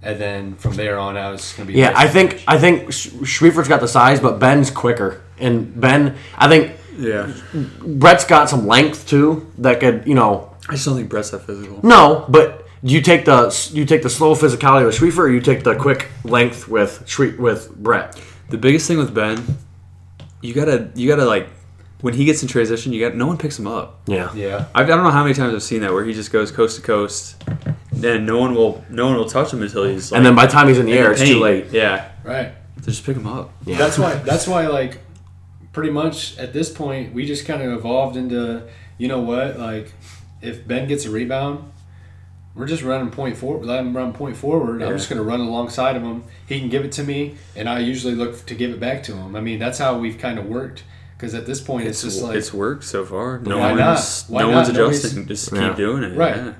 and 0.02 0.18
then 0.18 0.54
from 0.56 0.74
there 0.76 0.98
on 0.98 1.16
out, 1.16 1.34
it's 1.34 1.52
going 1.54 1.66
to 1.66 1.72
be. 1.72 1.78
yeah. 1.78 1.92
I 1.96 2.08
think 2.08 2.42
I 2.46 2.58
think 2.58 2.92
Sh- 2.92 3.08
Schwiefert's 3.08 3.68
got 3.68 3.80
the 3.80 3.88
size, 3.88 4.20
but 4.20 4.38
Ben's 4.38 4.70
quicker. 4.70 5.22
And 5.38 5.78
Ben, 5.78 6.16
I 6.36 6.48
think 6.48 6.72
Yeah. 6.98 7.30
Brett's 7.86 8.24
got 8.24 8.48
some 8.48 8.66
length 8.66 9.06
too 9.06 9.50
that 9.58 9.80
could 9.80 10.04
you 10.06 10.14
know 10.14 10.54
I 10.68 10.72
just 10.72 10.86
don't 10.86 10.96
think 10.96 11.10
Brett's 11.10 11.30
that 11.30 11.40
physical. 11.46 11.80
no, 11.82 12.24
but. 12.28 12.65
You 12.82 13.00
take 13.00 13.24
the 13.24 13.70
you 13.72 13.84
take 13.84 14.02
the 14.02 14.10
slow 14.10 14.34
physicality 14.34 14.84
with 14.86 14.96
Schwiefer, 14.96 15.18
or 15.18 15.28
you 15.30 15.40
take 15.40 15.64
the 15.64 15.74
quick 15.74 16.08
length 16.24 16.68
with 16.68 17.02
Schwie- 17.06 17.38
with 17.38 17.74
Brett. 17.74 18.20
The 18.50 18.58
biggest 18.58 18.86
thing 18.86 18.98
with 18.98 19.14
Ben, 19.14 19.42
you 20.42 20.54
gotta 20.54 20.90
you 20.94 21.08
gotta 21.08 21.24
like 21.24 21.48
when 22.02 22.12
he 22.14 22.24
gets 22.26 22.42
in 22.42 22.48
transition, 22.48 22.92
you 22.92 23.00
got 23.00 23.16
no 23.16 23.26
one 23.26 23.38
picks 23.38 23.58
him 23.58 23.66
up. 23.66 24.00
Yeah, 24.06 24.32
Yeah. 24.34 24.66
I, 24.74 24.82
I 24.82 24.84
don't 24.84 25.02
know 25.02 25.10
how 25.10 25.22
many 25.22 25.34
times 25.34 25.54
I've 25.54 25.62
seen 25.62 25.80
that 25.80 25.92
where 25.92 26.04
he 26.04 26.12
just 26.12 26.30
goes 26.30 26.50
coast 26.52 26.76
to 26.76 26.82
coast, 26.82 27.42
and 27.92 28.26
no 28.26 28.38
one 28.38 28.54
will 28.54 28.84
no 28.90 29.06
one 29.06 29.16
will 29.16 29.28
touch 29.28 29.52
him 29.52 29.62
until 29.62 29.84
he's 29.84 30.12
like, 30.12 30.18
and 30.18 30.26
then 30.26 30.34
by 30.34 30.44
the 30.46 30.52
time 30.52 30.68
he's 30.68 30.78
in 30.78 30.84
the 30.86 30.92
in 30.92 30.98
air, 30.98 31.12
it's 31.12 31.22
too 31.22 31.40
late. 31.40 31.68
Yeah, 31.72 32.10
Right. 32.22 32.52
so 32.80 32.84
just 32.90 33.04
pick 33.04 33.16
him 33.16 33.26
up. 33.26 33.52
Yeah. 33.64 33.78
That's 33.78 33.98
why. 33.98 34.14
That's 34.16 34.46
why. 34.46 34.66
Like, 34.66 34.98
pretty 35.72 35.90
much 35.90 36.36
at 36.38 36.52
this 36.52 36.70
point, 36.70 37.14
we 37.14 37.24
just 37.26 37.46
kind 37.46 37.62
of 37.62 37.72
evolved 37.72 38.16
into, 38.16 38.62
you 38.98 39.08
know 39.08 39.20
what? 39.20 39.58
Like, 39.58 39.92
if 40.42 40.68
Ben 40.68 40.86
gets 40.86 41.06
a 41.06 41.10
rebound, 41.10 41.72
we're 42.56 42.66
just 42.66 42.82
running 42.82 43.10
point 43.10 43.36
forward. 43.36 43.64
Let 43.66 43.80
him 43.80 43.96
run 43.96 44.12
point 44.12 44.36
forward. 44.36 44.82
I'm 44.82 44.96
just 44.96 45.08
going 45.10 45.18
to 45.18 45.22
run 45.24 45.40
alongside 45.40 45.94
of 45.94 46.02
him. 46.02 46.24
He 46.46 46.58
can 46.58 46.68
give 46.70 46.84
it 46.84 46.92
to 46.92 47.04
me, 47.04 47.36
and 47.54 47.68
I 47.68 47.80
usually 47.80 48.14
look 48.14 48.46
to 48.46 48.54
give 48.54 48.70
it 48.70 48.80
back 48.80 49.02
to 49.04 49.12
him. 49.16 49.36
I 49.36 49.40
mean, 49.40 49.58
that's 49.58 49.78
how 49.78 49.98
we've 49.98 50.18
kind 50.18 50.38
of 50.38 50.46
worked. 50.46 50.82
Because 51.16 51.34
at 51.34 51.46
this 51.46 51.60
point, 51.62 51.86
it's, 51.86 52.02
just 52.02 52.22
like 52.22 52.36
it's 52.36 52.52
worked 52.52 52.84
so 52.84 53.04
far. 53.04 53.38
No 53.38 53.58
Why 53.58 53.72
one's 53.72 54.28
not? 54.28 54.34
Why 54.34 54.42
no 54.42 54.50
not? 54.50 54.56
one's 54.56 54.68
Nobody's- 54.72 55.04
adjusting. 55.04 55.26
Just 55.26 55.52
Yeah. 55.52 55.68
keep 55.68 55.76
doing 55.76 56.02
it. 56.02 56.16
Right. 56.16 56.36
Yeah. 56.36 56.52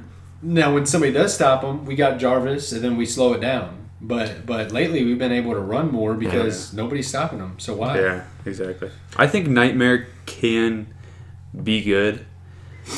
now 0.43 0.73
when 0.75 0.87
somebody 0.87 1.13
does 1.13 1.35
stop 1.35 1.63
him, 1.63 1.85
we 1.85 1.95
got 1.95 2.19
Jarvis, 2.19 2.73
and 2.73 2.83
then 2.83 2.97
we 2.97 3.05
slow 3.07 3.33
it 3.35 3.41
down. 3.41 3.77
But 4.01 4.47
but 4.47 4.73
lately 4.73 5.05
we've 5.05 5.19
been 5.19 5.33
able 5.33 5.53
to 5.55 5.61
run 5.61 5.91
more 5.91 6.15
because 6.15 6.73
nobody's 6.73 7.07
stopping 7.09 7.39
him. 7.39 7.55
So 7.59 7.75
why? 7.75 7.99
Yeah, 7.99 8.25
exactly. 8.45 8.91
I 9.17 9.27
think 9.27 9.49
Nightmare 9.49 10.07
can 10.27 10.87
be 11.63 11.83
good, 11.83 12.25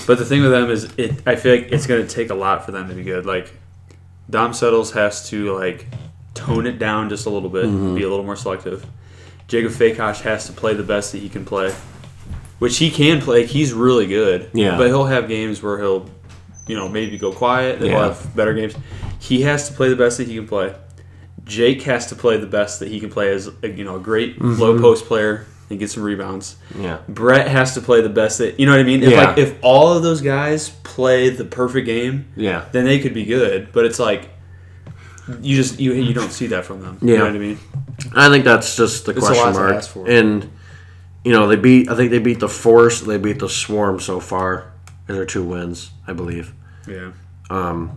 but 0.06 0.18
the 0.18 0.24
thing 0.24 0.42
with 0.42 0.50
them 0.50 0.70
is, 0.70 0.84
it. 0.96 1.22
I 1.26 1.36
feel 1.36 1.54
like 1.56 1.72
it's 1.72 1.86
going 1.86 2.06
to 2.06 2.12
take 2.12 2.30
a 2.30 2.34
lot 2.34 2.64
for 2.64 2.72
them 2.72 2.88
to 2.88 2.94
be 2.94 3.02
good. 3.02 3.26
Like 3.26 3.52
Dom 4.30 4.52
Settles 4.54 4.92
has 4.92 5.28
to 5.30 5.54
like 5.54 5.86
tone 6.34 6.66
it 6.66 6.78
down 6.78 7.08
just 7.08 7.26
a 7.26 7.30
little 7.30 7.48
bit, 7.48 7.64
Mm-hmm. 7.66 7.94
be 7.94 8.02
a 8.02 8.08
little 8.08 8.24
more 8.24 8.36
selective. 8.36 8.84
Jacob 9.48 9.72
Fakosh 9.72 10.20
has 10.22 10.46
to 10.46 10.52
play 10.52 10.74
the 10.74 10.82
best 10.82 11.12
that 11.12 11.18
he 11.18 11.28
can 11.30 11.44
play, 11.44 11.74
which 12.58 12.76
he 12.78 12.90
can 12.90 13.20
play. 13.20 13.46
He's 13.46 13.72
really 13.72 14.06
good. 14.06 14.50
Yeah. 14.52 14.76
but 14.76 14.88
he'll 14.88 15.06
have 15.06 15.26
games 15.28 15.62
where 15.62 15.78
he'll, 15.78 16.08
you 16.66 16.76
know, 16.76 16.88
maybe 16.88 17.16
go 17.16 17.32
quiet. 17.32 17.78
He'll 17.78 17.88
Yeah. 17.88 18.08
have 18.08 18.36
better 18.36 18.52
games. 18.52 18.74
He 19.18 19.42
has 19.42 19.68
to 19.68 19.74
play 19.74 19.88
the 19.88 19.96
best 19.96 20.18
that 20.18 20.28
he 20.28 20.34
can 20.34 20.46
play. 20.46 20.74
Jake 21.44 21.80
has 21.84 22.06
to 22.08 22.14
play 22.14 22.36
the 22.36 22.46
best 22.46 22.78
that 22.80 22.88
he 22.88 23.00
can 23.00 23.08
play 23.08 23.32
as 23.32 23.48
a, 23.62 23.68
you 23.68 23.84
know 23.84 23.96
a 23.96 24.00
great 24.00 24.38
Mm-hmm. 24.38 24.60
low 24.60 24.78
post 24.78 25.06
player 25.06 25.46
and 25.70 25.78
get 25.78 25.90
some 25.90 26.02
rebounds. 26.02 26.56
Yeah. 26.78 26.98
Brett 27.08 27.48
has 27.48 27.74
to 27.74 27.80
play 27.80 28.00
the 28.00 28.08
best 28.08 28.38
that 28.38 28.58
you 28.58 28.66
know 28.66 28.72
what 28.72 28.80
I 28.80 28.84
mean. 28.84 29.02
If 29.02 29.10
Yeah. 29.10 29.24
like 29.24 29.38
if 29.38 29.54
all 29.62 29.92
of 29.96 30.02
those 30.02 30.20
guys 30.20 30.68
play 30.70 31.28
the 31.30 31.44
perfect 31.44 31.86
game, 31.86 32.26
Yeah. 32.36 32.64
then 32.72 32.84
they 32.84 32.98
could 32.98 33.14
be 33.14 33.24
good. 33.24 33.68
But 33.72 33.84
it's 33.84 33.98
like 33.98 34.30
you 35.42 35.56
just 35.56 35.78
you 35.78 35.92
you 35.92 36.14
don't 36.14 36.32
see 36.32 36.46
that 36.48 36.64
from 36.64 36.80
them. 36.80 36.98
You 37.02 37.12
Yeah. 37.12 37.18
know 37.20 37.24
what 37.26 37.34
I 37.34 37.38
mean? 37.38 37.58
I 38.14 38.28
think 38.30 38.44
that's 38.44 38.76
just 38.76 39.04
the 39.06 39.12
It's 39.12 39.20
question 39.26 39.52
mark. 39.52 39.84
And 40.08 40.48
you 41.24 41.32
know, 41.32 41.46
they 41.48 41.56
beat. 41.56 41.90
I 41.90 41.96
think 41.96 42.10
they 42.10 42.18
beat 42.20 42.40
the 42.40 42.48
Force. 42.48 43.00
They 43.00 43.18
beat 43.18 43.38
the 43.40 43.48
Swarm 43.48 44.00
so 44.00 44.20
far. 44.20 44.72
Is 45.08 45.16
their 45.16 45.24
two 45.26 45.42
wins, 45.42 45.90
I 46.06 46.12
believe. 46.12 46.52
Yeah. 46.86 47.10
Um, 47.50 47.90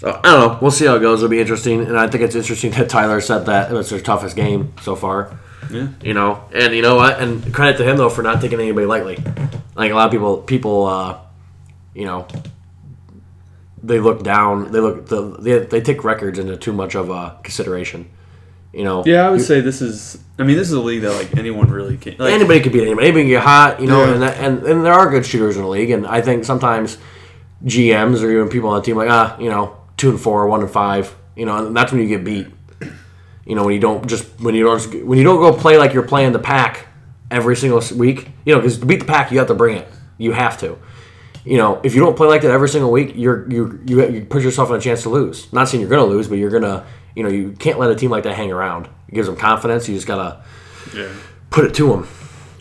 so 0.00 0.08
I 0.22 0.30
don't 0.30 0.40
know. 0.40 0.58
We'll 0.60 0.70
see 0.70 0.84
how 0.86 0.96
it 0.96 1.00
goes. 1.00 1.20
It'll 1.20 1.30
be 1.30 1.40
interesting, 1.40 1.80
and 1.80 1.98
I 1.98 2.06
think 2.06 2.22
it's 2.22 2.34
interesting 2.34 2.70
that 2.72 2.88
Tyler 2.88 3.20
said 3.20 3.46
that 3.46 3.70
it 3.70 3.74
was 3.74 3.88
their 3.90 4.00
toughest 4.00 4.36
game 4.36 4.72
so 4.82 4.94
far. 4.94 5.30
Yeah. 5.70 5.88
You 6.02 6.14
know, 6.14 6.44
and 6.54 6.74
you 6.74 6.82
know 6.82 6.96
what? 6.96 7.20
And 7.20 7.52
credit 7.52 7.78
to 7.78 7.84
him 7.84 7.96
though 7.96 8.08
for 8.10 8.22
not 8.22 8.40
taking 8.40 8.60
anybody 8.60 8.86
lightly. 8.86 9.18
Like 9.74 9.90
a 9.90 9.94
lot 9.94 10.06
of 10.06 10.12
people, 10.12 10.38
people, 10.38 10.86
uh, 10.86 11.18
you 11.94 12.04
know, 12.04 12.26
they 13.82 14.00
look 14.00 14.22
down. 14.22 14.72
They 14.72 14.80
look. 14.80 15.06
The, 15.06 15.36
they, 15.38 15.58
they 15.60 15.80
take 15.80 16.04
records 16.04 16.38
into 16.38 16.56
too 16.56 16.72
much 16.72 16.94
of 16.94 17.10
a 17.10 17.38
consideration. 17.42 18.08
You 18.72 18.84
know. 18.84 19.02
Yeah, 19.06 19.26
I 19.26 19.30
would 19.30 19.42
say 19.42 19.60
this 19.60 19.80
is. 19.82 20.18
I 20.38 20.42
mean, 20.44 20.56
this 20.56 20.68
is 20.68 20.74
a 20.74 20.80
league 20.80 21.02
that 21.02 21.12
like 21.14 21.36
anyone 21.36 21.70
really 21.70 21.96
can. 21.96 22.16
Like, 22.18 22.32
anybody 22.32 22.60
can 22.60 22.72
beat 22.72 22.82
anybody. 22.82 23.06
Anybody 23.06 23.22
can 23.24 23.30
get 23.30 23.42
hot, 23.42 23.80
you 23.80 23.86
know, 23.86 24.04
Yeah. 24.04 24.12
and, 24.12 24.22
that, 24.22 24.36
and 24.38 24.62
and 24.66 24.84
there 24.84 24.92
are 24.92 25.08
good 25.10 25.24
shooters 25.24 25.56
in 25.56 25.62
the 25.62 25.68
league. 25.68 25.90
And 25.90 26.06
I 26.06 26.20
think 26.20 26.44
sometimes 26.44 26.98
GMs 27.64 28.22
or 28.22 28.30
even 28.30 28.48
people 28.48 28.68
on 28.70 28.80
the 28.80 28.84
team 28.84 28.96
like 28.96 29.08
ah, 29.10 29.38
you 29.38 29.48
know, 29.48 29.76
two 29.96 30.10
and 30.10 30.20
four, 30.20 30.46
one 30.46 30.60
and 30.60 30.70
five, 30.70 31.14
you 31.34 31.46
know, 31.46 31.66
and 31.66 31.76
that's 31.76 31.90
when 31.92 32.02
you 32.02 32.08
get 32.08 32.24
beat. 32.24 32.48
You 33.46 33.54
know, 33.54 33.64
when 33.64 33.74
you 33.74 33.80
don't 33.80 34.06
just 34.06 34.26
when 34.40 34.54
you 34.54 34.64
don't 34.64 35.06
when 35.06 35.18
you 35.18 35.24
don't 35.24 35.40
go 35.40 35.52
play 35.52 35.78
like 35.78 35.92
you're 35.94 36.02
playing 36.02 36.32
the 36.32 36.38
pack 36.38 36.88
every 37.30 37.56
single 37.56 37.80
week. 37.96 38.28
You 38.44 38.54
know, 38.54 38.60
because 38.60 38.78
to 38.78 38.86
beat 38.86 39.00
the 39.00 39.06
pack, 39.06 39.30
you 39.30 39.38
have 39.38 39.48
to 39.48 39.54
bring 39.54 39.78
it. 39.78 39.88
You 40.18 40.32
have 40.32 40.58
to. 40.60 40.78
You 41.44 41.58
know, 41.58 41.80
if 41.84 41.94
you 41.94 42.00
don't 42.00 42.16
play 42.16 42.26
like 42.26 42.42
that 42.42 42.50
every 42.50 42.68
single 42.68 42.90
week, 42.90 43.12
you're 43.14 43.48
you 43.50 43.80
you, 43.86 44.08
you 44.08 44.24
put 44.24 44.42
yourself 44.42 44.70
in 44.70 44.76
a 44.76 44.80
chance 44.80 45.02
to 45.02 45.10
lose. 45.10 45.52
Not 45.52 45.68
saying 45.68 45.80
you're 45.80 45.90
going 45.90 46.06
to 46.06 46.12
lose, 46.12 46.28
but 46.28 46.38
you're 46.38 46.50
gonna. 46.50 46.84
You 47.14 47.22
know, 47.22 47.30
you 47.30 47.52
can't 47.52 47.78
let 47.78 47.90
a 47.90 47.94
team 47.94 48.10
like 48.10 48.24
that 48.24 48.34
hang 48.34 48.52
around. 48.52 48.90
It 49.08 49.14
gives 49.14 49.26
them 49.26 49.36
confidence. 49.36 49.88
You 49.88 49.94
just 49.94 50.06
gotta 50.06 50.44
yeah. 50.94 51.10
put 51.50 51.64
it 51.64 51.74
to 51.76 51.88
them. 51.88 52.08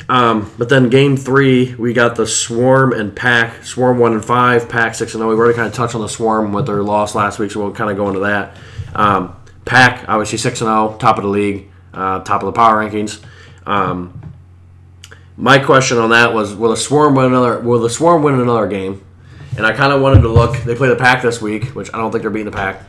Um, 0.08 0.52
but 0.58 0.69
then 0.69 0.89
game 0.89 1.17
three, 1.17 1.74
we 1.76 1.93
got 1.93 2.15
the 2.15 2.28
Swarm 2.28 2.93
and 2.93 3.15
Pack. 3.15 3.63
Swarm 3.63 3.98
one 3.98 4.13
and 4.13 4.24
five, 4.24 4.69
Pack 4.69 4.95
six 4.95 5.13
and 5.13 5.19
zero. 5.19 5.30
We've 5.30 5.39
already 5.39 5.56
kind 5.56 5.67
of 5.67 5.74
touched 5.74 5.95
on 5.95 6.02
the 6.02 6.08
Swarm 6.08 6.54
with 6.54 6.67
their 6.67 6.84
loss 6.84 7.15
last 7.15 7.39
week, 7.39 7.52
so 7.52 7.62
we'll 7.62 7.74
kind 7.74 7.89
of 7.89 7.98
go 7.98 8.08
into 8.08 8.21
that. 8.21 8.56
Um, 8.93 9.36
Pack 9.65 10.08
obviously 10.08 10.38
six 10.38 10.62
and 10.62 10.67
zero, 10.67 10.95
top 10.99 11.17
of 11.17 11.23
the 11.23 11.30
league, 11.30 11.69
uh, 11.93 12.19
top 12.19 12.41
of 12.41 12.45
the 12.45 12.51
power 12.51 12.84
rankings. 12.84 13.23
Um, 13.65 14.21
my 15.38 15.60
question 15.60 15.97
on 15.97 16.12
that 16.12 16.34
was, 16.34 16.56
will 16.56 16.69
the 16.69 16.78
Swarm 16.78 17.15
win 17.15 17.25
another? 17.25 17.60
Will 17.60 17.82
the 17.82 17.89
Swarm 17.89 18.23
win 18.23 18.39
another 18.39 18.67
game? 18.67 19.04
And 19.58 19.65
I 19.65 19.73
kind 19.73 19.91
of 19.91 20.01
wanted 20.01 20.21
to 20.21 20.30
look. 20.30 20.58
They 20.63 20.75
play 20.75 20.89
the 20.89 20.95
Pack 20.95 21.21
this 21.21 21.41
week, 21.41 21.67
which 21.75 21.93
I 21.93 21.97
don't 21.97 22.12
think 22.12 22.21
they're 22.21 22.32
beating 22.32 22.51
the 22.51 22.56
Pack. 22.56 22.84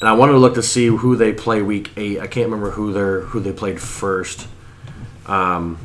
And 0.00 0.08
I 0.08 0.12
wanted 0.12 0.32
to 0.32 0.38
look 0.38 0.54
to 0.54 0.62
see 0.62 0.86
who 0.86 1.16
they 1.16 1.32
play 1.32 1.60
week 1.60 1.90
eight. 1.96 2.20
I 2.20 2.26
can't 2.26 2.46
remember 2.46 2.70
who 2.70 2.92
they're 2.92 3.20
who 3.22 3.40
they 3.40 3.52
played 3.52 3.80
first. 3.80 4.46
Um, 5.26 5.78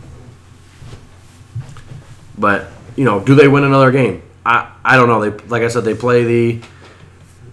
but 2.37 2.67
you 2.95 3.05
know, 3.05 3.19
do 3.19 3.33
they 3.33 3.47
win 3.47 3.63
another 3.63 3.91
game? 3.91 4.21
I 4.45 4.71
I 4.85 4.97
don't 4.97 5.09
know. 5.09 5.29
They 5.29 5.47
like 5.47 5.63
I 5.63 5.67
said, 5.67 5.83
they 5.83 5.95
play 5.95 6.23
the 6.23 6.61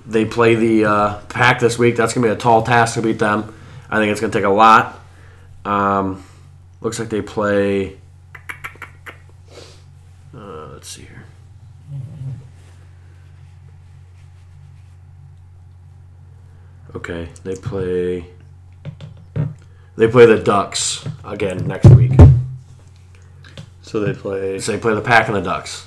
they 0.06 0.24
play 0.24 0.54
the 0.54 0.84
uh, 0.84 1.18
pack 1.28 1.60
this 1.60 1.78
week. 1.78 1.96
That's 1.96 2.12
gonna 2.12 2.26
be 2.26 2.32
a 2.32 2.36
tall 2.36 2.62
task 2.62 2.94
to 2.94 3.02
beat 3.02 3.18
them. 3.18 3.54
I 3.88 3.96
think 3.98 4.10
it's 4.12 4.20
gonna 4.20 4.32
take 4.32 4.44
a 4.44 4.48
lot. 4.48 4.98
Um, 5.64 6.24
looks 6.80 6.98
like 6.98 7.08
they 7.08 7.22
play. 7.22 7.98
Uh, 10.34 10.68
let's 10.72 10.88
see 10.88 11.02
here. 11.02 11.24
Okay, 16.94 17.28
they 17.44 17.54
play. 17.54 18.26
They 19.96 20.08
play 20.08 20.26
the 20.26 20.38
Ducks 20.38 21.06
again 21.24 21.66
next 21.66 21.88
week. 21.90 22.12
So 23.82 24.00
they 24.00 24.12
play. 24.12 24.58
So 24.58 24.72
they 24.72 24.78
play 24.78 24.94
the 24.94 25.00
Pack 25.00 25.28
and 25.28 25.36
the 25.36 25.40
Ducks. 25.40 25.86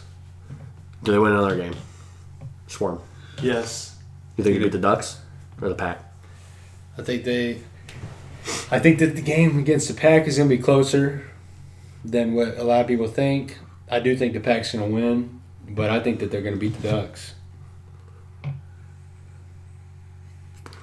Do 1.04 1.12
they 1.12 1.20
win 1.20 1.32
another 1.32 1.58
game? 1.58 1.76
Swarm. 2.68 3.02
Yes. 3.42 3.93
You 4.38 4.44
think 4.44 4.56
you 4.56 4.64
beat 4.64 4.72
the 4.72 4.80
Ducks 4.80 5.20
or 5.62 5.70
the 5.70 5.76
Pack? 5.76 6.04
I 6.98 7.02
think 7.02 7.24
they. 7.24 7.60
I 8.72 8.80
think 8.80 9.00
that 9.00 9.16
the 9.16 9.22
game 9.22 9.58
against 9.58 9.88
the 9.88 9.94
Pack 9.94 10.28
is 10.28 10.38
going 10.38 10.50
to 10.50 10.56
be 10.56 10.62
closer 10.62 11.30
than 12.04 12.34
what 12.34 12.58
a 12.58 12.64
lot 12.64 12.82
of 12.82 12.88
people 12.88 13.08
think. 13.08 13.60
I 13.90 14.00
do 14.00 14.16
think 14.18 14.34
the 14.34 14.40
Pack's 14.40 14.74
going 14.74 14.88
to 14.88 14.94
win, 14.94 15.42
but 15.70 15.90
I 15.90 16.00
think 16.00 16.20
that 16.20 16.32
they're 16.32 16.42
going 16.42 16.56
to 16.56 16.60
beat 16.60 16.82
the 16.82 16.90
Ducks. 16.90 17.36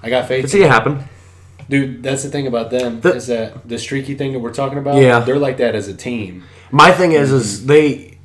I 0.02 0.08
got 0.08 0.28
faith. 0.28 0.44
Could 0.44 0.50
see 0.50 0.62
it 0.62 0.70
happen. 0.70 1.04
Dude, 1.68 2.02
that's 2.02 2.22
the 2.22 2.30
thing 2.30 2.46
about 2.46 2.70
them 2.70 3.00
The- 3.00 3.14
is 3.14 3.26
that 3.28 3.68
the 3.68 3.78
streaky 3.78 4.14
thing 4.14 4.32
that 4.32 4.40
we're 4.40 4.52
talking 4.52 4.78
about. 4.78 4.96
Yeah. 4.96 5.20
they're 5.20 5.38
like 5.38 5.58
that 5.58 5.74
as 5.74 5.88
a 5.88 5.94
team. 5.94 6.44
My 6.70 6.90
thing 6.90 7.12
is, 7.12 7.30
is 7.30 7.60
mm. 7.60 7.66
they, 7.66 8.18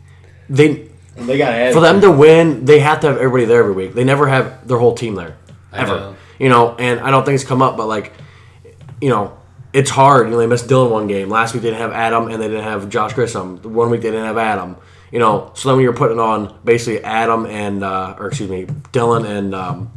they 0.49 0.69
And 0.69 0.89
they 1.15 1.37
got 1.37 1.73
for 1.73 1.79
them 1.79 2.01
to 2.01 2.11
win, 2.11 2.65
they 2.65 2.79
have 2.79 2.99
to 3.01 3.07
have 3.07 3.17
everybody 3.17 3.45
there 3.45 3.59
every 3.59 3.73
week. 3.73 3.93
They 3.93 4.03
never 4.03 4.27
have 4.27 4.67
their 4.67 4.77
whole 4.77 4.95
team 4.95 5.15
there, 5.15 5.37
ever. 5.73 5.95
know. 5.95 6.15
You 6.39 6.49
know, 6.49 6.75
and 6.75 6.99
I 6.99 7.11
don't 7.11 7.23
think 7.23 7.35
it's 7.35 7.45
come 7.45 7.61
up, 7.61 7.77
but 7.77 7.87
like, 7.87 8.11
you 8.99 9.09
know, 9.09 9.37
it's 9.71 9.89
hard. 9.89 10.27
You 10.27 10.31
know, 10.31 10.37
they 10.37 10.47
missed 10.47 10.67
Dylan 10.67 10.89
one 10.91 11.07
game. 11.07 11.29
Last 11.29 11.53
week 11.53 11.63
they 11.63 11.69
didn't 11.69 11.81
have 11.81 11.91
Adam, 11.93 12.29
and 12.29 12.41
they 12.41 12.47
didn't 12.47 12.63
have 12.63 12.89
Josh 12.89 13.13
Grissom. 13.13 13.57
One 13.61 13.89
week 13.89 14.01
they 14.01 14.11
didn't 14.11 14.25
have 14.25 14.37
Adam. 14.37 14.75
You 15.11 15.19
know, 15.19 15.51
so 15.53 15.69
then 15.69 15.77
when 15.77 15.83
you're 15.83 15.93
putting 15.93 16.19
on 16.19 16.59
basically 16.65 17.03
Adam 17.03 17.45
and, 17.45 17.83
uh, 17.83 18.15
or 18.19 18.27
excuse 18.27 18.49
me, 18.49 18.65
Dylan 18.65 19.25
and 19.25 19.55
um, 19.55 19.91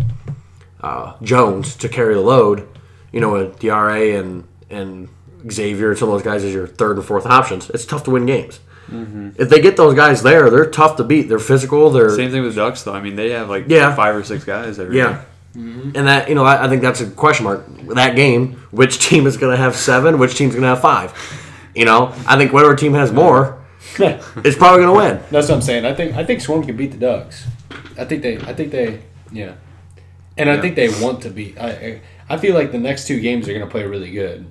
uh, 0.80 1.14
Jones 1.22 1.74
to 1.76 1.88
carry 1.88 2.14
the 2.14 2.20
load, 2.20 2.68
you 3.12 3.20
know, 3.20 3.32
with 3.32 3.58
DRA 3.58 4.18
and 4.18 4.44
and 4.70 5.08
Xavier 5.50 5.90
and 5.90 5.98
some 5.98 6.08
of 6.08 6.14
those 6.14 6.22
guys 6.22 6.44
as 6.44 6.52
your 6.52 6.66
third 6.66 6.96
and 6.96 7.06
fourth 7.06 7.26
options, 7.26 7.70
it's 7.70 7.84
tough 7.84 8.04
to 8.04 8.10
win 8.10 8.26
games. 8.26 8.60
Mm-hmm. 8.90 9.30
If 9.40 9.48
they 9.48 9.60
get 9.60 9.76
those 9.76 9.94
guys 9.94 10.22
there, 10.22 10.50
they're 10.50 10.70
tough 10.70 10.96
to 10.96 11.04
beat. 11.04 11.28
They're 11.28 11.38
physical. 11.38 11.90
They're 11.90 12.10
Same 12.10 12.30
thing 12.30 12.42
with 12.42 12.56
Ducks, 12.56 12.82
though. 12.82 12.94
I 12.94 13.00
mean, 13.00 13.16
they 13.16 13.30
have 13.30 13.48
like 13.48 13.64
Yeah. 13.68 13.94
five 13.94 14.14
or 14.14 14.24
six 14.24 14.44
guys 14.44 14.78
every 14.78 14.96
yeah. 14.96 15.08
year. 15.08 15.26
Mm-hmm. 15.56 15.90
And 15.94 16.06
that 16.08 16.28
you 16.28 16.34
know, 16.34 16.44
I, 16.44 16.66
I 16.66 16.68
think 16.68 16.82
that's 16.82 17.00
a 17.00 17.10
question 17.10 17.44
mark. 17.44 17.66
That 17.94 18.16
game, 18.16 18.54
which 18.70 18.98
team 18.98 19.26
is 19.26 19.36
going 19.36 19.56
to 19.56 19.62
have 19.62 19.76
seven? 19.76 20.18
Which 20.18 20.36
team's 20.36 20.54
going 20.54 20.62
to 20.62 20.68
have 20.68 20.80
five? 20.80 21.12
You 21.74 21.84
know, 21.84 22.14
I 22.26 22.36
think 22.36 22.52
whatever 22.52 22.74
team 22.76 22.94
has 22.94 23.12
more 23.12 23.58
yeah. 23.98 24.22
it's 24.44 24.56
probably 24.56 24.82
going 24.84 24.94
to 24.94 25.14
win. 25.14 25.22
That's 25.30 25.48
what 25.48 25.56
I'm 25.56 25.62
saying. 25.62 25.84
I 25.84 25.94
think 25.94 26.16
I 26.16 26.24
think 26.24 26.40
Swarm 26.40 26.64
can 26.64 26.76
beat 26.76 26.92
the 26.92 26.98
Ducks. 26.98 27.46
I 27.96 28.04
think 28.04 28.22
they. 28.22 28.36
I 28.38 28.52
think 28.54 28.70
they. 28.72 29.00
Yeah. 29.32 29.54
And 30.36 30.50
I 30.50 30.60
think 30.60 30.76
they 30.76 30.88
want 31.02 31.22
to 31.22 31.30
beat. 31.30 31.58
I. 31.58 31.70
I 31.70 32.00
I 32.30 32.36
feel 32.36 32.54
like 32.54 32.72
the 32.72 32.78
next 32.78 33.06
two 33.06 33.20
games 33.20 33.48
are 33.48 33.52
going 33.52 33.64
to 33.64 33.70
play 33.70 33.84
really 33.86 34.10
good. 34.10 34.50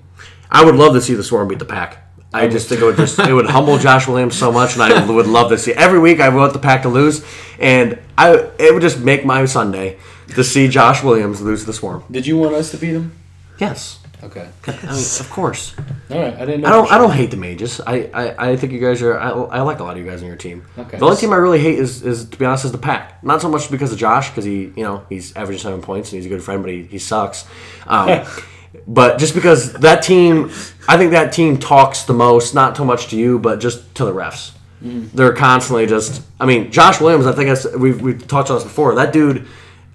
I 0.50 0.66
would 0.66 0.76
love 0.76 0.94
to 0.94 1.02
see 1.02 1.14
the 1.14 1.24
Swarm 1.24 1.48
beat 1.48 1.60
the 1.60 1.66
Pack. 1.66 2.07
I 2.34 2.48
just 2.48 2.68
think 2.70 2.82
it 2.82 2.86
would 2.86 2.98
just 2.98 3.20
it 3.20 3.34
would 3.34 3.48
humble 3.48 3.78
Josh 3.78 4.08
Williams 4.08 4.38
so 4.38 4.52
much, 4.52 4.74
and 4.74 4.84
I 4.84 5.10
would 5.10 5.28
love 5.28 5.50
to 5.50 5.58
see 5.58 5.74
every 5.74 6.00
week. 6.00 6.20
I 6.20 6.30
want 6.30 6.54
the 6.54 6.60
Pack 6.60 6.82
to 6.84 6.90
lose, 6.90 7.26
and 7.60 8.00
I 8.18 8.50
it 8.60 8.74
would 8.74 8.82
just 8.82 9.00
make 9.00 9.26
my 9.26 9.46
Sunday 9.46 9.98
to 10.36 10.44
see 10.44 10.68
Josh 10.68 11.04
Williams 11.04 11.42
lose 11.42 11.66
the 11.66 11.74
Swarm. 11.74 12.04
Did 12.12 12.28
you 12.28 12.38
want 12.38 12.54
us 12.54 12.72
to 12.72 12.78
beat 12.78 12.94
him? 12.94 13.14
Yes, 13.60 14.00
Okay. 14.24 14.50
I 14.66 14.72
mean, 14.72 14.90
of 15.20 15.30
course. 15.30 15.76
All 16.10 16.20
right. 16.20 16.34
I 16.34 16.46
didn't. 16.46 16.62
know 16.62 16.68
I 16.68 16.72
don't. 16.72 16.88
for 16.88 16.94
I 16.94 16.98
don't 16.98 17.12
hate 17.12 17.30
the 17.30 17.38
Mages. 17.38 17.80
I, 17.86 18.10
I, 18.14 18.50
I 18.52 18.56
think 18.58 18.74
you 18.74 18.80
guys 18.80 19.02
are. 19.04 19.18
I, 19.18 19.30
I 19.30 19.62
like 19.62 19.80
a 19.80 19.84
lot 19.84 19.96
of 19.96 20.04
you 20.04 20.10
guys 20.10 20.22
on 20.22 20.28
your 20.28 20.36
team. 20.38 20.66
Okay. 20.78 20.98
The 20.98 21.06
only 21.06 21.18
team 21.18 21.32
I 21.34 21.36
really 21.36 21.60
hate 21.60 21.78
is, 21.78 22.02
is 22.02 22.26
to 22.26 22.38
be 22.38 22.44
honest, 22.46 22.66
is 22.66 22.72
the 22.72 22.80
Pack. 22.80 23.24
Not 23.24 23.42
so 23.42 23.50
much 23.50 23.70
because 23.70 23.92
of 23.94 24.00
Josh, 24.00 24.30
because 24.30 24.44
he 24.46 24.74
you 24.76 24.84
know 24.84 25.06
he's 25.08 25.36
averaging 25.36 25.62
seven 25.62 25.82
points 25.84 26.12
and 26.12 26.18
he's 26.18 26.26
a 26.26 26.30
good 26.30 26.44
friend, 26.44 26.64
but 26.64 26.72
he, 26.72 26.84
he 26.84 26.98
sucks. 26.98 27.46
Um, 27.86 28.26
but 28.86 29.18
just 29.18 29.34
because 29.34 29.74
that 29.74 30.04
team, 30.04 30.52
I 30.88 30.98
think 30.98 31.12
that 31.12 31.34
team 31.34 31.58
talks 31.58 32.04
the 32.04 32.14
most. 32.14 32.54
Not 32.54 32.76
too 32.76 32.86
much 32.86 33.08
to 33.08 33.18
you, 33.18 33.40
but 33.40 33.60
just 33.60 33.96
to 33.96 34.06
the 34.06 34.14
refs. 34.14 34.52
Mm-hmm. 34.84 35.16
They're 35.16 35.34
constantly 35.34 35.88
just. 35.88 36.22
I 36.40 36.46
mean, 36.46 36.72
Josh 36.72 37.02
Williams. 37.02 37.26
I 37.26 37.34
think 37.34 37.50
I, 37.50 37.76
we've 37.76 38.02
we've 38.02 38.28
talked 38.28 38.50
on 38.50 38.58
this 38.58 38.64
before. 38.64 38.96
That 38.96 39.12
dude, 39.12 39.48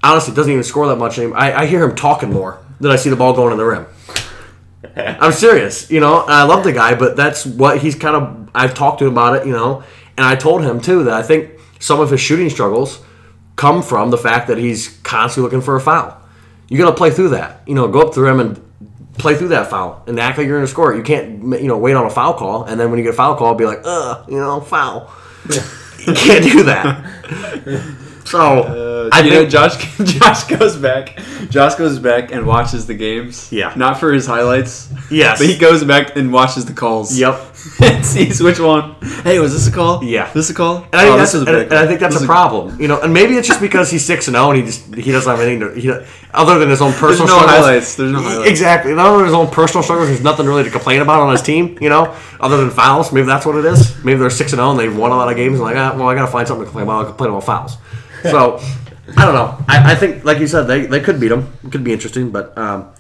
honestly, 0.03 0.35
doesn't 0.35 0.51
even 0.51 0.65
score 0.65 0.87
that 0.89 0.97
much 0.97 1.19
anymore. 1.19 1.39
I, 1.39 1.63
I 1.63 1.67
hear 1.67 1.83
him 1.83 1.95
talking 1.95 2.33
more 2.33 2.59
than 2.81 2.91
I 2.91 2.97
see 2.97 3.11
the 3.11 3.17
ball 3.17 3.33
going 3.33 3.53
in 3.53 3.59
the 3.59 3.65
rim. 3.65 3.87
I'm 4.97 5.33
serious, 5.33 5.91
you 5.91 6.01
know. 6.01 6.23
And 6.23 6.33
I 6.33 6.43
love 6.43 6.65
the 6.65 6.73
guy, 6.73 6.95
but 6.95 7.17
that's 7.17 7.47
what 7.47 7.79
he's 7.79 7.95
kind 7.95 8.17
of. 8.17 8.51
I've 8.55 8.75
talked 8.75 8.99
to 8.99 9.07
him 9.07 9.13
about 9.13 9.37
it, 9.37 9.47
you 9.47 9.53
know, 9.53 9.85
and 10.17 10.27
I 10.27 10.35
told 10.35 10.63
him 10.63 10.81
too 10.81 11.05
that 11.05 11.15
I 11.15 11.23
think 11.23 11.53
some 11.79 12.01
of 12.01 12.11
his 12.11 12.21
shooting 12.21 12.51
struggles 12.51 13.03
come 13.57 13.83
from 13.83 14.11
the 14.11 14.19
fact 14.19 14.49
that 14.49 14.59
he's 14.59 14.99
constantly 14.99 15.45
looking 15.45 15.63
for 15.63 15.77
a 15.77 15.81
foul. 15.81 16.21
You 16.69 16.79
got 16.79 16.91
to 16.91 16.97
play 16.97 17.11
through 17.11 17.31
that, 17.31 17.63
you 17.67 17.75
know. 17.75 17.87
Go 17.89 18.03
up 18.03 18.15
to 18.15 18.27
him 18.27 18.41
and 18.41 18.72
play 19.19 19.35
through 19.35 19.49
that 19.49 19.69
foul 19.71 20.03
and 20.07 20.19
act 20.19 20.39
like 20.39 20.47
you're 20.47 20.57
going 20.57 20.67
to 20.67 20.71
score. 20.71 20.95
You 20.95 21.03
can't, 21.03 21.43
you 21.61 21.69
know, 21.69 21.79
wait 21.79 21.95
on 21.95 22.07
a 22.07 22.11
foul 22.11 22.35
call 22.35 22.65
and 22.65 22.79
then 22.81 22.91
when 22.91 22.99
you 22.99 23.05
get 23.05 23.15
a 23.15 23.17
foul 23.17 23.35
call, 23.37 23.55
be 23.55 23.65
like, 23.67 23.81
uh, 23.85 24.25
you 24.29 24.37
know, 24.39 24.61
foul. 24.61 25.13
you 25.49 26.15
can't 26.15 26.45
do 26.45 26.63
that. 26.65 27.97
So 28.25 28.39
Uh, 28.41 29.11
I 29.13 29.21
you 29.23 29.31
know, 29.31 29.45
Josh 29.47 29.77
Josh 30.05 30.45
goes 30.45 30.77
back. 30.77 31.19
Josh 31.51 31.75
goes 31.75 31.99
back 31.99 32.33
and 32.33 32.47
watches 32.47 32.87
the 32.87 32.95
games. 32.95 33.53
Yeah. 33.53 33.75
Not 33.77 33.99
for 33.99 34.13
his 34.13 34.27
highlights. 34.27 34.89
Yes. 35.11 35.39
But 35.39 35.49
he 35.49 35.59
goes 35.59 35.85
back 35.85 36.17
and 36.17 36.33
watches 36.33 36.65
the 36.65 36.73
calls. 36.73 37.19
Yep. 37.19 37.52
and 37.83 38.05
sees 38.05 38.43
which 38.43 38.59
one. 38.59 38.95
Hey, 39.23 39.39
was 39.39 39.53
this 39.53 39.69
a 39.69 39.71
call? 39.73 40.03
Yeah. 40.03 40.33
This 40.33 40.51
a 40.51 40.55
call? 40.55 40.79
And 40.93 40.95
I, 40.95 41.03
think 41.03 41.15
Oh, 41.15 41.17
that's, 41.17 41.33
this 41.33 41.41
was 41.41 41.49
and, 41.49 41.57
a 41.57 41.61
big 41.61 41.71
and 41.71 41.79
I 41.79 41.87
think 41.87 42.01
that's 42.01 42.15
This 42.15 42.23
a 42.23 42.25
is 42.25 42.27
problem, 42.29 42.81
you 42.81 42.89
know. 42.89 43.01
And 43.01 43.15
maybe 43.15 43.35
it's 43.37 43.47
just 43.47 43.61
because 43.61 43.91
he's 43.91 44.05
six 44.05 44.27
and 44.29 44.35
zero, 44.35 44.51
and 44.51 44.59
he 44.59 44.65
just 44.67 44.95
he 44.95 45.13
doesn't 45.13 45.31
have 45.31 45.41
anything 45.41 45.61
to, 45.61 45.81
he, 45.81 45.91
other 46.35 46.59
than 46.59 46.71
his 46.71 46.81
own 46.83 46.93
personal 46.93 47.29
no 47.29 47.39
struggles. 47.39 47.51
highlights. 47.51 47.97
There's 47.97 48.13
no 48.13 48.21
highlights. 48.23 48.51
Exactly. 48.51 48.93
Other 48.93 49.17
than 49.19 49.27
his 49.27 49.35
own 49.35 49.49
personal 49.49 49.83
struggles, 49.83 50.09
there's 50.09 50.23
nothing 50.23 50.47
really 50.47 50.65
to 50.65 50.71
complain 50.71 51.03
about 51.03 51.21
on 51.21 51.31
his 51.33 51.43
team, 51.43 51.79
you 51.81 51.89
know. 51.89 52.17
Other 52.41 52.57
than 52.57 52.71
fouls, 52.71 53.13
maybe 53.13 53.27
that's 53.27 53.47
what 53.47 53.57
it 53.57 53.65
is. 53.65 54.03
Maybe 54.05 54.19
they're 54.19 54.31
six 54.31 54.53
and 54.53 54.59
zero, 54.59 54.71
and 54.71 54.79
they've 54.81 54.97
won 54.97 55.13
a 55.13 55.17
lot 55.17 55.31
of 55.31 55.37
games. 55.37 55.55
And 55.55 55.63
like, 55.63 55.77
ah, 55.77 55.95
well, 55.97 56.09
I 56.09 56.15
got 56.15 56.27
to 56.27 56.33
find 56.33 56.49
something 56.49 56.65
to 56.65 56.71
complain 56.71 56.85
about. 56.85 56.99
I'll 57.01 57.07
complain 57.07 57.31
about 57.31 57.45
fouls. 57.45 57.77
So 58.23 58.59
I 59.17 59.25
don't 59.25 59.35
know. 59.35 59.57
I, 59.69 59.93
I 59.93 59.95
think, 59.95 60.25
like 60.25 60.39
you 60.39 60.47
said, 60.47 60.65
they, 60.65 60.87
they 60.87 61.01
could 61.01 61.21
beat 61.21 61.29
them. 61.29 61.53
It 61.65 61.71
could 61.73 61.85
be 61.85 61.93
interesting, 61.93 62.31
but 62.31 62.57
um, 62.57 62.91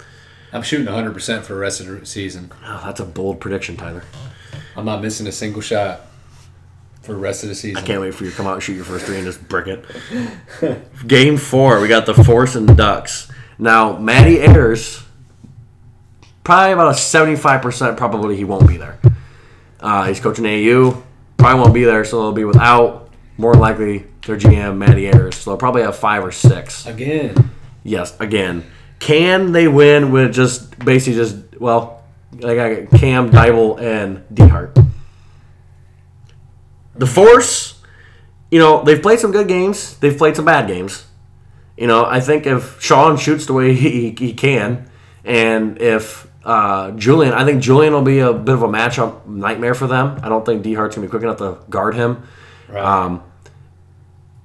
I'm 0.52 0.62
shooting 0.62 0.86
100 0.86 1.14
percent 1.14 1.44
for 1.46 1.54
the 1.54 1.60
rest 1.60 1.80
of 1.80 1.86
the 1.86 2.04
season. 2.06 2.52
oh, 2.64 2.82
that's 2.84 3.00
a 3.00 3.04
bold 3.04 3.40
prediction, 3.40 3.76
Tyler. 3.76 4.02
I'm 4.76 4.84
not 4.84 5.02
missing 5.02 5.26
a 5.26 5.32
single 5.32 5.60
shot 5.60 6.02
for 7.02 7.12
the 7.12 7.18
rest 7.18 7.42
of 7.42 7.48
the 7.48 7.54
season. 7.54 7.82
I 7.82 7.86
can't 7.86 8.00
wait 8.00 8.14
for 8.14 8.24
you 8.24 8.30
to 8.30 8.36
come 8.36 8.46
out 8.46 8.54
and 8.54 8.62
shoot 8.62 8.74
your 8.74 8.84
first 8.84 9.06
three 9.06 9.16
and 9.16 9.24
just 9.24 9.46
brick 9.48 9.66
it. 9.66 9.84
Game 11.06 11.36
four, 11.36 11.80
we 11.80 11.88
got 11.88 12.06
the 12.06 12.14
Force 12.14 12.54
and 12.54 12.76
Ducks. 12.76 13.30
Now, 13.58 13.98
Matty 13.98 14.40
Ayers, 14.40 15.02
probably 16.44 16.72
about 16.72 16.88
a 16.88 16.96
75% 16.96 17.96
probability 17.96 18.36
he 18.36 18.44
won't 18.44 18.68
be 18.68 18.76
there. 18.76 18.98
Uh, 19.80 20.04
he's 20.04 20.20
coaching 20.20 20.44
AAU, 20.44 21.02
probably 21.36 21.60
won't 21.60 21.74
be 21.74 21.84
there, 21.84 22.04
so 22.04 22.20
they'll 22.20 22.32
be 22.32 22.44
without, 22.44 23.10
more 23.36 23.54
likely, 23.54 24.06
their 24.26 24.36
GM, 24.36 24.78
Matty 24.78 25.08
Ayers. 25.08 25.36
So 25.36 25.50
they'll 25.50 25.58
probably 25.58 25.82
have 25.82 25.96
five 25.96 26.24
or 26.24 26.32
six. 26.32 26.86
Again. 26.86 27.50
Yes, 27.82 28.18
again. 28.20 28.64
Can 29.00 29.50
they 29.50 29.66
win 29.66 30.12
with 30.12 30.32
just 30.32 30.78
basically 30.78 31.14
just, 31.14 31.36
well, 31.60 32.01
I 32.44 32.54
got 32.54 32.90
Cam, 32.98 33.30
Dybel, 33.30 33.80
and 33.80 34.24
DeHart? 34.34 34.86
The 36.94 37.06
Force, 37.06 37.80
you 38.50 38.58
know, 38.58 38.82
they've 38.82 39.00
played 39.00 39.18
some 39.18 39.32
good 39.32 39.48
games. 39.48 39.96
They've 39.98 40.16
played 40.16 40.36
some 40.36 40.44
bad 40.44 40.66
games. 40.66 41.06
You 41.76 41.86
know, 41.86 42.04
I 42.04 42.20
think 42.20 42.46
if 42.46 42.80
Sean 42.82 43.16
shoots 43.16 43.46
the 43.46 43.52
way 43.54 43.74
he, 43.74 44.10
he 44.18 44.32
can, 44.34 44.90
and 45.24 45.80
if 45.80 46.26
uh, 46.44 46.90
Julian, 46.92 47.32
I 47.32 47.44
think 47.44 47.62
Julian 47.62 47.92
will 47.92 48.02
be 48.02 48.18
a 48.18 48.32
bit 48.32 48.54
of 48.54 48.62
a 48.62 48.68
matchup 48.68 49.26
nightmare 49.26 49.74
for 49.74 49.86
them. 49.86 50.20
I 50.22 50.28
don't 50.28 50.44
think 50.44 50.62
DeHart's 50.64 50.96
going 50.96 51.06
to 51.06 51.08
be 51.08 51.08
quick 51.08 51.22
enough 51.22 51.38
to 51.38 51.58
guard 51.70 51.94
him. 51.94 52.24
Right. 52.68 52.82
Um, 52.84 53.22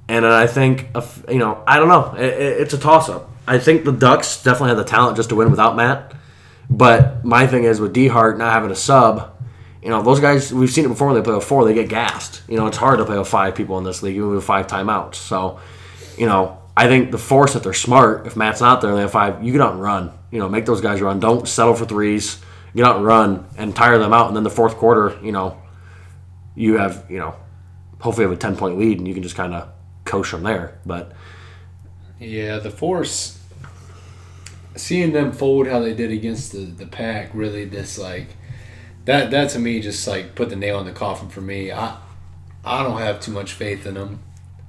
and 0.08 0.24
then 0.24 0.32
I 0.32 0.48
think, 0.48 0.88
if- 0.96 1.26
you 1.30 1.40
know, 1.40 1.64
I 1.68 1.80
don't 1.80 1.90
know. 1.90 2.14
It, 2.16 2.26
it- 2.34 2.62
it's 2.62 2.74
a 2.74 2.78
toss 2.78 3.10
up. 3.10 3.30
I 3.46 3.60
think 3.60 3.84
the 3.86 3.92
Ducks 3.94 4.42
definitely 4.44 4.70
have 4.70 4.78
the 4.78 4.84
talent 4.84 5.16
just 5.18 5.30
to 5.30 5.36
win 5.36 5.50
without 5.52 5.76
Matt. 5.76 6.14
But 6.70 7.24
my 7.24 7.48
thing 7.48 7.64
is 7.64 7.80
with 7.80 7.94
DeHart 7.96 8.38
not 8.38 8.54
having 8.54 8.72
a 8.72 8.76
sub, 8.76 9.34
you 9.82 9.90
know, 9.90 10.02
those 10.02 10.20
guys, 10.20 10.54
we've 10.54 10.70
seen 10.70 10.86
it 10.86 10.90
before 10.90 11.08
when 11.08 11.16
they 11.16 11.22
play 11.22 11.34
with 11.34 11.46
four, 11.46 11.64
they 11.64 11.74
get 11.74 11.88
gassed. 11.88 12.42
You 12.50 12.58
know, 12.58 12.68
it's 12.68 12.78
hard 12.78 13.00
to 13.00 13.06
play 13.06 13.18
with 13.18 13.28
five 13.28 13.56
people 13.56 13.78
in 13.78 13.84
this 13.84 14.04
league, 14.04 14.16
even 14.16 14.32
with 14.32 14.44
five 14.44 14.68
timeouts. 14.68 15.16
So, 15.16 15.60
you 16.18 16.26
know, 16.26 16.60
I 16.76 16.88
think 16.88 17.12
the 17.12 17.18
force 17.18 17.54
that 17.54 17.64
they're 17.64 17.74
smart, 17.74 18.28
if 18.28 18.36
Matt's 18.36 18.60
not 18.60 18.82
there 18.82 18.90
and 18.90 18.98
they 18.98 19.04
have 19.04 19.12
five, 19.12 19.44
you 19.44 19.52
get 19.52 19.62
out 19.62 19.74
and 19.74 19.82
run. 19.82 20.12
You 20.30 20.40
know, 20.40 20.50
make 20.50 20.66
those 20.66 20.82
guys 20.82 21.02
run. 21.02 21.20
Don't 21.20 21.48
settle 21.48 21.74
for 21.74 21.86
threes. 21.86 22.40
Get 22.76 22.86
out 22.86 22.98
and 22.98 23.06
run 23.06 23.46
and 23.58 23.76
tire 23.76 23.98
them 23.98 24.14
out. 24.14 24.28
And 24.28 24.36
then 24.36 24.44
the 24.44 24.50
fourth 24.50 24.76
quarter, 24.76 25.18
you 25.24 25.32
know, 25.32 25.60
you 26.56 26.78
have, 26.78 27.06
you 27.10 27.20
know, 27.20 27.36
hopefully 28.00 28.26
have 28.26 28.36
a 28.36 28.40
10 28.40 28.58
point 28.58 28.78
lead 28.78 28.98
and 28.98 29.08
you 29.08 29.14
can 29.14 29.24
just 29.24 29.36
kind 29.36 29.54
of 29.54 29.70
coach 30.06 30.28
from 30.28 30.44
there. 30.44 30.80
But 30.86 31.14
Yeah, 32.20 32.58
the 32.60 32.72
force. 32.72 33.37
Seeing 34.78 35.12
them 35.12 35.32
fold 35.32 35.68
how 35.68 35.80
they 35.80 35.94
did 35.94 36.12
against 36.12 36.52
the, 36.52 36.60
the 36.60 36.86
pack 36.86 37.32
really 37.34 37.70
just 37.70 37.98
like 37.98 38.30
that 39.06 39.32
that 39.32 39.50
to 39.52 39.60
me 39.60 39.80
just 39.80 40.08
like 40.08 40.36
put 40.36 40.50
the 40.50 40.56
nail 40.56 40.80
in 40.80 40.86
the 40.86 40.92
coffin 40.92 41.30
for 41.30 41.42
me. 41.42 41.72
I 41.72 41.98
I 42.64 42.84
don't 42.84 43.00
have 43.00 43.20
too 43.20 43.32
much 43.32 43.54
faith 43.54 43.86
in 43.86 43.96
them. 43.96 44.20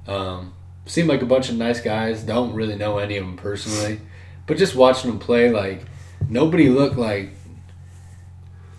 Um, 0.07 0.53
seem 0.85 1.07
like 1.07 1.21
a 1.21 1.25
bunch 1.25 1.49
of 1.49 1.55
nice 1.55 1.81
guys. 1.81 2.23
Don't 2.23 2.53
really 2.53 2.75
know 2.75 2.97
any 2.97 3.17
of 3.17 3.25
them 3.25 3.37
personally, 3.37 3.99
but 4.47 4.57
just 4.57 4.75
watching 4.75 5.09
them 5.09 5.19
play, 5.19 5.51
like 5.51 5.83
nobody 6.29 6.69
looked 6.69 6.97
like 6.97 7.31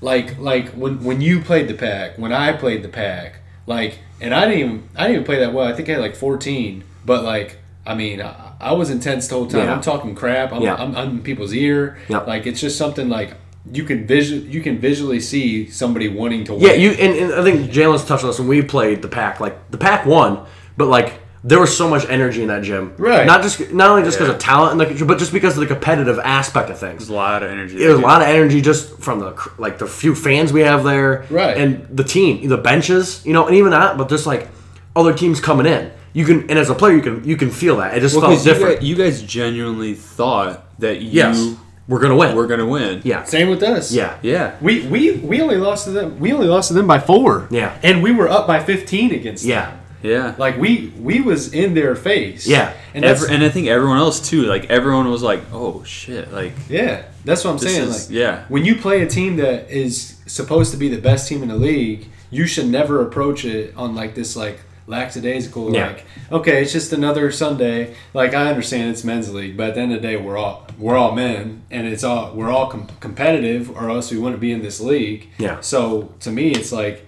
like 0.01 0.39
like 0.39 0.71
when 0.71 1.05
when 1.05 1.21
you 1.21 1.41
played 1.41 1.69
the 1.69 1.75
pack, 1.75 2.19
when 2.19 2.33
I 2.33 2.53
played 2.53 2.83
the 2.83 2.89
pack, 2.89 3.41
like 3.67 3.99
and 4.21 4.35
I 4.35 4.47
didn't 4.47 4.59
even 4.59 4.89
I 4.97 5.03
didn't 5.03 5.15
even 5.15 5.25
play 5.25 5.39
that 5.41 5.53
well. 5.53 5.67
I 5.67 5.75
think 5.75 5.89
I 5.89 5.93
had 5.93 6.01
like 6.01 6.17
fourteen, 6.17 6.85
but 7.05 7.23
like 7.23 7.59
I 7.87 7.95
mean 7.95 8.21
I, 8.21 8.53
I 8.61 8.73
was 8.73 8.91
intense 8.91 9.29
the 9.29 9.35
whole 9.37 9.47
time. 9.47 9.65
Yeah. 9.67 9.75
I'm 9.75 9.81
talking 9.81 10.15
crap. 10.15 10.53
I'm, 10.53 10.63
Yeah. 10.63 10.75
I'm, 10.75 10.95
I'm 10.97 11.09
in 11.11 11.23
people's 11.23 11.53
ear. 11.55 11.99
Yep. 12.09 12.27
Like 12.27 12.47
it's 12.47 12.61
just 12.61 12.77
something 12.79 13.09
like 13.09 13.35
you 13.71 13.85
can 13.85 14.07
visual 14.07 14.43
you 14.43 14.61
can 14.63 14.79
visually 14.79 15.21
see 15.21 15.69
somebody 15.69 16.09
wanting 16.09 16.45
to 16.45 16.55
win. 16.55 16.63
Yeah, 16.63 16.73
you 16.73 16.91
and, 16.91 17.15
and 17.17 17.33
I 17.35 17.43
think 17.43 17.71
Jalen's 17.71 18.05
touched 18.05 18.25
on 18.25 18.31
this 18.31 18.39
when 18.39 18.49
we 18.49 18.63
played 18.63 19.03
the 19.03 19.09
pack. 19.09 19.41
Like 19.41 19.71
the 19.71 19.79
pack 19.79 20.07
won, 20.07 20.47
but 20.77 20.87
like 20.89 21.15
there 21.43 21.59
was 21.59 21.75
so 21.75 21.89
much 21.89 22.05
energy 22.11 22.43
in 22.43 22.49
that 22.49 22.63
gym. 22.63 22.95
Right. 22.99 23.27
Not 23.27 23.43
just 23.43 23.73
not 23.73 23.91
only 23.91 24.03
just 24.03 24.19
because 24.19 24.29
Yeah. 24.29 24.35
of 24.35 24.41
talent, 24.41 24.81
and 24.83 24.99
the, 24.99 25.05
but 25.07 25.19
just 25.19 25.33
because 25.33 25.55
of 25.57 25.61
the 25.61 25.67
competitive 25.67 26.19
aspect 26.19 26.69
of 26.69 26.79
things. 26.79 26.99
There's 26.99 27.09
a 27.09 27.15
lot 27.15 27.43
of 27.43 27.51
energy. 27.51 27.79
There's 27.79 27.99
a 27.99 28.03
lot 28.03 28.21
of 28.21 28.29
energy 28.29 28.61
just 28.61 28.99
from 29.01 29.21
the 29.21 29.51
like 29.57 29.79
the 29.79 29.87
few 29.87 30.15
fans 30.15 30.53
we 30.53 30.61
have 30.61 30.85
there, 30.85 31.25
Right. 31.31 31.57
And 31.57 31.87
the 31.97 32.05
team, 32.05 32.47
the 32.49 32.59
benches, 32.59 33.25
you 33.25 33.33
know, 33.33 33.47
and 33.47 33.57
even 33.57 33.71
that, 33.71 33.97
but 33.97 34.11
just 34.11 34.27
like 34.27 34.49
other 34.95 35.15
teams 35.15 35.41
coming 35.41 35.65
in, 35.67 35.91
you 36.13 36.25
can 36.25 36.49
and 36.51 36.59
as 36.59 36.71
a 36.71 36.75
player, 36.75 36.95
you 36.97 37.03
can 37.03 37.25
you 37.25 37.37
can 37.37 37.51
feel 37.51 37.77
that. 37.77 37.97
It 37.97 38.01
just 38.01 38.15
Well, 38.17 38.23
felt 38.27 38.35
'cause 38.39 38.47
you 38.47 38.53
different. 38.53 38.81
guys, 38.81 38.89
you 38.89 38.97
guys 38.97 39.23
genuinely 39.23 39.95
thought 39.95 40.65
that 40.81 41.01
you 41.01 41.11
yes, 41.11 41.55
we're 41.89 42.01
gonna 42.01 42.17
win. 42.17 42.35
We're 42.37 42.47
gonna 42.47 42.67
win. 42.67 43.01
yeah, 43.05 43.25
Same 43.25 43.49
with 43.51 43.63
us. 43.63 43.93
yeah, 43.93 44.17
Yeah. 44.23 44.53
We, 44.61 44.83
we 44.87 45.13
we 45.17 45.41
only 45.41 45.57
lost 45.57 45.85
to 45.87 45.91
them. 45.91 46.19
We 46.21 46.33
only 46.33 46.47
lost 46.47 46.69
to 46.69 46.75
them 46.75 46.87
by 46.87 46.99
four. 47.01 47.49
Yeah. 47.51 47.77
and 47.83 48.03
we 48.03 48.13
were 48.13 48.29
up 48.29 48.47
by 48.47 48.61
fifteen 48.63 49.13
against 49.13 49.45
yeah, 49.45 49.71
them. 49.71 49.77
Yeah. 50.03 50.35
Like 50.39 50.59
we 50.59 50.93
we 51.01 51.21
was 51.21 51.53
in 51.53 51.75
their 51.75 51.95
face. 51.95 52.47
Yeah. 52.47 52.73
and 52.95 53.05
Every, 53.05 53.29
and 53.35 53.45
I 53.45 53.49
think 53.51 53.69
everyone 53.69 53.99
else 53.99 54.19
too. 54.31 54.43
Like 54.45 54.65
everyone 54.71 55.11
was 55.11 55.23
like, 55.23 55.41
"Oh 55.53 55.83
shit!" 55.85 56.33
Like 56.33 56.53
yeah, 56.69 57.03
that's 57.25 57.45
what 57.45 57.51
I'm 57.53 57.59
saying. 57.59 57.89
is- 57.89 58.09
like 58.09 58.17
yeah. 58.19 58.45
when 58.49 58.65
you 58.65 58.77
play 58.77 59.03
a 59.03 59.07
team 59.07 59.37
that 59.37 59.71
is 59.71 60.17
supposed 60.27 60.71
to 60.73 60.77
be 60.79 60.89
the 60.89 61.01
best 61.01 61.29
team 61.29 61.43
in 61.43 61.49
the 61.51 61.57
league, 61.57 62.07
you 62.31 62.47
should 62.47 62.67
never 62.69 63.03
approach 63.03 63.45
it 63.45 63.75
on 63.77 63.95
like 63.95 64.15
this 64.15 64.37
like 64.37 64.61
lackadaisical 64.91 65.73
Yeah. 65.75 65.87
like 65.89 66.05
okay 66.31 66.63
it's 66.63 66.73
just 66.73 66.93
another 66.93 67.31
sunday 67.31 67.95
like 68.13 68.35
i 68.35 68.49
understand 68.49 68.91
it's 68.91 69.05
men's 69.05 69.33
league 69.33 69.57
but 69.57 69.69
at 69.71 69.75
the 69.77 69.81
end 69.81 69.93
of 69.93 70.03
the 70.03 70.09
day 70.09 70.17
we're 70.17 70.37
all 70.37 70.67
we're 70.79 70.97
all 70.97 71.13
men 71.13 71.63
and 71.71 71.87
it's 71.87 72.05
all 72.05 72.33
we're 72.35 72.51
all 72.51 72.69
com- 72.69 72.89
competitive 73.01 73.71
or 73.77 73.89
else 73.91 74.11
we 74.11 74.19
wouldn't 74.19 74.41
be 74.41 74.53
in 74.53 74.63
this 74.63 74.81
league 74.81 75.29
Yeah. 75.39 75.61
so 75.61 76.13
to 76.21 76.31
me 76.31 76.51
it's 76.51 76.73
like 76.73 77.07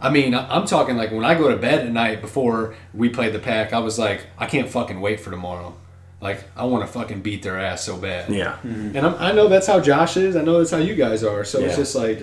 I 0.00 0.10
mean, 0.10 0.34
I- 0.34 0.48
I'm 0.56 0.66
talking 0.66 0.96
like 0.96 1.12
when 1.12 1.24
I 1.24 1.34
go 1.36 1.48
to 1.48 1.56
bed 1.56 1.86
at 1.86 1.92
night 1.92 2.20
before 2.20 2.74
we 2.92 3.08
play 3.08 3.30
the 3.30 3.38
pack, 3.38 3.72
I 3.72 3.78
was 3.78 4.00
like, 4.00 4.26
I 4.36 4.46
can't 4.46 4.68
fucking 4.68 5.00
wait 5.00 5.20
for 5.20 5.30
tomorrow. 5.30 5.76
Like, 6.20 6.42
I 6.56 6.64
want 6.64 6.84
to 6.84 6.92
fucking 6.92 7.20
beat 7.20 7.44
their 7.44 7.56
ass 7.56 7.84
so 7.84 7.96
bad. 7.96 8.28
yeah, 8.28 8.56
hmm. 8.56 8.96
And 8.96 9.06
I'm, 9.06 9.14
I 9.20 9.30
know 9.30 9.46
that's 9.46 9.68
how 9.68 9.78
Josh 9.78 10.16
is. 10.16 10.34
I 10.34 10.42
know 10.42 10.58
that's 10.58 10.72
how 10.72 10.78
you 10.78 10.96
guys 10.96 11.22
are. 11.22 11.44
So 11.44 11.60
Yeah. 11.60 11.66
it's 11.66 11.76
just 11.76 11.94
like 11.94 12.18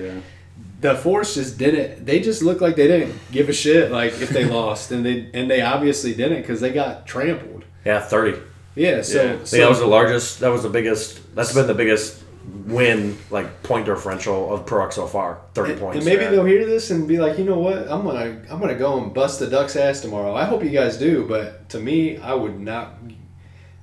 the 0.81 0.95
force 0.95 1.35
just 1.35 1.57
didn't. 1.57 2.05
They 2.05 2.19
just 2.21 2.41
looked 2.41 2.61
like 2.61 2.75
they 2.75 2.87
didn't 2.87 3.15
give 3.31 3.49
a 3.49 3.53
shit. 3.53 3.91
Like 3.91 4.13
if 4.13 4.29
they 4.29 4.45
lost, 4.59 4.91
and 4.91 5.05
they 5.05 5.29
and 5.33 5.49
they 5.49 5.61
obviously 5.61 6.13
didn't 6.13 6.41
because 6.41 6.61
they 6.61 6.71
got 6.71 7.05
trampled. 7.05 7.65
yeah. 7.85 7.99
Thirty. 8.01 8.39
Yeah. 8.75 9.01
So, 9.01 9.23
Yeah. 9.23 9.43
So 9.43 9.57
that 9.57 9.69
was 9.69 9.79
the 9.79 9.87
largest. 9.87 10.39
That 10.39 10.49
was 10.49 10.63
the 10.63 10.69
biggest. 10.69 11.35
That's 11.35 11.53
been 11.53 11.67
the 11.67 11.73
biggest 11.73 12.23
win, 12.65 13.17
like 13.29 13.61
point 13.63 13.85
differential 13.85 14.53
of 14.53 14.65
Pro 14.65 14.89
so 14.89 15.05
far. 15.05 15.41
Thirty 15.53 15.73
and, 15.73 15.81
points. 15.81 15.97
and 15.97 16.05
maybe 16.05 16.23
yeah. 16.23 16.31
they'll 16.31 16.45
hear 16.45 16.65
this 16.65 16.89
and 16.91 17.07
be 17.07 17.17
like, 17.17 17.37
you 17.37 17.43
know 17.45 17.59
what? 17.59 17.79
I'm 17.91 18.03
gonna 18.03 18.41
I'm 18.49 18.59
gonna 18.59 18.75
go 18.75 19.01
and 19.03 19.13
bust 19.13 19.39
the 19.39 19.47
Ducks' 19.47 19.75
ass 19.75 19.99
tomorrow. 20.01 20.33
I 20.33 20.45
hope 20.45 20.63
you 20.63 20.69
guys 20.69 20.97
do, 20.97 21.25
but 21.27 21.67
to 21.69 21.79
me, 21.79 22.17
I 22.17 22.33
would 22.33 22.59
not. 22.59 22.93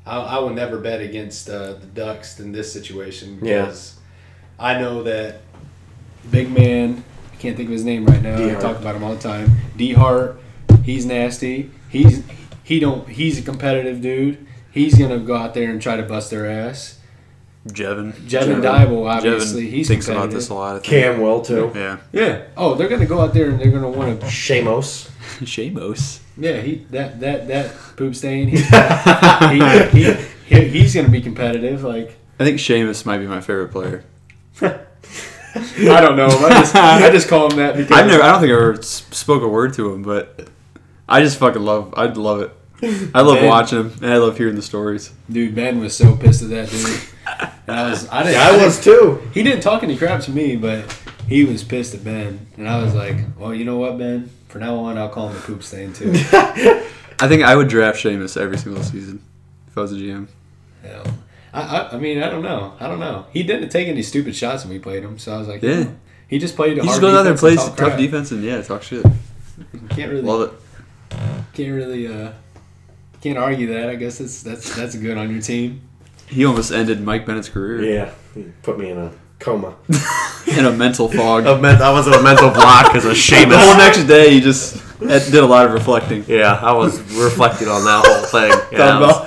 I, 0.06 0.18
I 0.18 0.38
would 0.38 0.54
never 0.54 0.78
bet 0.78 1.00
against 1.00 1.50
uh, 1.50 1.74
the 1.74 1.86
Ducks 1.86 2.38
in 2.38 2.52
this 2.52 2.72
situation 2.72 3.40
Yeah. 3.42 3.62
because 3.62 3.96
I 4.58 4.78
know 4.80 5.02
that 5.02 5.40
big 6.30 6.50
man. 6.50 7.04
I 7.32 7.36
can't 7.36 7.56
think 7.56 7.68
of 7.68 7.72
his 7.72 7.84
name 7.84 8.06
right 8.06 8.22
now. 8.22 8.36
D. 8.36 8.44
I 8.44 8.48
Hart. 8.50 8.60
talk 8.62 8.76
about 8.78 8.96
him 8.96 9.04
all 9.04 9.14
the 9.14 9.20
time. 9.20 9.50
DeHart. 9.76 10.38
He's 10.84 11.04
nasty. 11.06 11.70
He's 11.88 12.22
he 12.62 12.80
don't. 12.80 13.08
He's 13.08 13.38
a 13.38 13.42
competitive 13.42 14.00
dude. 14.00 14.46
He's 14.70 14.96
gonna 14.98 15.18
go 15.18 15.34
out 15.36 15.54
there 15.54 15.70
and 15.70 15.80
try 15.80 15.96
to 15.96 16.02
bust 16.02 16.30
their 16.30 16.50
ass. 16.50 16.98
Jevin. 17.68 18.12
Jevin 18.12 18.60
Jevin- 18.60 18.62
Dybel, 18.62 19.10
obviously, 19.10 19.66
Jevin 19.66 19.70
he's 19.70 19.88
thinks 19.88 20.06
about 20.06 20.14
competitive. 20.30 20.40
this 20.40 20.48
a 20.50 20.54
lot. 20.54 20.68
I 20.76 20.78
think. 20.78 20.84
Cam 20.84 21.20
will 21.20 21.40
too. 21.42 21.72
Yeah. 21.74 21.96
Yeah. 22.12 22.42
Oh, 22.56 22.74
they're 22.76 22.88
gonna 22.88 23.06
go 23.06 23.20
out 23.20 23.34
there 23.34 23.50
and 23.50 23.58
they're 23.58 23.72
gonna 23.72 23.88
want 23.90 24.20
to. 24.20 24.26
Seamus. 24.26 25.10
Seamus. 25.40 26.20
Yeah, 26.38 26.60
he 26.60 26.86
that 26.90 27.18
that 27.20 27.48
that 27.48 27.72
poop 27.96 28.14
stain. 28.14 28.48
He's 28.48 28.60
he, 28.68 30.04
he, 30.04 30.12
he, 30.46 30.68
he's 30.68 30.94
gonna 30.94 31.08
be 31.08 31.20
competitive. 31.20 31.82
Like 31.82 32.16
I 32.38 32.44
think 32.44 32.58
Seamus 32.58 33.04
might 33.04 33.18
be 33.18 33.26
my 33.26 33.40
favorite 33.40 33.72
player. 33.72 34.04
I 35.56 36.00
don't 36.00 36.16
know. 36.16 36.26
I 36.26 36.48
just 36.60 36.74
I 36.74 37.10
just 37.10 37.28
call 37.28 37.50
him 37.50 37.56
that 37.58 37.76
because 37.76 37.92
I've 37.96 38.06
never. 38.06 38.22
I 38.22 38.32
don't 38.32 38.40
think 38.40 38.52
I 38.52 38.56
ever 38.56 38.82
spoke 38.82 39.42
a 39.42 39.48
word 39.48 39.74
to 39.74 39.92
him, 39.92 40.02
but 40.02 40.48
I 41.08 41.22
just 41.22 41.38
fucking 41.38 41.62
love. 41.62 41.94
I 41.96 42.06
love 42.06 42.40
it. 42.40 42.52
I 43.14 43.22
love 43.22 43.36
Man. 43.36 43.48
watching 43.48 43.78
him, 43.78 43.92
and 44.02 44.12
I 44.12 44.18
love 44.18 44.36
hearing 44.36 44.54
the 44.54 44.62
stories. 44.62 45.10
dude 45.30 45.54
Ben 45.54 45.80
was 45.80 45.96
so 45.96 46.14
pissed 46.14 46.42
at 46.42 46.50
that 46.50 46.68
dude. 46.68 47.00
And 47.66 47.76
I 47.76 47.90
was 47.90 48.08
I 48.10 48.22
didn't. 48.22 48.40
I 48.40 48.64
was 48.64 48.82
too. 48.82 49.20
He 49.32 49.42
didn't 49.42 49.62
talk 49.62 49.82
any 49.82 49.96
crap 49.96 50.20
to 50.22 50.30
me, 50.30 50.56
but 50.56 50.92
he 51.26 51.44
was 51.44 51.64
pissed 51.64 51.94
at 51.94 52.04
Ben, 52.04 52.46
and 52.56 52.68
I 52.68 52.82
was 52.82 52.94
like, 52.94 53.16
well, 53.38 53.54
you 53.54 53.64
know 53.64 53.78
what, 53.78 53.98
Ben? 53.98 54.30
For 54.48 54.58
now 54.58 54.76
on, 54.76 54.96
I'll 54.98 55.08
call 55.08 55.28
him 55.28 55.34
the 55.34 55.40
poop 55.40 55.62
stain 55.62 55.92
too. 55.92 56.12
I 57.18 57.28
think 57.28 57.42
I 57.42 57.56
would 57.56 57.68
draft 57.68 57.98
Seamus 57.98 58.40
every 58.40 58.58
single 58.58 58.82
season 58.82 59.22
if 59.68 59.76
I 59.76 59.80
was 59.80 59.92
a 59.92 59.96
GM. 59.96 60.28
Hell. 60.82 61.04
I, 61.52 61.60
I, 61.62 61.92
I 61.94 61.98
mean, 61.98 62.22
I 62.22 62.28
don't 62.30 62.42
know. 62.42 62.74
I 62.80 62.86
don't 62.88 63.00
know. 63.00 63.26
He 63.32 63.42
didn't 63.42 63.68
take 63.70 63.88
any 63.88 64.02
stupid 64.02 64.34
shots 64.36 64.64
when 64.64 64.72
we 64.72 64.78
played 64.78 65.02
him, 65.02 65.18
so 65.18 65.34
I 65.34 65.38
was 65.38 65.48
like, 65.48 65.62
Yeah. 65.62 65.84
"Hmm." 65.84 65.94
He 66.28 66.38
just 66.38 66.56
played. 66.56 66.76
He 66.76 66.82
just 66.86 67.00
goes 67.00 67.14
out 67.14 67.22
there 67.22 67.32
and 67.32 67.38
plays 67.38 67.58
talk 67.58 67.76
tough 67.76 67.88
crap. 67.90 67.98
defense 67.98 68.32
and 68.32 68.42
yeah, 68.42 68.60
talk 68.60 68.82
shit. 68.82 69.04
Can't 69.90 70.10
really, 70.10 70.22
Love 70.22 70.50
it. 70.50 71.16
can't 71.54 71.72
really, 71.72 72.08
uh, 72.08 72.32
can't 73.22 73.38
argue 73.38 73.68
that. 73.68 73.88
I 73.88 73.94
guess 73.94 74.18
that's 74.18 74.42
that's 74.42 74.74
that's 74.74 74.96
good 74.96 75.16
on 75.16 75.30
your 75.30 75.40
team. 75.40 75.82
He 76.26 76.44
almost 76.44 76.72
ended 76.72 77.00
Mike 77.00 77.24
Bennett's 77.26 77.48
career 77.48 77.84
Yeah, 77.84 78.10
he 78.34 78.42
put 78.62 78.76
me 78.78 78.90
in 78.90 78.98
a 78.98 79.12
coma. 79.38 79.76
in 80.58 80.64
a 80.64 80.72
mental 80.72 81.08
fog. 81.08 81.46
I 81.46 81.58
meant 81.60 81.80
I 81.80 81.92
was 81.92 82.08
in 82.08 82.14
a 82.14 82.22
mental 82.22 82.50
block 82.50 82.92
because 82.92 83.04
of 83.04 83.12
The 83.12 83.56
whole 83.56 83.76
next 83.76 84.04
day, 84.04 84.30
he 84.30 84.40
just 84.40 84.82
did 84.98 85.34
a 85.36 85.46
lot 85.46 85.64
of 85.66 85.72
reflecting. 85.72 86.24
Yeah, 86.26 86.54
I 86.60 86.72
was 86.72 86.98
reflecting 87.14 87.68
on 87.68 87.84
that 87.84 88.04
whole 88.04 88.24
thing. 88.24 88.50
Yeah, 88.72 88.98
Thought 88.98 89.25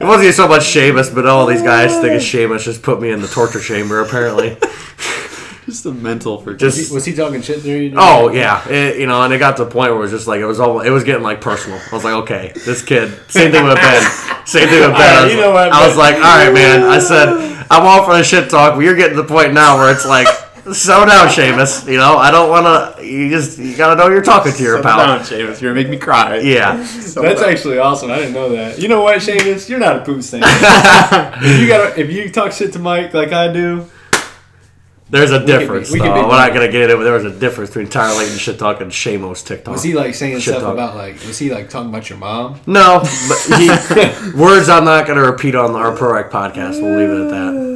it, 0.00 0.04
was, 0.04 0.06
it 0.06 0.06
wasn't 0.06 0.24
even 0.24 0.34
so 0.34 0.48
much 0.48 0.62
Seamus, 0.62 1.14
but 1.14 1.26
all 1.26 1.46
these 1.46 1.62
guys 1.62 1.92
thinking 2.00 2.18
Seamus 2.18 2.64
just 2.64 2.82
put 2.82 3.00
me 3.00 3.10
in 3.10 3.20
the 3.20 3.28
torture 3.28 3.60
chamber. 3.60 4.00
Apparently, 4.00 4.56
Just 5.68 5.84
a 5.84 5.92
mental 5.92 6.40
for 6.40 6.52
Was 6.52 6.60
just 6.60 6.88
he, 6.88 6.94
was 6.94 7.04
he 7.04 7.12
talking 7.12 7.42
shit 7.42 7.62
there? 7.62 7.76
you 7.76 7.90
know? 7.90 7.98
Oh 8.00 8.32
yeah, 8.32 8.66
it, 8.70 8.98
you 8.98 9.06
know, 9.06 9.22
and 9.22 9.34
it 9.34 9.38
got 9.38 9.58
to 9.58 9.64
the 9.64 9.70
point 9.70 9.90
where 9.92 9.98
it 9.98 10.02
was 10.02 10.10
just 10.10 10.26
like 10.26 10.40
it 10.40 10.46
was 10.46 10.60
all 10.60 10.80
it 10.80 10.88
was 10.88 11.04
getting 11.04 11.22
like 11.22 11.42
personal. 11.42 11.78
I 11.78 11.94
was 11.94 12.04
like, 12.04 12.14
okay, 12.22 12.52
this 12.64 12.82
kid. 12.82 13.12
Same 13.30 13.52
thing 13.52 13.64
with 13.66 13.74
Ben. 13.74 14.02
Same 14.46 14.66
thing 14.66 14.80
with 14.80 14.96
Ben. 14.96 15.14
I 15.18 15.24
was, 15.24 15.34
you 15.34 15.40
know 15.42 15.50
what, 15.50 15.70
I 15.70 15.86
was 15.86 15.94
like, 15.94 16.14
all 16.14 16.22
right, 16.22 16.54
man. 16.54 16.84
I 16.84 16.98
said 16.98 17.66
I'm 17.70 17.84
all 17.84 18.02
for 18.02 18.16
the 18.16 18.24
shit 18.24 18.48
talk, 18.48 18.76
but 18.76 18.80
you're 18.80 18.96
getting 18.96 19.16
to 19.16 19.22
the 19.22 19.28
point 19.28 19.52
now 19.52 19.76
where 19.76 19.92
it's 19.92 20.06
like, 20.06 20.26
slow 20.72 21.04
down, 21.06 21.28
Seamus. 21.28 21.90
You 21.90 21.98
know, 21.98 22.16
I 22.16 22.30
don't 22.30 22.48
want 22.50 22.96
to. 22.98 23.04
You 23.06 23.28
just 23.30 23.58
you 23.58 23.76
gotta 23.76 23.96
know 23.96 24.08
you're 24.08 24.22
talking 24.22 24.52
to 24.52 24.62
your 24.62 24.76
Settle 24.82 24.90
pal. 24.90 25.06
down, 25.06 25.20
Seamus. 25.20 25.60
You're 25.60 25.72
gonna 25.72 25.82
make 25.82 25.88
me 25.90 25.96
cry. 25.98 26.38
Yeah, 26.38 26.76
That's 27.14 27.42
actually 27.42 27.78
awesome. 27.78 28.10
I 28.10 28.16
didn't 28.18 28.34
know 28.34 28.48
that. 28.50 28.78
You 28.78 28.88
know 28.88 29.02
what, 29.02 29.16
Seamus? 29.18 29.68
You're 29.68 29.78
not 29.78 29.96
a 29.96 30.04
poop 30.04 30.22
stain. 30.22 30.42
if 30.44 31.60
you 31.60 31.68
got, 31.68 31.96
if 31.98 32.10
you 32.10 32.30
talk 32.30 32.52
shit 32.52 32.72
to 32.74 32.78
Mike 32.78 33.14
like 33.14 33.32
I 33.32 33.52
do, 33.52 33.86
there's 35.10 35.30
a 35.30 35.38
could 35.38 35.46
be- 35.46 35.52
difference. 35.52 35.90
we 35.90 35.98
though. 36.00 36.04
could 36.06 36.14
be- 36.14 36.20
We're 36.22 36.28
not 36.28 36.52
gonna 36.52 36.68
get 36.70 36.82
into 36.82 36.94
it. 36.94 36.96
but 36.98 37.04
There 37.04 37.14
was 37.14 37.24
a 37.24 37.30
difference 37.38 37.70
between 37.70 37.88
Tyler 37.88 38.22
and 38.24 38.38
shit 38.38 38.58
talking 38.58 38.82
and 38.82 38.92
Seamus 38.92 39.44
TikTok. 39.46 39.72
was 39.72 39.82
he 39.82 39.94
like 39.94 40.14
saying 40.14 40.34
Shit 40.40 40.54
stuff 40.54 40.62
talk. 40.64 40.74
about 40.74 40.96
like, 40.96 41.14
was 41.26 41.38
he 41.38 41.50
like 41.50 41.70
talking 41.70 41.88
about 41.88 42.10
your 42.10 42.18
mom? 42.18 42.60
No, 42.66 43.00
but 43.00 43.58
he, 43.58 43.68
words 44.38 44.68
I'm 44.68 44.84
not 44.84 45.06
gonna 45.06 45.22
repeat 45.22 45.54
on 45.54 45.74
our 45.76 45.96
ProRec 45.96 46.30
podcast. 46.30 46.82
We'll 46.82 46.96
leave 46.98 47.08
it 47.10 47.24
at 47.24 47.30
that. 47.30 47.67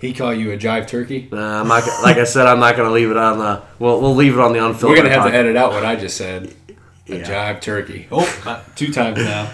He 0.00 0.14
call 0.14 0.32
you 0.32 0.50
a 0.52 0.56
jive 0.56 0.86
turkey? 0.88 1.28
Nah, 1.30 1.60
I'm 1.60 1.68
not. 1.68 1.84
Like 2.02 2.16
I 2.16 2.24
said, 2.24 2.46
I'm 2.46 2.58
not 2.58 2.74
going 2.76 2.88
to 2.88 2.92
leave 2.94 3.10
it 3.10 3.16
on 3.18 3.38
the. 3.38 3.62
We'll 3.78 4.00
we'll 4.00 4.14
leave 4.14 4.32
it 4.34 4.40
on 4.40 4.52
the 4.54 4.64
unfiltered. 4.64 4.88
We're 4.90 4.96
gonna 5.02 5.10
have 5.14 5.22
pod- 5.24 5.32
to 5.32 5.36
edit 5.36 5.56
out 5.56 5.72
what 5.72 5.84
I 5.84 5.96
just 5.96 6.16
said. 6.16 6.54
A 7.08 7.16
Yeah. 7.18 7.52
jive 7.54 7.60
turkey. 7.60 8.06
Oh, 8.10 8.20
uh, 8.46 8.62
times 8.76 9.18
now. 9.18 9.50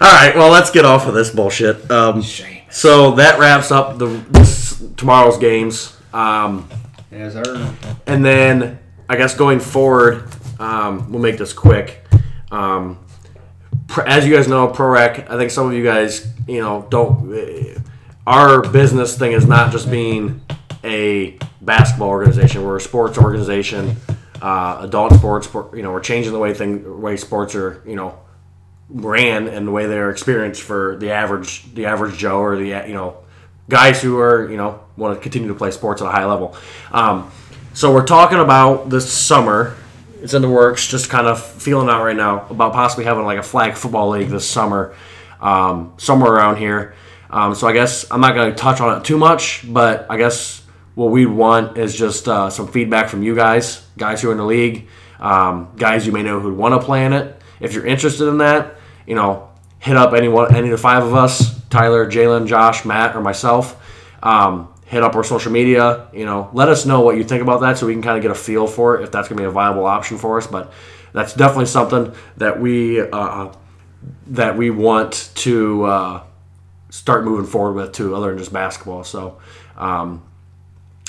All 0.00 0.12
right. 0.14 0.34
Well, 0.36 0.50
let's 0.50 0.70
get 0.70 0.84
off 0.84 1.06
of 1.06 1.14
this 1.14 1.30
bullshit. 1.30 1.90
Um, 1.90 2.22
Shame. 2.22 2.62
so 2.70 3.12
that 3.12 3.38
wraps 3.40 3.70
up 3.72 3.98
the 3.98 4.06
this, 4.30 4.82
tomorrow's 4.96 5.38
games. 5.38 5.96
Um, 6.14 6.68
Yes, 7.10 7.32
sir. 7.32 7.74
and 8.06 8.24
then 8.24 8.78
I 9.08 9.16
guess 9.16 9.34
going 9.34 9.58
forward, 9.60 10.28
um, 10.60 11.10
we'll 11.10 11.20
make 11.22 11.38
this 11.38 11.52
quick. 11.52 12.04
Um, 12.52 12.98
as 14.06 14.26
you 14.26 14.34
guys 14.34 14.46
know, 14.48 14.68
ProRec. 14.68 15.28
I 15.30 15.36
think 15.36 15.50
some 15.50 15.66
of 15.66 15.72
you 15.72 15.82
guys, 15.84 16.26
you 16.46 16.60
know, 16.60 16.86
don't. 16.88 17.81
Our 18.26 18.62
business 18.62 19.18
thing 19.18 19.32
is 19.32 19.46
not 19.46 19.72
just 19.72 19.90
being 19.90 20.42
a 20.84 21.38
basketball 21.60 22.08
organization. 22.08 22.64
We're 22.64 22.76
a 22.76 22.80
sports 22.80 23.18
organization, 23.18 23.96
uh, 24.40 24.78
adult 24.80 25.14
sports. 25.14 25.48
You 25.74 25.82
know, 25.82 25.92
we're 25.92 26.00
changing 26.00 26.32
the 26.32 26.38
way 26.38 26.54
thing, 26.54 27.00
way 27.00 27.16
sports 27.16 27.54
are. 27.54 27.82
You 27.84 27.96
know, 27.96 28.18
ran 28.88 29.48
and 29.48 29.66
the 29.66 29.72
way 29.72 29.86
they're 29.86 30.10
experienced 30.10 30.62
for 30.62 30.96
the 30.96 31.10
average 31.10 31.72
the 31.74 31.86
average 31.86 32.18
Joe 32.18 32.40
or 32.40 32.56
the 32.56 32.68
you 32.86 32.94
know 32.94 33.16
guys 33.68 34.02
who 34.02 34.18
are 34.18 34.50
you 34.50 34.56
know 34.56 34.80
want 34.96 35.16
to 35.16 35.22
continue 35.22 35.48
to 35.48 35.54
play 35.54 35.70
sports 35.70 36.02
at 36.02 36.08
a 36.08 36.10
high 36.10 36.26
level. 36.26 36.54
Um, 36.92 37.30
so 37.74 37.92
we're 37.92 38.06
talking 38.06 38.38
about 38.38 38.90
this 38.90 39.10
summer. 39.10 39.76
It's 40.20 40.34
in 40.34 40.42
the 40.42 40.48
works, 40.48 40.86
just 40.86 41.10
kind 41.10 41.26
of 41.26 41.42
feeling 41.44 41.88
out 41.88 42.04
right 42.04 42.14
now 42.14 42.46
about 42.48 42.72
possibly 42.72 43.04
having 43.04 43.24
like 43.24 43.38
a 43.38 43.42
flag 43.42 43.74
football 43.74 44.10
league 44.10 44.28
this 44.28 44.48
summer, 44.48 44.94
um, 45.40 45.94
somewhere 45.96 46.32
around 46.32 46.58
here. 46.58 46.94
Um, 47.32 47.54
so 47.54 47.66
I 47.66 47.72
guess 47.72 48.04
I'm 48.10 48.20
not 48.20 48.34
going 48.34 48.50
to 48.50 48.56
touch 48.56 48.80
on 48.80 48.98
it 48.98 49.04
too 49.04 49.16
much, 49.16 49.64
but 49.66 50.06
I 50.10 50.18
guess 50.18 50.62
what 50.94 51.10
we 51.10 51.24
want 51.24 51.78
is 51.78 51.96
just 51.96 52.28
uh, 52.28 52.50
some 52.50 52.68
feedback 52.68 53.08
from 53.08 53.22
you 53.22 53.34
guys, 53.34 53.84
guys 53.96 54.20
who 54.20 54.28
are 54.28 54.32
in 54.32 54.38
the 54.38 54.44
league, 54.44 54.88
um, 55.18 55.72
guys 55.76 56.06
you 56.06 56.12
may 56.12 56.22
know 56.22 56.40
who 56.40 56.52
want 56.52 56.78
to 56.78 56.84
play 56.84 57.06
in 57.06 57.12
it. 57.12 57.40
If 57.60 57.72
you're 57.72 57.86
interested 57.86 58.28
in 58.28 58.38
that, 58.38 58.74
you 59.06 59.14
know, 59.14 59.48
hit 59.78 59.96
up 59.96 60.12
any 60.12 60.28
one, 60.28 60.54
any 60.54 60.68
of 60.68 60.72
the 60.72 60.78
five 60.78 61.02
of 61.02 61.14
us, 61.14 61.60
Tyler, 61.70 62.08
Jalen, 62.10 62.46
Josh, 62.46 62.84
Matt, 62.84 63.16
or 63.16 63.22
myself. 63.22 63.80
Um, 64.22 64.68
hit 64.92 65.02
up 65.02 65.16
our 65.16 65.24
social 65.24 65.50
media. 65.50 66.06
You 66.12 66.26
know, 66.26 66.50
let 66.52 66.68
us 66.68 66.84
know 66.84 67.00
what 67.00 67.16
you 67.16 67.24
think 67.24 67.42
about 67.42 67.62
that, 67.62 67.78
so 67.78 67.86
we 67.86 67.94
can 67.94 68.02
kind 68.02 68.18
of 68.18 68.22
get 68.22 68.30
a 68.30 68.34
feel 68.34 68.66
for 68.66 68.98
it 69.00 69.04
if 69.04 69.10
that's 69.10 69.28
going 69.28 69.38
to 69.38 69.42
be 69.42 69.46
a 69.46 69.50
viable 69.50 69.86
option 69.86 70.18
for 70.18 70.36
us. 70.36 70.46
But 70.46 70.70
that's 71.14 71.32
definitely 71.32 71.66
something 71.66 72.14
that 72.36 72.60
we 72.60 73.00
uh, 73.00 73.52
that 74.28 74.56
we 74.56 74.70
want 74.70 75.30
to 75.36 75.84
uh, 75.84 76.22
start 76.92 77.24
moving 77.24 77.46
forward 77.46 77.72
with 77.72 77.92
too, 77.92 78.14
other 78.14 78.28
than 78.28 78.38
just 78.38 78.52
basketball. 78.52 79.02
So, 79.02 79.38
um, 79.78 80.22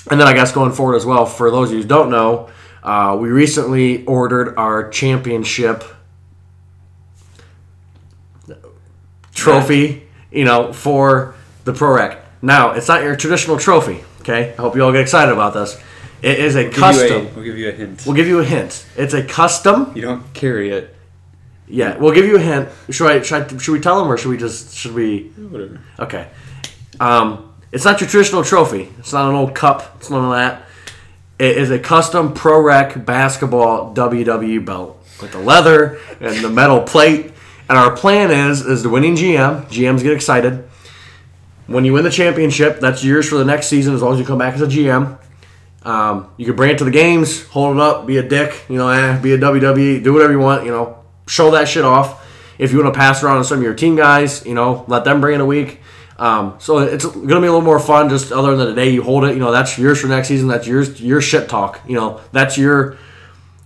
and 0.09 0.19
then 0.19 0.27
I 0.27 0.33
guess 0.33 0.53
going 0.53 0.71
forward 0.71 0.95
as 0.95 1.05
well, 1.05 1.25
for 1.25 1.51
those 1.51 1.69
of 1.69 1.75
you 1.75 1.81
who 1.81 1.87
don't 1.87 2.09
know, 2.09 2.49
uh, 2.81 3.17
we 3.19 3.29
recently 3.29 4.05
ordered 4.05 4.55
our 4.57 4.89
championship 4.89 5.83
trophy, 9.33 10.03
you 10.31 10.45
know, 10.45 10.71
for 10.71 11.35
the 11.65 11.73
Pro 11.73 11.95
Rec. 11.95 12.23
Now, 12.41 12.71
it's 12.71 12.87
not 12.87 13.03
your 13.03 13.15
traditional 13.17 13.57
trophy, 13.57 14.03
okay? 14.21 14.53
I 14.53 14.61
hope 14.61 14.75
you 14.75 14.83
all 14.83 14.91
get 14.91 15.01
excited 15.01 15.33
about 15.33 15.53
this. 15.53 15.77
It 16.21 16.39
is 16.39 16.55
a 16.55 16.63
We'll 16.63 16.71
custom. 16.71 17.07
you 17.23 17.27
a, 17.29 17.33
we'll 17.33 17.43
give 17.43 17.57
you 17.57 17.69
a 17.69 17.71
hint. 17.73 18.03
We'll 18.05 18.15
give 18.15 18.27
you 18.27 18.39
a 18.39 18.45
hint. 18.45 18.85
It's 18.95 19.13
a 19.13 19.23
custom. 19.23 19.91
You 19.95 20.01
don't 20.01 20.33
carry 20.33 20.71
it. 20.71 20.95
Yeah, 21.67 21.97
we'll 21.97 22.13
give 22.13 22.25
you 22.25 22.35
a 22.35 22.39
hint. 22.39 22.69
Should 22.89 23.09
I, 23.09 23.21
should 23.21 23.53
I 23.53 23.57
should 23.57 23.71
we 23.71 23.79
tell 23.79 23.99
them 23.99 24.11
or 24.11 24.17
should 24.17 24.29
we 24.29 24.37
just 24.37 24.75
should 24.75 24.93
we 24.93 25.29
Whatever. 25.29 25.79
Okay. 25.99 26.27
Um, 26.99 27.53
it's 27.71 27.85
not 27.85 27.99
your 28.01 28.09
traditional 28.09 28.43
trophy. 28.43 28.89
It's 28.99 29.13
not 29.13 29.29
an 29.29 29.35
old 29.35 29.55
cup. 29.55 29.95
It's 29.97 30.09
none 30.09 30.25
of 30.25 30.31
that. 30.31 30.67
It 31.39 31.57
is 31.57 31.71
a 31.71 31.79
custom 31.79 32.33
Pro 32.33 32.61
Rec 32.61 33.05
basketball 33.05 33.93
WWE 33.95 34.63
belt 34.63 35.03
with 35.21 35.31
the 35.31 35.39
leather 35.39 35.99
and 36.19 36.43
the 36.43 36.49
metal 36.49 36.81
plate. 36.81 37.31
And 37.69 37.77
our 37.77 37.95
plan 37.95 38.29
is 38.29 38.61
is 38.61 38.83
the 38.83 38.89
winning 38.89 39.15
GM. 39.15 39.65
GMs 39.65 40.03
get 40.03 40.13
excited. 40.13 40.69
When 41.67 41.85
you 41.85 41.93
win 41.93 42.03
the 42.03 42.11
championship, 42.11 42.81
that's 42.81 43.03
yours 43.03 43.27
for 43.27 43.37
the 43.37 43.45
next 43.45 43.67
season 43.67 43.95
as 43.95 44.01
long 44.01 44.13
as 44.13 44.19
you 44.19 44.25
come 44.25 44.37
back 44.37 44.53
as 44.53 44.61
a 44.61 44.67
GM. 44.67 45.17
Um, 45.83 46.29
you 46.37 46.45
can 46.45 46.55
bring 46.55 46.71
it 46.71 46.77
to 46.77 46.83
the 46.83 46.91
games, 46.91 47.45
hold 47.47 47.75
it 47.75 47.81
up, 47.81 48.05
be 48.05 48.17
a 48.17 48.23
dick, 48.23 48.63
you 48.69 48.77
know, 48.77 48.89
eh, 48.89 49.19
be 49.19 49.33
a 49.33 49.37
WWE, 49.37 50.03
do 50.03 50.13
whatever 50.13 50.31
you 50.31 50.39
want, 50.39 50.65
you 50.65 50.71
know, 50.71 51.02
show 51.27 51.51
that 51.51 51.67
shit 51.67 51.85
off. 51.85 52.21
If 52.57 52.71
you 52.71 52.81
want 52.81 52.93
to 52.93 52.97
pass 52.97 53.23
around 53.23 53.39
to 53.39 53.43
some 53.43 53.57
of 53.57 53.63
your 53.63 53.73
team 53.73 53.95
guys, 53.95 54.45
you 54.45 54.53
know, 54.53 54.85
let 54.87 55.03
them 55.03 55.21
bring 55.21 55.35
in 55.35 55.41
a 55.41 55.45
week. 55.45 55.79
Um, 56.17 56.55
so 56.59 56.79
it's 56.79 57.05
going 57.05 57.27
to 57.27 57.41
be 57.41 57.47
a 57.47 57.51
little 57.51 57.61
more 57.61 57.79
fun. 57.79 58.09
Just 58.09 58.31
other 58.31 58.55
than 58.55 58.67
the 58.67 58.75
day 58.75 58.89
you 58.89 59.03
hold 59.03 59.23
it, 59.25 59.33
you 59.33 59.39
know, 59.39 59.51
that's 59.51 59.77
yours 59.77 59.99
for 59.99 60.07
next 60.07 60.27
season. 60.27 60.47
That's 60.47 60.67
yours, 60.67 61.01
your 61.01 61.21
shit 61.21 61.49
talk. 61.49 61.81
You 61.87 61.95
know, 61.95 62.21
that's 62.31 62.57
your, 62.57 62.97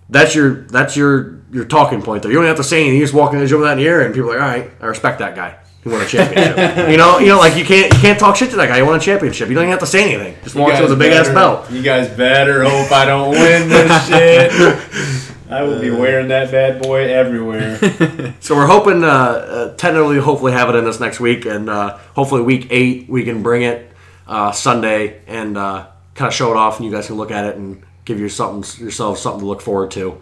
that's 0.09 0.33
your, 0.33 0.61
that's 0.63 0.95
your, 0.95 1.41
your 1.51 1.65
talking 1.65 2.01
point. 2.01 2.23
There, 2.23 2.31
you 2.31 2.37
don't 2.37 2.47
have 2.47 2.57
to 2.57 2.63
say 2.63 2.81
anything. 2.81 2.99
You 2.99 3.03
just 3.03 3.13
walk 3.13 3.33
in 3.33 3.39
and 3.39 3.47
jump 3.47 3.63
that 3.63 3.73
in 3.73 3.79
the 3.79 3.87
air, 3.87 4.01
and 4.01 4.13
people 4.13 4.31
are 4.31 4.39
like, 4.39 4.41
all 4.41 4.59
right, 4.59 4.71
I 4.81 4.85
respect 4.85 5.19
that 5.19 5.35
guy. 5.35 5.57
He 5.83 5.89
won 5.89 6.01
a 6.01 6.07
championship. 6.07 6.89
you 6.89 6.97
know, 6.97 7.19
you 7.19 7.27
know, 7.27 7.37
like 7.37 7.55
you 7.55 7.65
can't, 7.65 7.93
you 7.93 7.99
can't 7.99 8.19
talk 8.19 8.35
shit 8.35 8.49
to 8.51 8.55
that 8.57 8.67
guy. 8.67 8.77
He 8.77 8.81
won 8.81 8.95
a 8.95 8.99
championship. 8.99 9.49
You 9.49 9.55
don't 9.55 9.65
even 9.65 9.71
have 9.71 9.79
to 9.81 9.85
say 9.85 10.13
anything. 10.13 10.35
Just 10.43 10.55
walk 10.55 10.73
in 10.73 10.81
with 10.81 10.91
a 10.91 10.95
big 10.95 11.13
ass 11.13 11.27
belt. 11.29 11.69
You 11.71 11.81
guys 11.81 12.09
better 12.09 12.63
hope 12.63 12.91
I 12.91 13.05
don't 13.05 13.31
win 13.31 13.69
this 13.69 14.07
shit. 14.07 15.33
I 15.49 15.63
will 15.63 15.79
be 15.79 15.89
wearing 15.89 16.27
that 16.27 16.51
bad 16.51 16.81
boy 16.81 17.05
everywhere. 17.11 17.79
So 18.39 18.55
we're 18.55 18.67
hoping 18.67 19.03
uh, 19.03 19.07
uh, 19.07 19.75
tentatively, 19.75 20.19
hopefully, 20.19 20.53
have 20.53 20.69
it 20.69 20.75
in 20.75 20.85
this 20.85 20.99
next 20.99 21.19
week, 21.19 21.45
and 21.45 21.69
uh, 21.69 21.97
hopefully, 22.15 22.41
week 22.41 22.67
eight 22.69 23.09
we 23.09 23.23
can 23.23 23.43
bring 23.43 23.63
it 23.63 23.91
uh, 24.25 24.51
Sunday 24.51 25.21
and 25.27 25.57
uh, 25.57 25.87
kind 26.15 26.27
of 26.27 26.33
show 26.33 26.51
it 26.51 26.55
off, 26.55 26.77
and 26.77 26.85
you 26.85 26.91
guys 26.91 27.07
can 27.07 27.17
look 27.17 27.31
at 27.31 27.45
it 27.45 27.57
and 27.57 27.83
give 28.05 28.19
you 28.19 28.29
something 28.29 28.81
yourselves 28.81 29.19
something 29.19 29.41
to 29.41 29.45
look 29.45 29.61
forward 29.61 29.91
to. 29.91 30.21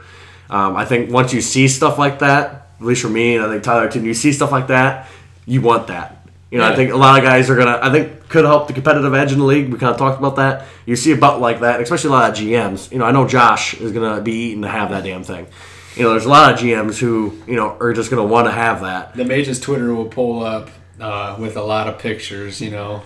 Um, 0.49 0.75
I 0.75 0.85
think 0.85 1.11
once 1.11 1.33
you 1.33 1.41
see 1.41 1.67
stuff 1.67 1.99
like 1.99 2.19
that, 2.19 2.69
at 2.79 2.85
least 2.85 3.01
for 3.01 3.09
me, 3.09 3.35
and 3.35 3.45
I 3.45 3.49
think 3.49 3.63
Tyler 3.63 3.89
too, 3.91 4.03
you 4.03 4.13
see 4.13 4.31
stuff 4.31 4.51
like 4.51 4.67
that, 4.67 5.07
you 5.45 5.61
want 5.61 5.87
that. 5.87 6.14
You 6.55 6.61
know, 6.61 6.71
I 6.71 6.73
think 6.73 6.93
a 6.93 6.95
lot 6.95 7.19
of 7.19 7.25
guys 7.25 7.49
are 7.49 7.55
gonna. 7.57 7.77
I 7.81 7.91
think 7.91 8.29
could 8.29 8.45
help 8.45 8.67
the 8.67 8.73
competitive 8.73 9.13
edge 9.13 9.33
in 9.33 9.39
the 9.39 9.43
league. 9.43 9.73
We 9.73 9.77
kind 9.77 9.91
of 9.91 9.97
talked 9.97 10.17
about 10.17 10.37
that. 10.37 10.65
You 10.85 10.95
see 10.95 11.11
a 11.11 11.17
butt 11.17 11.41
like 11.41 11.59
that, 11.59 11.81
especially 11.81 12.11
a 12.11 12.13
lot 12.13 12.29
of 12.31 12.37
GMs. 12.37 12.89
You 12.93 12.99
know, 12.99 13.03
I 13.03 13.11
know 13.11 13.27
Josh 13.27 13.73
is 13.73 13.91
gonna 13.91 14.21
be 14.21 14.31
eating 14.31 14.61
to 14.61 14.69
have 14.69 14.89
that 14.91 15.03
damn 15.03 15.21
thing. 15.21 15.47
You 15.97 16.03
know, 16.03 16.11
there's 16.11 16.23
a 16.23 16.29
lot 16.29 16.53
of 16.53 16.59
GMs 16.59 16.97
who 16.97 17.37
you 17.45 17.57
know 17.57 17.75
are 17.81 17.91
just 17.91 18.09
gonna 18.09 18.23
want 18.23 18.47
to 18.47 18.51
have 18.53 18.79
that. 18.83 19.15
the 19.15 19.25
Mage's 19.25 19.59
Twitter 19.59 19.93
will 19.93 20.05
pull 20.05 20.45
up 20.45 20.69
uh, 20.97 21.35
with 21.37 21.57
a 21.57 21.61
lot 21.61 21.89
of 21.89 21.99
pictures, 21.99 22.61
you 22.61 22.71
know, 22.71 23.03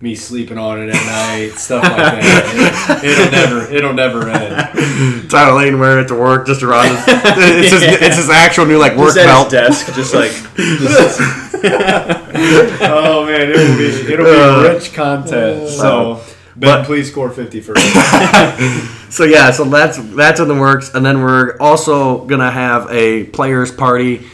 me 0.00 0.16
sleeping 0.16 0.58
on 0.58 0.80
it 0.80 0.88
at 0.88 1.06
night, 1.06 1.56
stuff 1.56 1.84
like 1.84 1.96
that. 1.96 3.00
It, 3.04 3.16
will 3.16 3.30
never, 3.30 3.72
it'll 3.72 3.94
never 3.94 4.28
end. 4.28 5.30
Tyler 5.30 5.56
Lane 5.56 5.78
wearing 5.78 6.04
it 6.04 6.08
to 6.08 6.14
work 6.16 6.48
just 6.48 6.64
around 6.64 6.88
his, 6.88 7.04
it's, 7.06 7.70
his, 7.70 7.82
it's 7.82 8.16
his 8.16 8.28
actual 8.28 8.66
new 8.66 8.78
like 8.78 8.96
work 8.96 9.14
Just 9.14 9.18
at 9.18 9.26
belt. 9.26 9.52
his 9.52 9.84
desk, 9.84 9.94
just 9.94 10.14
like 10.14 10.32
Oh 12.80 13.24
man, 13.26 13.50
it'll 13.50 13.76
be, 13.78 14.12
it'll 14.12 14.24
be 14.24 14.30
Uh, 14.30 14.62
rich 14.74 14.92
content. 14.94 15.68
So, 15.68 16.20
Ben, 16.56 16.78
but- 16.80 16.86
please 16.86 17.10
score 17.10 17.30
fifty 17.30 17.60
first. 17.60 17.80
So 19.10 19.24
yeah, 19.24 19.50
so 19.52 19.64
that's 19.64 19.96
that's 20.14 20.38
in 20.38 20.48
the 20.48 20.54
works, 20.54 20.92
and 20.94 21.04
then 21.04 21.22
we're 21.22 21.56
also 21.60 22.26
gonna 22.26 22.50
have 22.50 22.86
a 22.90 23.24
players 23.24 23.72
party 23.72 24.26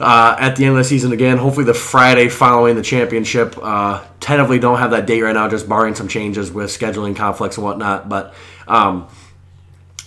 uh, 0.00 0.36
at 0.40 0.56
the 0.56 0.64
end 0.64 0.72
of 0.72 0.78
the 0.78 0.84
season 0.84 1.12
again. 1.12 1.36
Hopefully 1.36 1.66
the 1.66 1.74
Friday 1.74 2.30
following 2.30 2.76
the 2.76 2.82
championship. 2.82 3.58
Uh, 3.60 4.02
tentatively 4.18 4.58
don't 4.58 4.78
have 4.78 4.92
that 4.92 5.06
date 5.06 5.20
right 5.20 5.34
now, 5.34 5.48
just 5.50 5.68
barring 5.68 5.94
some 5.94 6.08
changes 6.08 6.50
with 6.50 6.70
scheduling 6.70 7.14
conflicts 7.14 7.58
and 7.58 7.66
whatnot. 7.66 8.08
But 8.08 8.32
um, 8.66 9.06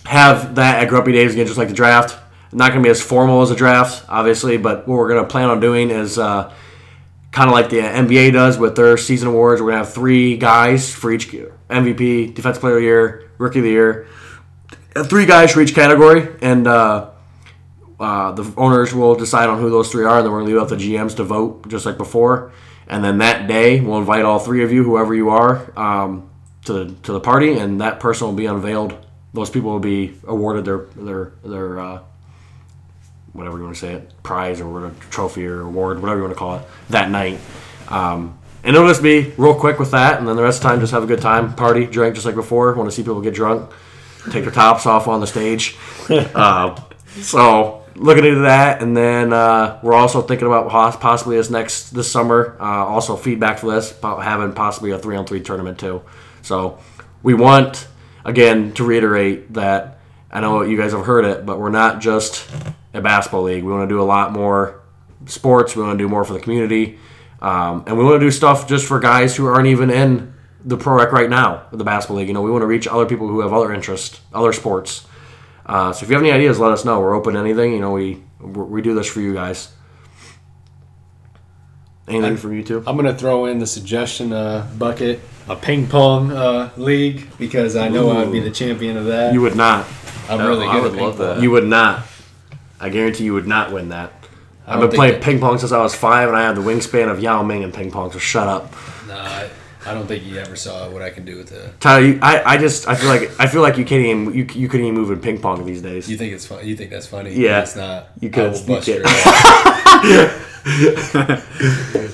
have 0.06 0.56
that 0.56 0.82
at 0.82 0.88
Grumpy 0.88 1.12
Days 1.12 1.32
again, 1.34 1.46
just 1.46 1.56
like 1.58 1.68
the 1.68 1.74
draft. 1.74 2.18
Not 2.52 2.70
gonna 2.70 2.82
be 2.82 2.90
as 2.90 3.00
formal 3.00 3.42
as 3.42 3.50
a 3.50 3.56
draft, 3.56 4.04
obviously, 4.08 4.56
but 4.56 4.88
what 4.88 4.96
we're 4.96 5.08
gonna 5.08 5.26
plan 5.26 5.50
on 5.50 5.60
doing 5.60 5.90
is. 5.90 6.18
Uh, 6.18 6.52
kind 7.32 7.48
of 7.48 7.54
like 7.54 7.70
the 7.70 7.78
NBA 7.78 8.32
does 8.32 8.58
with 8.58 8.76
their 8.76 8.96
season 8.96 9.28
awards. 9.28 9.60
We're 9.60 9.70
gonna 9.70 9.84
have 9.84 9.92
three 9.92 10.36
guys 10.36 10.92
for 10.92 11.12
each 11.12 11.30
MVP, 11.30 12.34
Defensive 12.34 12.60
Player 12.60 12.76
of 12.76 12.80
the 12.80 12.84
Year, 12.84 13.30
Rookie 13.38 13.60
of 13.60 13.64
the 13.64 13.70
Year. 13.70 14.06
Three 15.04 15.26
guys 15.26 15.52
for 15.52 15.60
each 15.60 15.74
category, 15.74 16.28
and 16.42 16.66
uh, 16.66 17.10
uh, 18.00 18.32
the 18.32 18.52
owners 18.56 18.92
will 18.92 19.14
decide 19.14 19.48
on 19.48 19.60
who 19.60 19.70
those 19.70 19.90
three 19.90 20.04
are, 20.04 20.18
and 20.18 20.24
then 20.24 20.32
we're 20.32 20.40
gonna 20.40 20.50
leave 20.52 20.60
out 20.60 20.68
the 20.68 20.76
GMs 20.76 21.14
to 21.16 21.24
vote, 21.24 21.68
just 21.68 21.86
like 21.86 21.96
before. 21.96 22.52
And 22.88 23.04
then 23.04 23.18
that 23.18 23.46
day, 23.46 23.80
we'll 23.80 23.98
invite 23.98 24.24
all 24.24 24.40
three 24.40 24.64
of 24.64 24.72
you, 24.72 24.82
whoever 24.82 25.14
you 25.14 25.30
are, 25.30 25.70
um, 25.78 26.28
to 26.64 26.72
the, 26.72 26.94
to 27.02 27.12
the 27.12 27.20
party, 27.20 27.56
and 27.56 27.80
that 27.80 28.00
person 28.00 28.26
will 28.26 28.34
be 28.34 28.46
unveiled. 28.46 28.96
Those 29.32 29.48
people 29.48 29.70
will 29.70 29.78
be 29.78 30.18
awarded 30.26 30.64
their 30.64 30.86
their 30.96 31.32
their 31.44 31.78
uh, 31.78 32.00
whatever 33.32 33.58
you 33.58 33.64
want 33.64 33.76
to 33.76 33.80
say 33.80 33.94
it, 33.94 34.22
prize 34.22 34.60
or 34.60 34.92
trophy 35.10 35.46
or 35.46 35.62
award, 35.62 36.00
whatever 36.00 36.18
you 36.18 36.24
want 36.24 36.34
to 36.34 36.38
call 36.38 36.56
it, 36.56 36.62
that 36.88 37.10
night. 37.10 37.38
Um, 37.88 38.38
and 38.62 38.76
it'll 38.76 38.88
just 38.88 39.02
be 39.02 39.32
real 39.36 39.54
quick 39.54 39.78
with 39.78 39.92
that, 39.92 40.18
and 40.18 40.28
then 40.28 40.36
the 40.36 40.42
rest 40.42 40.58
of 40.58 40.62
the 40.64 40.68
time 40.68 40.80
just 40.80 40.92
have 40.92 41.02
a 41.02 41.06
good 41.06 41.20
time, 41.20 41.54
party, 41.54 41.86
drink 41.86 42.14
just 42.14 42.26
like 42.26 42.34
before. 42.34 42.74
Want 42.74 42.90
to 42.90 42.94
see 42.94 43.02
people 43.02 43.20
get 43.20 43.34
drunk, 43.34 43.70
take 44.30 44.44
their 44.44 44.52
tops 44.52 44.84
off 44.86 45.08
on 45.08 45.20
the 45.20 45.26
stage. 45.26 45.76
uh, 46.10 46.78
so 47.06 47.84
looking 47.94 48.24
into 48.24 48.40
that, 48.40 48.82
and 48.82 48.96
then 48.96 49.32
uh, 49.32 49.80
we're 49.82 49.94
also 49.94 50.20
thinking 50.20 50.46
about 50.46 50.68
possibly 51.00 51.36
this 51.36 51.50
next 51.50 51.90
this 51.90 52.10
summer. 52.10 52.56
Uh, 52.60 52.64
also 52.64 53.16
feedback 53.16 53.58
for 53.58 53.72
this 53.72 53.96
about 53.96 54.22
having 54.22 54.52
possibly 54.52 54.90
a 54.90 54.98
three 54.98 55.16
on 55.16 55.26
three 55.26 55.40
tournament 55.40 55.78
too. 55.78 56.02
So 56.42 56.78
we 57.22 57.34
want 57.34 57.88
again 58.24 58.72
to 58.72 58.84
reiterate 58.84 59.54
that 59.54 60.00
I 60.30 60.40
know 60.40 60.62
you 60.62 60.76
guys 60.76 60.92
have 60.92 61.06
heard 61.06 61.24
it, 61.24 61.44
but 61.44 61.58
we're 61.58 61.70
not 61.70 62.00
just 62.00 62.48
a 62.94 63.00
basketball 63.00 63.42
league. 63.42 63.62
We 63.64 63.72
want 63.72 63.88
to 63.88 63.94
do 63.94 64.00
a 64.00 64.04
lot 64.04 64.32
more 64.32 64.80
sports. 65.26 65.76
We 65.76 65.82
want 65.82 65.98
to 65.98 66.04
do 66.04 66.08
more 66.08 66.24
for 66.24 66.32
the 66.32 66.40
community, 66.40 66.98
um, 67.40 67.84
and 67.86 67.96
we 67.98 68.04
want 68.04 68.20
to 68.20 68.26
do 68.26 68.30
stuff 68.30 68.68
just 68.68 68.86
for 68.86 68.98
guys 69.00 69.36
who 69.36 69.46
aren't 69.46 69.66
even 69.68 69.90
in 69.90 70.34
the 70.64 70.76
pro 70.76 70.94
rec 70.94 71.12
right 71.12 71.30
now, 71.30 71.64
the 71.72 71.84
basketball 71.84 72.18
league. 72.18 72.28
You 72.28 72.34
know, 72.34 72.42
we 72.42 72.50
want 72.50 72.62
to 72.62 72.66
reach 72.66 72.86
other 72.88 73.06
people 73.06 73.28
who 73.28 73.40
have 73.40 73.52
other 73.52 73.72
interests, 73.72 74.20
other 74.32 74.52
sports. 74.52 75.06
Uh, 75.66 75.92
so 75.92 76.04
if 76.04 76.10
you 76.10 76.14
have 76.16 76.22
any 76.22 76.32
ideas, 76.32 76.58
let 76.58 76.72
us 76.72 76.84
know. 76.84 77.00
We're 77.00 77.14
open 77.14 77.34
to 77.34 77.40
anything. 77.40 77.72
You 77.72 77.80
know, 77.80 77.92
we 77.92 78.22
we 78.40 78.82
do 78.82 78.94
this 78.94 79.06
for 79.06 79.20
you 79.20 79.32
guys. 79.34 79.72
Anything 82.08 82.36
from 82.38 82.54
you 82.54 82.64
two? 82.64 82.82
I'm 82.86 82.96
gonna 82.96 83.14
throw 83.16 83.46
in 83.46 83.60
the 83.60 83.66
suggestion 83.66 84.32
uh, 84.32 84.68
bucket, 84.78 85.20
a 85.48 85.54
ping 85.54 85.86
pong 85.86 86.32
uh, 86.32 86.70
league, 86.76 87.28
because 87.38 87.76
I 87.76 87.88
know 87.88 88.10
I'd 88.10 88.32
be 88.32 88.40
the 88.40 88.50
champion 88.50 88.96
of 88.96 89.04
that. 89.06 89.32
You 89.32 89.40
would 89.42 89.54
not. 89.54 89.86
I'm 90.28 90.40
Oh, 90.40 90.48
really 90.48 90.66
I 90.66 90.72
good 90.74 90.82
would 90.82 90.92
at 90.92 90.96
ping 90.98 91.06
love 91.06 91.18
that. 91.18 91.34
pong. 91.34 91.42
You 91.44 91.50
would 91.52 91.66
not. 91.66 92.04
I 92.80 92.88
guarantee 92.88 93.24
you 93.24 93.34
would 93.34 93.46
not 93.46 93.72
win 93.72 93.90
that. 93.90 94.12
I've 94.66 94.80
been 94.80 94.90
playing 94.90 95.14
that- 95.14 95.22
ping 95.22 95.40
pong 95.40 95.58
since 95.58 95.72
I 95.72 95.78
was 95.82 95.94
five, 95.94 96.28
and 96.28 96.36
I 96.36 96.42
have 96.42 96.54
the 96.56 96.62
wingspan 96.62 97.10
of 97.10 97.20
Yao 97.20 97.42
Ming 97.42 97.62
in 97.62 97.72
ping 97.72 97.90
pong. 97.90 98.10
So 98.12 98.18
shut 98.18 98.46
up, 98.48 98.72
Nah, 99.08 99.16
I, 99.16 99.50
I 99.86 99.94
don't 99.94 100.06
think 100.06 100.24
you 100.24 100.36
ever 100.38 100.54
saw 100.54 100.88
what 100.90 101.02
I 101.02 101.10
can 101.10 101.24
do 101.24 101.36
with 101.36 101.50
it. 101.52 101.80
Tyler. 101.80 102.06
You, 102.06 102.18
I, 102.22 102.42
I 102.54 102.56
just 102.58 102.86
I 102.86 102.94
feel 102.94 103.08
like 103.08 103.30
I 103.40 103.46
feel 103.48 103.62
like 103.62 103.76
you 103.78 103.84
can't 103.84 104.04
even 104.06 104.32
you, 104.34 104.46
you 104.54 104.68
couldn't 104.68 104.86
even 104.86 104.94
move 104.98 105.10
in 105.10 105.18
ping 105.20 105.40
pong 105.40 105.64
these 105.66 105.82
days. 105.82 106.08
You 106.08 106.16
think 106.16 106.32
it's 106.34 106.46
fun? 106.46 106.64
You 106.66 106.76
think 106.76 106.90
that's 106.90 107.06
funny? 107.08 107.32
Yeah. 107.34 107.62
it's 107.62 107.74
not. 107.74 108.08
You 108.20 108.30
could- 108.30 108.44
I 108.44 108.48
will 108.48 108.58
you 108.60 108.66
bust 108.66 108.88
ass. 109.04 110.46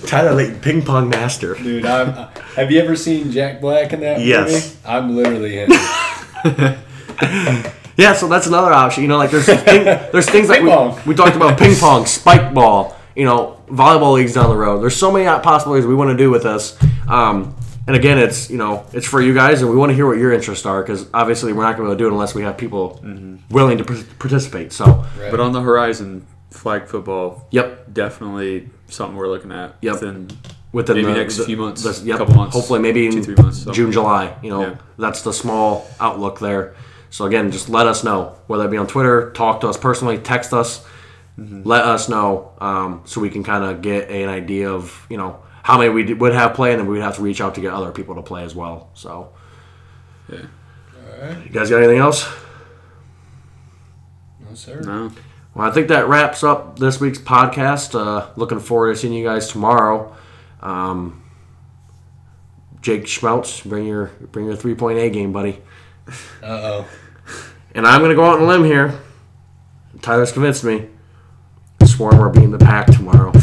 Tyler 0.09 0.33
Layton, 0.35 0.61
ping 0.61 0.83
pong 0.83 1.09
master. 1.09 1.55
Dude, 1.55 1.85
I'm, 1.85 2.09
uh, 2.11 2.29
have 2.55 2.71
you 2.71 2.81
ever 2.81 2.95
seen 2.97 3.31
Jack 3.33 3.61
Black 3.61 3.93
in 3.93 4.01
that 4.01 4.21
Yes. 4.21 4.51
movie? 4.53 4.77
I'm 4.87 5.15
literally 5.17 5.57
him. 5.57 5.71
Yeah, 7.97 8.13
so 8.13 8.29
that's 8.29 8.47
another 8.47 8.73
option. 8.73 9.03
You 9.03 9.09
know, 9.09 9.17
like 9.19 9.31
there's 9.31 9.47
thing, 9.47 9.85
there's 10.13 10.29
things 10.29 10.49
like 10.49 10.61
Ping 10.61 10.95
we, 10.97 11.03
we 11.07 11.15
talked 11.15 11.37
about 11.37 11.59
ping 11.59 11.75
pong, 11.81 12.07
spike 12.07 12.53
ball. 12.55 12.97
You 13.15 13.25
know, 13.25 13.63
volleyball 13.69 14.13
leagues 14.15 14.35
down 14.35 14.51
the 14.51 14.57
road. 14.57 14.81
There's 14.83 14.97
so 14.97 15.11
many 15.11 15.25
possibilities 15.43 15.87
we 15.87 15.95
want 15.95 16.11
to 16.11 16.17
do 16.17 16.31
with 16.31 16.43
this. 16.43 16.77
Um, 17.09 17.57
and 17.87 17.97
again, 17.97 18.19
it's 18.19 18.51
you 18.51 18.59
know 18.59 18.85
it's 18.93 19.07
for 19.07 19.23
you 19.23 19.33
guys, 19.33 19.63
and 19.63 19.71
we 19.71 19.77
want 19.77 19.91
to 19.91 19.95
hear 19.95 20.07
what 20.07 20.19
your 20.19 20.33
interests 20.33 20.67
are 20.67 20.83
because 20.83 21.07
obviously 21.15 21.53
we're 21.55 21.63
not 21.63 21.77
going 21.79 21.89
to 21.89 21.91
be 21.91 21.93
able 21.93 21.95
to 21.95 21.99
do 21.99 22.07
it 22.09 22.13
unless 22.13 22.35
we 22.35 22.43
have 22.43 22.59
people 22.59 23.01
willing 23.51 23.79
to 23.79 23.85
par- 23.85 24.03
participate. 24.19 24.73
So, 24.73 24.85
Right. 25.19 25.31
But 25.31 25.41
on 25.41 25.53
the 25.53 25.61
horizon, 25.63 26.27
flag 26.51 26.89
football, 26.89 27.47
yep, 27.51 27.93
definitely 27.95 28.69
something 28.89 29.17
we're 29.17 29.29
looking 29.29 29.53
at. 29.53 29.77
Yep. 29.81 29.95
Within, 29.95 30.31
within 30.73 30.97
Maybe 30.97 31.07
the 31.09 31.15
next 31.15 31.45
few 31.45 31.57
months, 31.57 31.83
the- 31.83 32.05
yep, 32.07 32.19
couple 32.19 32.35
months, 32.35 32.55
hopefully 32.55 32.81
maybe 32.81 33.07
in 33.07 33.13
two, 33.13 33.23
three 33.23 33.35
months, 33.37 33.63
so. 33.63 33.73
June, 33.73 33.93
July. 33.93 34.37
You 34.43 34.51
know, 34.51 34.61
Yeah. 34.63 34.75
that's 34.99 35.23
the 35.23 35.33
small 35.33 35.89
outlook 36.01 36.41
there. 36.41 36.75
So 37.11 37.25
again, 37.25 37.51
just 37.51 37.69
let 37.69 37.87
us 37.87 38.05
know 38.05 38.37
whether 38.47 38.65
it 38.65 38.71
be 38.71 38.77
on 38.77 38.87
Twitter, 38.87 39.31
talk 39.33 39.61
to 39.63 39.69
us 39.69 39.77
personally, 39.77 40.19
text 40.19 40.53
us, 40.53 40.85
Mm-hmm. 41.39 41.65
let 41.69 41.85
us 41.85 42.09
know 42.09 42.53
um, 42.63 43.03
so 43.05 43.21
we 43.21 43.29
can 43.29 43.45
kind 43.45 43.63
of 43.63 43.83
get 43.83 44.09
an 44.09 44.31
idea 44.31 44.71
of 44.71 45.07
you 45.11 45.19
know 45.19 45.39
how 45.63 45.77
many 45.77 45.91
we 45.91 46.03
d- 46.03 46.15
would 46.15 46.33
have 46.33 46.55
play, 46.55 46.71
and 46.73 46.81
then 46.81 46.89
we'd 46.89 47.03
have 47.03 47.17
to 47.17 47.21
reach 47.23 47.43
out 47.43 47.55
to 47.57 47.61
get 47.61 47.75
other 47.75 47.93
people 47.93 48.15
to 48.15 48.23
play 48.23 48.43
as 48.43 48.55
well. 48.55 48.89
So, 48.95 49.35
yeah. 50.33 50.47
you 51.45 51.51
guys 51.51 51.69
got 51.69 51.77
anything 51.77 51.99
else? 51.99 52.27
No, 54.49 54.55
sir. 54.55 54.81
No. 54.81 55.13
Well, 55.55 55.69
I 55.69 55.73
think 55.73 55.89
that 55.89 56.09
wraps 56.09 56.43
up 56.43 56.79
this 56.79 57.01
week's 57.01 57.19
podcast. 57.19 57.95
Uh, 57.95 58.29
looking 58.37 58.61
forward 58.61 58.95
to 58.95 58.99
seeing 58.99 59.13
you 59.13 59.25
guys 59.25 59.49
tomorrow. 59.49 60.17
Um, 60.63 61.23
Jake 62.81 63.05
Schmeltz, 63.05 63.63
bring 63.69 63.85
your 63.87 64.07
bring 64.33 64.47
your 64.47 64.57
three 64.57 64.75
point 64.75 64.99
A 64.99 65.11
game, 65.11 65.33
buddy. 65.33 65.61
Uh 66.43 66.47
oh. 66.47 66.89
And 67.75 67.87
I'm 67.87 68.01
gonna 68.01 68.15
go 68.15 68.25
out 68.25 68.37
on 68.39 68.43
a 68.43 68.47
limb 68.47 68.65
here. 68.65 68.99
Tyler's 70.03 70.33
convinced 70.33 70.65
me. 70.65 70.89
Swarm 71.85 72.19
we're 72.19 72.29
beating 72.31 72.51
the 72.51 72.59
pack 72.59 72.87
tomorrow. 72.87 73.33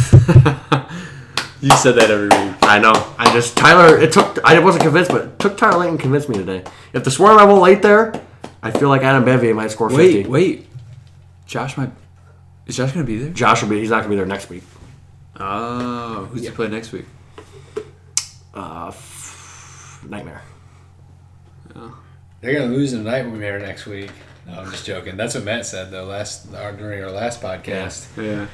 You 1.62 1.72
said 1.78 1.94
that 1.96 2.12
every 2.12 2.28
week. 2.28 2.58
I 2.62 2.78
know. 2.78 2.92
I 3.18 3.32
just 3.32 3.56
Tyler. 3.56 3.98
It 3.98 4.12
took. 4.12 4.38
I 4.44 4.60
wasn't 4.60 4.84
convinced, 4.84 5.12
but 5.12 5.22
it 5.22 5.40
took 5.40 5.56
Tyler 5.58 5.78
Layton 5.80 5.96
to 5.96 6.02
convince 6.02 6.28
me 6.28 6.36
today. 6.36 6.62
If 6.92 7.06
the 7.06 7.10
Swarm 7.12 7.38
level 7.38 7.58
late 7.62 7.82
there, 7.82 8.12
I 8.62 8.70
feel 8.72 8.90
like 8.90 9.02
Adam 9.02 9.24
Bevy 9.24 9.54
might 9.54 9.72
score 9.72 9.88
Wait, 9.88 9.96
fifty. 10.12 10.30
wait. 10.30 10.58
wait. 10.60 10.68
Josh 11.46 11.78
might. 11.78 11.90
Is 12.68 12.76
Josh 12.76 12.92
gonna 12.92 13.06
be 13.06 13.18
there? 13.18 13.30
Josh 13.30 13.62
will 13.62 13.70
be. 13.70 13.80
He's 13.80 13.92
not 13.92 14.00
gonna 14.00 14.10
be 14.10 14.18
there 14.18 14.26
next 14.26 14.50
week. 14.50 14.64
Oh, 15.40 16.26
who's 16.26 16.42
he 16.44 16.50
play 16.52 16.68
next 16.68 16.92
week? 16.92 17.06
Uh, 18.54 18.88
f- 18.90 20.04
nightmare. 20.10 20.42
They're 22.44 22.60
gonna 22.60 22.74
lose 22.74 22.92
in 22.94 23.04
the 23.06 23.10
nightmare 23.10 23.58
next 23.58 23.86
week. 23.86 24.12
No, 24.46 24.60
I'm 24.60 24.70
just 24.70 24.86
joking. 24.86 25.16
That's 25.16 25.34
what 25.34 25.46
Matt 25.46 25.66
said 25.66 25.90
though 25.92 26.04
last 26.04 26.48
or 26.54 26.74
during 26.74 27.02
our 27.04 27.10
last 27.10 27.42
podcast. 27.42 28.06
Yeah. 28.22 28.48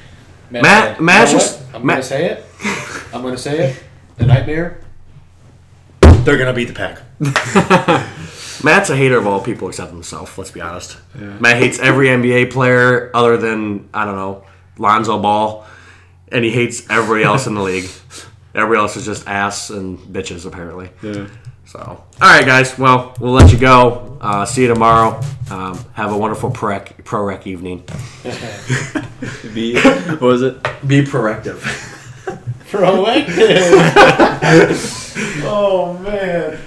Matt, 0.50 0.62
Matt- 0.62 0.96
said, 0.96 1.00
Matt's 1.04 1.32
just- 1.32 1.60
I'm 1.74 1.84
Matt- 1.84 1.96
gonna 1.96 2.02
say 2.04 2.26
it. 2.30 2.44
I'm 3.12 3.22
gonna 3.22 3.36
say 3.36 3.70
it. 3.70 3.82
The 4.16 4.26
nightmare. 4.26 4.78
They're 6.22 6.38
gonna 6.38 6.52
beat 6.52 6.66
the 6.68 6.74
pack. 6.74 7.00
Matt's 8.62 8.90
a 8.90 8.96
hater 8.96 9.16
of 9.18 9.26
all 9.26 9.40
people 9.40 9.68
except 9.68 9.90
himself. 9.90 10.36
Let's 10.38 10.50
be 10.50 10.60
honest. 10.60 10.96
Matt 11.14 11.56
hates 11.56 11.78
every 11.78 12.06
NBA 12.08 12.50
player 12.52 13.10
other 13.14 13.36
than 13.36 13.88
I 13.92 14.04
don't 14.04 14.16
know 14.16 14.44
Lonzo 14.78 15.18
Ball, 15.20 15.66
and 16.30 16.44
he 16.44 16.50
hates 16.50 16.88
everybody 16.90 17.24
else 17.24 17.46
in 17.46 17.54
the 17.54 17.62
league. 17.62 17.88
Everybody 18.54 18.80
else 18.80 18.96
is 18.96 19.04
just 19.04 19.28
ass 19.28 19.70
and 19.70 19.96
bitches 19.98 20.44
apparently. 20.44 20.90
Yeah. 21.02 21.28
So, 21.70 21.78
all 21.78 22.04
right, 22.20 22.44
guys. 22.44 22.76
Well, 22.76 23.14
we'll 23.20 23.30
let 23.30 23.52
you 23.52 23.58
go. 23.58 24.18
Uh, 24.20 24.44
see 24.44 24.62
you 24.62 24.66
tomorrow. 24.66 25.20
Um, 25.52 25.78
have 25.92 26.10
a 26.10 26.18
wonderful 26.18 26.50
pro 26.50 26.70
rec, 26.70 27.04
pro 27.04 27.22
rec 27.22 27.46
evening. 27.46 27.84
Be 29.54 29.76
what 29.80 30.20
was 30.20 30.42
it? 30.42 30.60
Be 30.84 31.02
proactive. 31.02 31.60
Proactive. 32.72 33.44
oh 35.44 35.96
man. 35.98 36.58